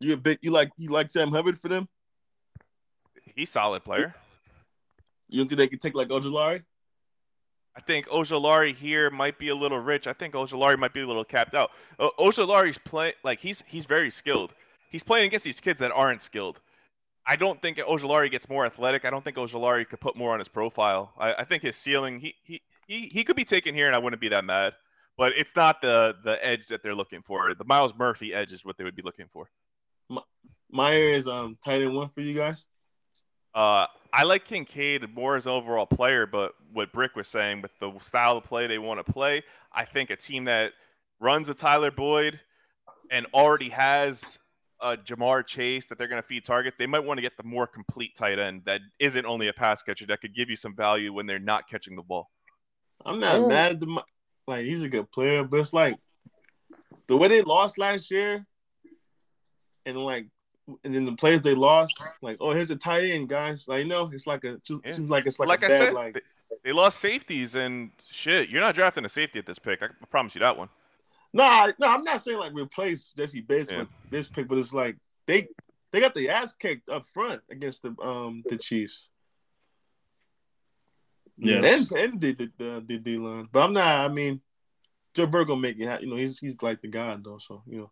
[0.01, 1.89] You a big you like you like Sam Hubbard for them?
[3.37, 4.15] He's solid player.
[5.29, 6.63] You don't think they could take like Ojulari?
[7.75, 10.07] I think Ojulari here might be a little rich.
[10.07, 11.71] I think Ojulari might be a little capped out.
[11.99, 14.53] O- Ojulari's play like he's he's very skilled.
[14.91, 16.61] He's playing against these kids that aren't skilled.
[17.27, 19.05] I don't think Ojulari gets more athletic.
[19.05, 21.13] I don't think Ojulari could put more on his profile.
[21.19, 23.99] I, I think his ceiling he, he he he could be taken here and I
[23.99, 24.75] wouldn't be that mad.
[25.17, 27.55] But it's not the the edge that they're looking for.
[27.55, 29.49] The Myles Murphy edge is what they would be looking for.
[30.71, 32.67] Mayer is um tight end one for you guys.
[33.55, 37.71] Uh, I like Kincaid more as an overall player, but what Brick was saying with
[37.81, 39.43] the style of play they want to play,
[39.73, 40.73] I think a team that
[41.21, 42.41] runs a Tyler Boyd
[43.11, 44.39] and already has
[44.81, 47.43] a Ja'Marr Chase that they're going to feed targets, they might want to get the
[47.43, 50.75] more complete tight end that isn't only a pass catcher that could give you some
[50.75, 52.31] value when they're not catching the ball.
[53.05, 53.47] I'm not Yeah.
[53.47, 54.05] mad at the
[54.49, 55.97] like he's a good player, but it's like
[57.07, 58.45] the way they lost last year,
[59.87, 60.27] and like
[60.85, 63.89] and then the players they lost, like oh here's a tight end guys, like you
[63.89, 64.93] know it's like a it Yeah.
[64.93, 66.21] seems like it's like, Like, a I bad said, like they,
[66.65, 68.49] they lost safeties and shit.
[68.49, 69.83] You're not drafting a safety at this pick.
[69.83, 70.69] I, I promise you that one.
[71.33, 73.81] no I- no I'm not saying like replace Jessie Bates Yeah.
[73.81, 75.49] with this pick, but it's like they
[75.91, 79.11] they got the ass kicked up front against the um the Chiefs.
[81.39, 81.57] Yeah.
[81.65, 84.09] and and the the the, the D line, but I'm not.
[84.11, 84.41] I mean,
[85.15, 86.01] Joe Burrow make it.
[86.03, 87.91] You know, he's he's like the god though, so you know,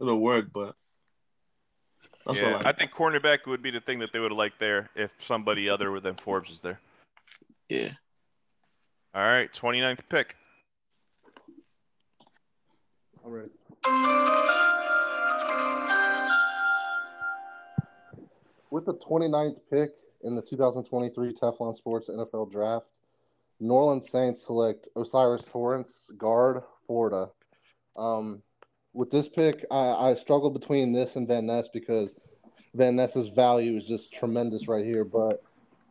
[0.00, 0.46] it'll work.
[0.52, 0.74] But
[2.26, 4.38] that's yeah, all I, I think cornerback would be the thing that they would have
[4.38, 6.80] liked there if somebody other than Forbes was there.
[7.68, 7.90] yeah.
[9.14, 10.34] All right, 29th pick.
[13.24, 13.50] I'm ready.
[18.70, 19.92] With the 29th pick
[20.24, 22.88] in the 2023 Teflon Sports NFL Draft,
[23.60, 27.30] New Orleans Saints select O'Cyrus Torrence, guard, Florida.
[27.96, 28.42] Um,
[28.94, 32.14] with this pick, I, I struggled between this and Van Ness because
[32.74, 35.04] Van Ness's value is just tremendous right here.
[35.04, 35.42] But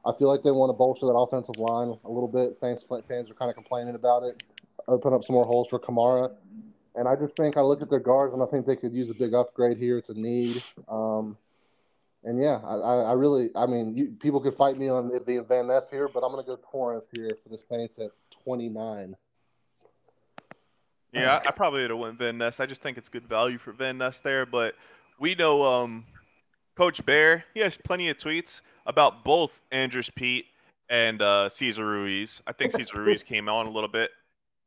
[0.06, 2.58] I feel like they want to bolster that offensive line a little bit.
[2.60, 4.42] Saints fans are kind of complaining about it.
[4.88, 6.34] Open up some more holes for Kamara.
[6.96, 9.10] And I just think I look at their guards and I think they could use
[9.10, 9.98] a big upgrade here.
[9.98, 10.62] It's a need.
[10.88, 11.38] Um,
[12.24, 15.68] and yeah, I, I really, I mean, you, people could fight me on the Van
[15.68, 18.12] Ness here, but I'm going to go Torrence here for the Saints at
[18.44, 19.16] 29.
[21.14, 22.60] Yeah, I, I probably would have went Van Ness.
[22.60, 24.46] I just think it's good value for Van Ness there.
[24.46, 24.76] But
[25.20, 26.06] we know um,
[26.76, 30.46] Coach Bear, he has plenty of tweets about both Andrus Peat
[30.90, 32.42] and uh, Cesar Ruiz.
[32.48, 34.12] I think Cesar Ruiz came on a little bit,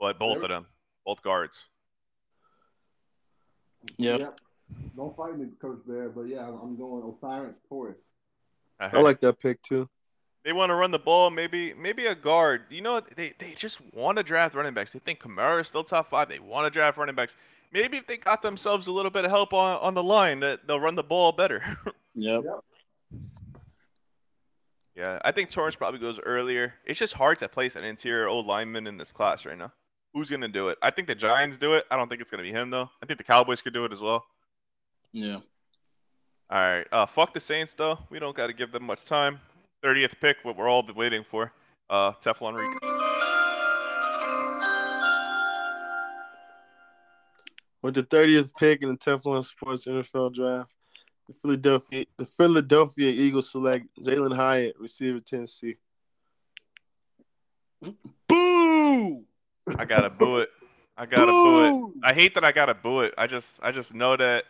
[0.00, 0.66] but both of them,
[1.04, 1.60] both guards.
[3.98, 4.40] Yep.
[4.96, 7.98] Don't fight me, Coach Bear, but yeah, I'm going O'Cyrus Torrence.
[8.80, 9.88] I like that pick too.
[10.46, 12.66] They want to run the ball, maybe maybe a guard.
[12.70, 14.92] You know, they, they just want to draft running backs.
[14.92, 16.28] They think Kamara is still top five.
[16.28, 17.34] They want to draft running backs.
[17.72, 20.60] Maybe if they got themselves a little bit of help on, on the line, that
[20.68, 21.62] they'll run the ball better.
[22.18, 22.44] Yep.
[24.94, 26.72] yeah, I think Torrence probably goes earlier.
[26.86, 29.70] It's just hard to place an interior old lineman in this class right now.
[30.14, 30.78] Who's gonna do it?
[30.80, 31.84] I think the Giants do it.
[31.90, 32.88] I don't think it's gonna be him though.
[33.02, 34.24] I think the Cowboys could do it as well.
[35.12, 35.40] Yeah.
[36.48, 36.86] All right.
[36.90, 37.98] Uh, fuck the Saints though.
[38.08, 39.40] We don't got to give them much time.
[39.86, 41.52] 30th pick, what we're all been waiting for.
[41.88, 42.66] Uh, Teflon Reek.
[47.82, 50.72] With the 30th pick in the Teflon Sports NFL Draft,
[51.28, 55.76] the Philadelphia the Philadelphia Eagles select Jalin Hyatt, receiver Tennessee.
[58.26, 59.24] Boo!
[59.78, 60.48] I gotta boo it.
[60.96, 61.94] I gotta boo it.
[62.02, 63.14] I hate that I gotta boo it.
[63.16, 64.44] I just I just know that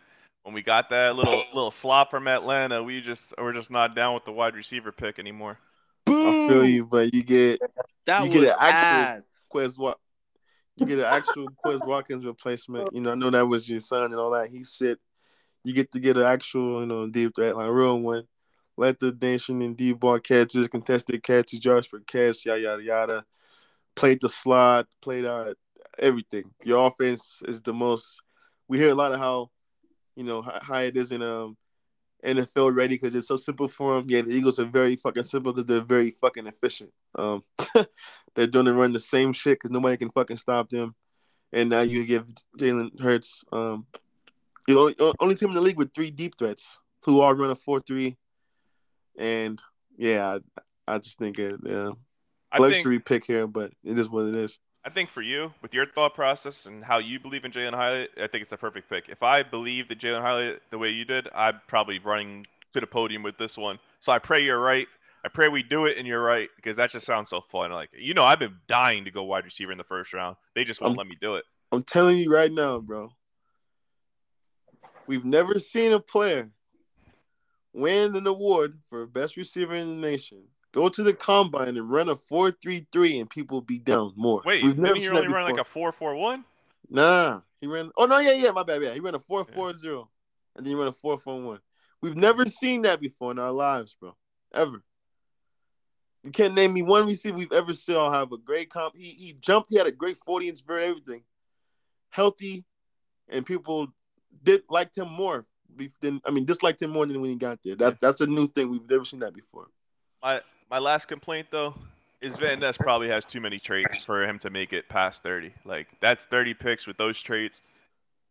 [0.47, 4.13] when we got that little little slop from Atlanta, we just we're just not down
[4.13, 5.59] with the wide receiver pick anymore.
[6.07, 7.59] I feel you, but you get
[8.05, 9.23] That You get an actual- ass.
[9.53, 9.99] Quez Wat.
[10.77, 12.95] You get an actual Quez Watkins replacement.
[12.95, 14.49] You know, I know that was your son and all that.
[14.49, 14.95] He said
[15.65, 18.23] you get to get an actual, you know, deep threat, like a real one.
[18.77, 23.25] Let the nation and deep ball catches, contested catches, yards per catch, yada yada yada.
[23.97, 25.57] Played the slot, played out
[25.99, 26.51] everything.
[26.63, 28.21] Your offense is the most.
[28.69, 29.49] We hear a lot of how,
[30.17, 31.55] you know, how, how it is in um
[32.25, 34.05] NFL ready because it's so simple for them.
[34.09, 36.91] Yeah, the Eagles are very fucking simple because they're very fucking efficient.
[37.15, 37.43] Um,
[38.35, 40.95] they're doing to run the same shit because nobody can fucking stop them.
[41.53, 42.27] And now you give
[42.57, 43.85] Jalen Hurts, um,
[44.65, 47.55] the only, only team in the league with three deep threats who all run a
[47.55, 48.17] four three.
[49.17, 49.61] And
[49.95, 50.39] yeah,
[50.87, 51.91] I, I just think it, yeah,
[52.51, 54.59] I think luxury pick here, but it is what it is.
[54.87, 58.09] I think for you, with your thought process and how you believe in Jalin Hyatt,
[58.15, 59.09] I think it's a perfect pick.
[59.09, 62.87] If I believed that Jalin Hyatt the way you did, I'd probably running to the
[62.87, 63.79] podium with this one.
[63.99, 64.87] So I pray you're right.
[65.25, 67.69] I pray we do it and you're right because that just sounds so fun.
[67.69, 70.37] Like you know, I've been dying to go wide receiver in the first round.
[70.55, 71.43] They just won't Um, let me do it.
[71.73, 73.09] I'm telling you right now, bro.
[75.05, 76.49] We've never seen a player
[77.73, 80.43] win an award for best receiver in the nation.
[80.77, 84.43] Go to the combine and run a four three three, and people be down more.
[84.45, 86.45] Wait, We've never didn't you only run like a four four one?
[86.87, 87.89] Nah, he ran.
[87.97, 88.93] Oh no, yeah, yeah, my bad, yeah.
[88.93, 90.07] He ran a four four zero,
[90.55, 91.57] and then he ran a four four one.
[91.99, 94.15] We've never seen that before in our lives, bro.
[94.53, 94.83] Ever.
[96.23, 98.95] You can't name me one receiver we've ever saw have a great comp.
[98.95, 99.71] He he jumped.
[99.71, 101.23] He had a great forty inch bird, everything,
[102.11, 102.65] healthy,
[103.29, 103.87] and people
[104.43, 105.43] did liked him more.
[106.01, 107.75] Than I mean, disliked him more than when he got there.
[107.75, 108.69] That that's a new thing.
[108.69, 109.69] We've never seen that before.
[110.21, 111.73] My my last complaint though
[112.21, 115.53] is Van Ness probably has too many traits for him to make it past 30.
[115.65, 117.61] Like that's 30 picks with those traits.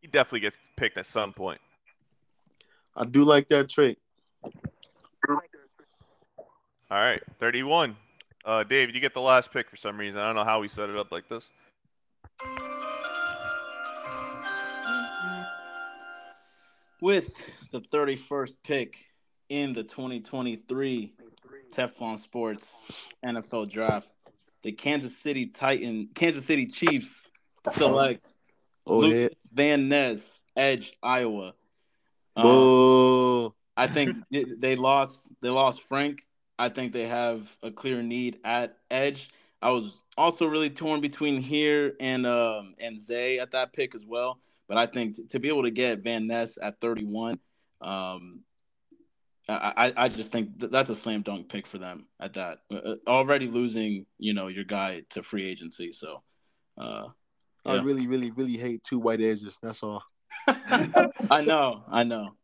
[0.01, 1.61] He definitely gets picked at some point.
[2.95, 3.99] I do like that trait.
[6.89, 7.97] All right, 31.
[8.45, 10.21] Uh, Dave, you get the last pick for some reason.
[10.21, 11.45] I don't know how we set it up like this.
[17.01, 17.35] With
[17.73, 18.97] the 31st pick
[19.49, 21.13] in the 2023
[21.77, 22.65] Teflon Sports
[23.25, 24.09] NFL Draft,
[24.63, 27.31] the Kansas City Titan, Kansas City Chiefs
[27.75, 28.29] select
[28.87, 29.29] Oh yeah.
[29.53, 31.55] Van Ness, Edge, Iowa.
[32.37, 32.45] Um,
[33.77, 35.31] I think they- they lost.
[35.43, 36.25] They lost Frank.
[36.59, 39.31] I think they have a clear need at edge.
[39.61, 44.07] I was also really torn between here and um and Zay at that pick as
[44.07, 44.39] well.
[44.69, 47.39] But I think t- to be able to get Van Ness at 31,
[47.81, 48.41] um,
[49.49, 52.59] I I, I just think th- that's a slam dunk pick for them at that.
[52.71, 55.93] Uh, uh, already losing, you know, your guy to free agency.
[55.93, 56.23] So,
[56.79, 57.09] uh,
[57.65, 57.83] I Yeah.
[57.83, 59.59] really, really, really hate two white edges.
[59.63, 60.03] That's all.
[60.49, 62.35] I know, I know,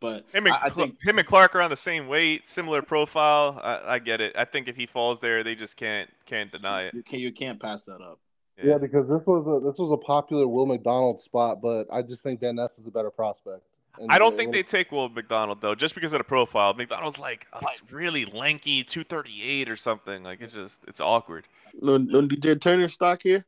[0.00, 2.82] but Him and, I, I think him and Clark are on the same weight, similar
[2.82, 3.60] profile.
[3.62, 4.34] I, I get it.
[4.36, 6.94] I think if he falls there, they just can't can't deny it.
[6.94, 8.20] you can't you can't pass that up.
[8.62, 12.22] Yeah, because this was a this was a popular Will McDonald spot, but I just
[12.22, 13.64] think Van Ness is a better prospect.
[13.98, 16.72] And I don't they- think they take Will McDonald though, just because of the profile.
[16.74, 17.60] McDonald's like a
[17.90, 20.22] really lanky, 238 or something.
[20.22, 21.46] Like it's just it's awkward.
[21.80, 23.44] No, no DJ Turner stock here.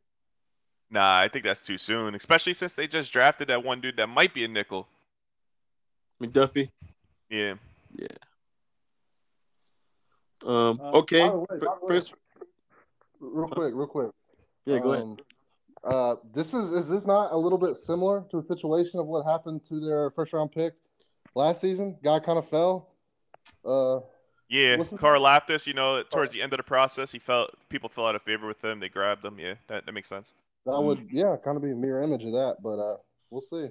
[0.91, 4.09] Nah, I think that's too soon, especially since they just drafted that one dude that
[4.09, 4.87] might be a nickel.
[6.23, 6.71] McDuffie.
[7.31, 7.55] Yeah.
[7.97, 8.07] Yeah.
[10.45, 10.79] Um.
[10.81, 11.21] Uh, okay.
[11.23, 12.15] by the way, Fir- by the way- First.
[13.21, 14.11] real quick, real quick.
[14.66, 14.79] Yeah.
[14.79, 15.23] Go ahead.
[15.85, 19.24] Uh, this is is this not a little bit similar to a situation of what
[19.24, 20.74] happened to their first round pick
[21.35, 21.97] last season?
[22.02, 22.89] Guy kind of fell.
[23.65, 24.01] Uh,
[24.48, 28.06] Yeah, What's Karlaftis, you know, towards the end of the process, he felt people fell
[28.06, 28.81] out of favor with him.
[28.81, 29.39] They grabbed him.
[29.39, 30.32] Yeah, that, that makes sense.
[30.65, 32.97] that would yeah, kind of be a mirror image of that, but uh,
[33.31, 33.69] we'll see.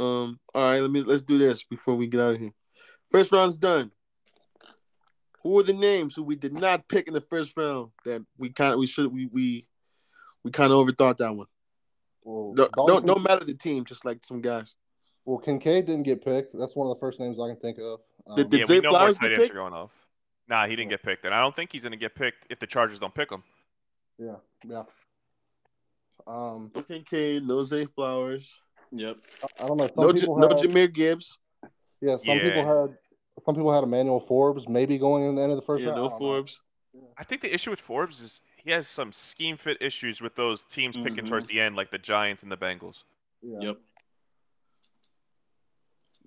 [0.00, 0.40] Um.
[0.54, 0.80] All right.
[0.80, 2.52] Let me let's do this before we get out of here.
[3.12, 3.92] First round's done.
[5.44, 8.50] Who are the names who we did not pick in the first round that we
[8.50, 9.68] kind of we should we we
[10.44, 11.46] we kind of overthought that one.
[12.22, 14.74] Well, No, Dalton don't don't matter the team, just like some guys.
[15.24, 16.56] Well, Kincaid didn't get picked.
[16.56, 18.00] That's one of the first names I can think of.
[18.26, 19.56] Um, Did- did yeah, Zay we know more Flowers get picked?
[19.56, 19.90] going off.
[20.48, 22.66] Nah, he didn't get picked, and I don't think he's gonna get picked if the
[22.66, 23.42] Chargers don't pick him.
[24.18, 24.36] yeah,
[24.68, 24.82] yeah.
[26.26, 28.58] Um, No Kincaid, no Zay Flowers,
[28.92, 29.16] Yep.
[29.60, 29.86] I don't know.
[29.86, 31.38] Some no J- people no Jahmyr Gibbs,
[32.00, 32.42] yeah, some Yeah.
[32.42, 32.98] people had
[33.44, 36.02] some people had Emmanuel Forbes maybe going in the end of the first yeah, round.
[36.02, 36.26] No don't know.
[36.26, 36.62] Forbes.
[37.18, 40.62] I think the issue with Forbes is he has some scheme fit issues with those
[40.62, 41.28] teams picking Mhm.
[41.28, 43.02] towards the end, like the Giants and the Bengals.
[43.42, 43.76] Yeah, Yep.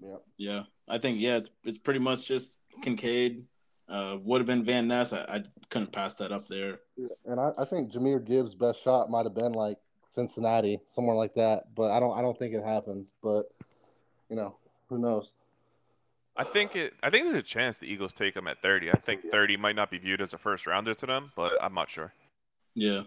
[0.02, 0.16] yeah.
[0.38, 0.64] Yeah.
[0.88, 3.46] I think yeah, it's, it's pretty much just Kincaid.
[3.90, 5.14] Uh, would have been Van Ness.
[5.14, 6.82] I, I couldn't pass that up there.
[6.98, 9.78] Yeah, And I, I think Jahmyr Gibbs' best shot might have been like
[10.12, 11.74] Cincinnati, somewhere like that.
[11.74, 13.14] But I don't I don't think it happens.
[13.24, 13.44] But
[14.30, 14.58] you know,
[14.90, 15.32] who knows?
[16.36, 16.94] I think it.
[17.02, 18.92] I think there's a chance the Eagles take him at 30.
[18.92, 21.74] I think 30 might not be viewed as a first rounder to them, but I'm
[21.74, 22.14] not sure.
[22.78, 23.02] Yeah.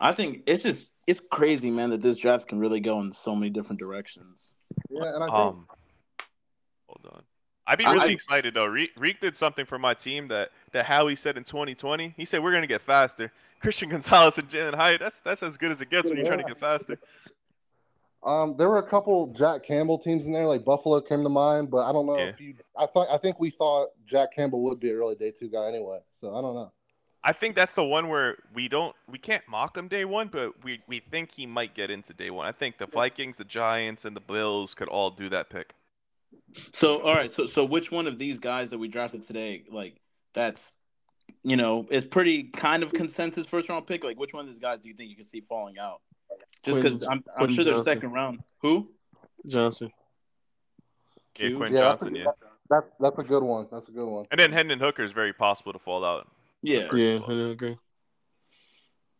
[0.00, 3.34] I think it's just it's crazy, man, that this draft can really go in so
[3.36, 4.54] many different directions.
[4.90, 5.66] Yeah, and I think Um,
[6.88, 7.22] hold on.
[7.66, 8.64] I'd be really I- excited though.
[8.66, 12.14] Reek, Reek did something for my team that that Howie said in 2020.
[12.16, 13.30] He said we're gonna get faster.
[13.60, 15.00] Christian Gonzalez and Jalin Hyatt.
[15.00, 16.98] That's that's as good as it gets when you're trying to get faster.
[18.24, 21.70] um, there were a couple Jack Campbell teams in there, like Buffalo came to mind,
[21.70, 22.28] but I don't know Yeah.
[22.28, 22.54] if you.
[22.76, 25.68] I thought I think we thought Jack Campbell would be a early day two guy
[25.68, 26.72] anyway, so I don't know.
[27.22, 30.64] I think that's the one where we don't we can't mock him day one, but
[30.64, 32.46] we we think he might get into day one.
[32.46, 35.74] I think the Vikings, the Giants, and the Bills could all do that pick.
[36.72, 39.96] So all right, so so which one of these guys that we drafted today, like
[40.32, 40.74] that's
[41.42, 44.02] you know, is pretty kind of consensus first round pick?
[44.02, 46.00] Like which one of these guys do you think you can see falling out?
[46.62, 47.94] Just because I'm, I'm Quentin sure they're Johnson.
[47.94, 48.40] second round.
[48.62, 48.90] Who?
[49.46, 49.90] Johnson.
[51.38, 51.56] Yeah, Q?
[51.56, 52.48] Quentin Yeah, that's a- Johnson, yeah.
[52.68, 53.66] That's that's a good one.
[53.70, 54.26] That's a good one.
[54.30, 56.28] And then Hendon Hooker is very possible to fall out.
[56.62, 56.88] Yeah.
[56.94, 57.78] Yeah, I agree.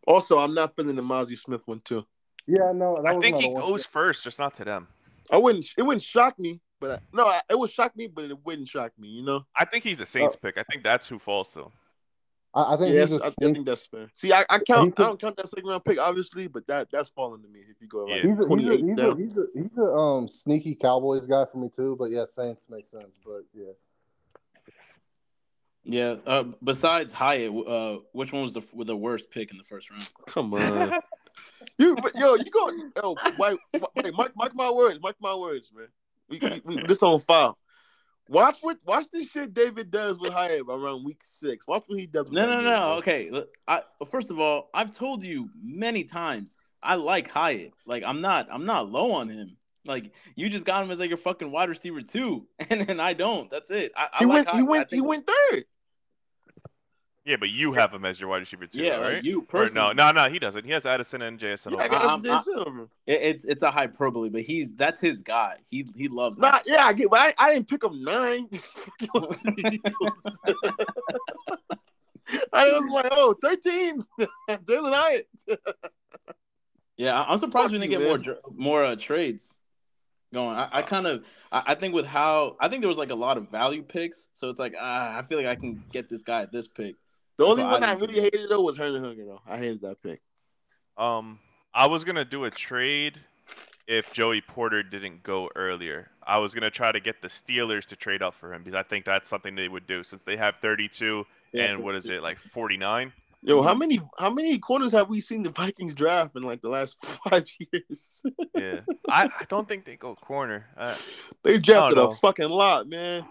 [0.07, 2.05] Also, I'm not feeling the Mazi Smith one too.
[2.47, 3.71] Yeah, no, that I think he another one.
[3.73, 4.87] goes first, just not to them.
[5.29, 5.65] I wouldn't.
[5.77, 8.67] It wouldn't shock me, but I, no, I, it would shock me, but it wouldn't
[8.67, 9.09] shock me.
[9.09, 9.45] You know.
[9.55, 10.57] I think he's a Saints pick.
[10.57, 11.71] I think that's who falls to.
[12.53, 14.09] I, I think Yeah, he's a I, I sneak- think that's fair.
[14.15, 14.99] See, I, I count.
[14.99, 17.77] I don't count that second round pick, obviously, but that that's falling to me if
[17.79, 18.29] you go like Yeah.
[18.29, 21.45] He's a, he's, a, 28 he's, a, he's, a, he's a um sneaky Cowboys guy
[21.49, 21.95] for me too.
[21.97, 23.17] But yeah, Saints makes sense.
[23.23, 23.71] But yeah,
[25.83, 26.15] Yeah.
[26.25, 30.07] Uh, besides Hyatt, uh, which one was the the worst pick in the first round?
[30.27, 30.91] Come on,
[31.77, 32.69] you but yo, you go.
[32.97, 33.59] Yo, wait,
[33.95, 34.99] wait, mark, mark my words.
[35.01, 35.87] Mark my words, man.
[36.29, 37.57] We, we, we this on file.
[38.29, 41.67] Watch what watch this shit David does with Hyatt around week six.
[41.67, 42.25] Watch what he does.
[42.25, 42.61] With No, no, no.
[42.61, 42.93] bro.
[42.99, 43.45] Okay.
[43.67, 47.73] I first of all, I've told you many times I like Hyatt.
[47.85, 49.57] Like I'm not I'm not low on him.
[49.85, 53.13] Like you just got him as like your fucking wide receiver too, and then I
[53.13, 53.49] don't.
[53.49, 53.91] That's it.
[53.95, 54.49] I, I He like went.
[54.49, 54.67] He Hyatt.
[54.67, 54.91] I went.
[54.91, 55.65] He went third.
[57.23, 59.23] Yeah, but you have him as your wide receiver too, Yeah, though, like right?
[59.23, 59.93] you Or personally.
[59.93, 60.65] no, no, no, he doesn't.
[60.65, 61.71] He has Addison and JSN.
[61.73, 61.89] Yeah, I over.
[61.89, 62.87] got I'm- I'm- Silver.
[63.05, 65.57] It's it's a hyperbole, but he's that's his guy.
[65.69, 66.39] He he loves.
[66.39, 66.63] Nah, Hyatt.
[66.65, 67.09] yeah, I get.
[67.11, 68.49] But I, I didn't pick him nine.
[72.53, 74.03] I was like, oh, 13.
[74.49, 75.27] Jalin Hyatt.
[76.97, 78.23] Yeah, I- I'm surprised Fuck we didn't you, get more man.
[78.23, 79.57] dr- more uh, trades
[80.33, 80.55] going.
[80.57, 83.15] I, I kind of I, I think with how I think there was like a
[83.15, 86.23] lot of value picks, so it's like ah, I feel like I can get this
[86.23, 86.97] guy at this pick.
[87.37, 89.41] The only So one I I really hated though was Hendon Hooker though.
[89.45, 90.21] I hated that pick.
[90.97, 91.39] Um,
[91.73, 93.19] I was gonna do a trade
[93.87, 96.11] if Joey Porter didn't go earlier.
[96.23, 98.83] I was gonna try to get the Steelers to trade up for him because I
[98.83, 102.21] think that's something they would do since they have 32 Yeah, and what is it
[102.21, 103.13] like 49?
[103.43, 106.69] Yo, how many how many corners have we seen the Vikings draft in like the
[106.69, 106.95] last
[107.29, 108.21] five years?
[108.55, 110.67] Yeah, I, I don't think they go corner.
[110.77, 110.95] Uh,
[111.43, 113.25] they drafted a fucking lot, man.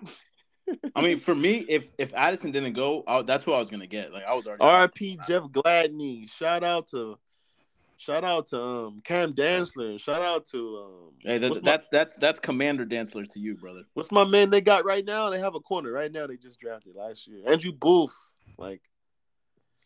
[0.97, 3.87] I mean, for me, if if Addison didn't go, I, that's what I was gonna
[3.87, 4.12] get.
[4.12, 4.62] Like I was already.
[4.62, 5.20] R.I.P.
[5.28, 6.28] Jeff Gladney.
[6.28, 7.16] Shout out to
[7.97, 10.01] shout out to um Cam Dantzler.
[10.01, 13.55] Shout out to um Hey, that, what's, my, that that's that's Commander Dantzler to you,
[13.55, 13.82] brother.
[13.95, 15.31] what's my man they got right now?
[15.31, 16.27] They have a corner right now.
[16.27, 17.43] They just drafted last year.
[17.47, 18.15] Andrew Booth.
[18.59, 18.82] Like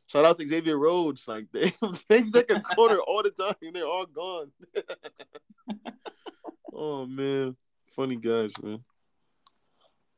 [0.06, 1.26] shout out to Xavier Rhodes.
[1.28, 1.72] Like they
[2.08, 3.54] they take a corner all the time.
[3.72, 4.52] They're all gone.
[6.72, 7.56] oh man.
[7.96, 8.80] Funny guys, man.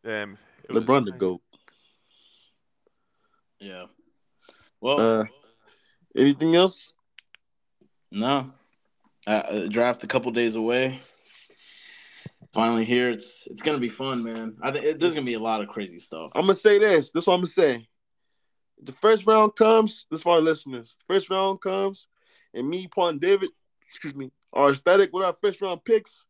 [0.05, 1.43] damn, it was- LeBron the GOAT.
[3.61, 3.87] Yeah.
[4.81, 5.25] Well, Uh
[6.17, 6.93] anything else?
[8.11, 8.53] no.
[9.27, 11.01] Uh, uh, draft a couple days away.
[12.55, 13.11] Finally here.
[13.11, 14.57] It's it's gonna be fun, man.
[14.63, 16.31] I think it, there's gonna be a lot of crazy stuff.
[16.35, 17.11] I'm gonna say this.
[17.11, 17.89] This is what I'm gonna say.
[18.83, 20.07] The first round comes.
[20.11, 20.97] This for our listeners.
[21.07, 22.09] First round comes,
[22.55, 23.51] and me, Paul, and David,
[23.89, 26.25] excuse me, are aesthetic with our first round picks,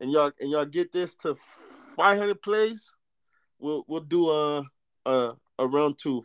[0.00, 1.36] and y'all and y'all get this to
[1.96, 2.92] 500 plays.
[3.58, 4.64] We'll we'll do a
[5.06, 6.24] a, a round two,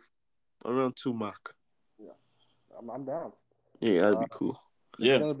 [0.64, 1.54] a round two mock.
[1.98, 2.10] Yeah,
[2.78, 3.32] I'm, I'm down.
[3.80, 4.60] Yeah, that'd be Uh, cool.
[4.98, 5.32] It's Yeah.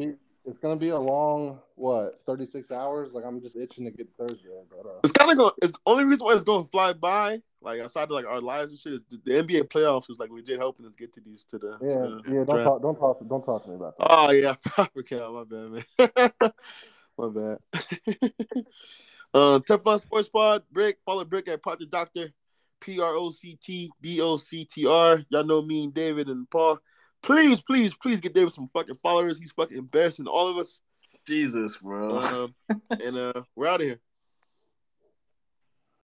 [0.48, 3.12] It's gonna be a long what 36 hours.
[3.12, 4.48] Like I'm just itching to get Thursday.
[4.70, 5.52] But uh, It's kind of going.
[5.62, 8.40] It's the only reason why it's going to fly by, like outside of like our
[8.40, 11.20] lives and shit, is the, the NBA playoffs is like legit helping us get to
[11.20, 12.44] these to the yeah, yeah.
[12.44, 12.64] Don't draft.
[12.64, 14.06] talk, don't talk, don't talk to me about that.
[14.08, 15.32] Oh yeah, proper cow.
[15.32, 16.30] My bad, man.
[17.18, 17.58] my bad.
[19.34, 20.98] um, Teflon Sports Pod, Brick.
[21.04, 22.32] Follow Brick at Pot the Doctor.
[22.80, 25.20] P R O C T D O C T R.
[25.30, 26.78] Y'all know me and David and Paul.
[27.22, 29.38] Please, please, please get David some fucking followers.
[29.38, 30.80] He's fucking embarrassing all of us.
[31.26, 32.18] Jesus, bro.
[32.18, 32.54] Um,
[32.90, 34.00] and uh, we're out of here.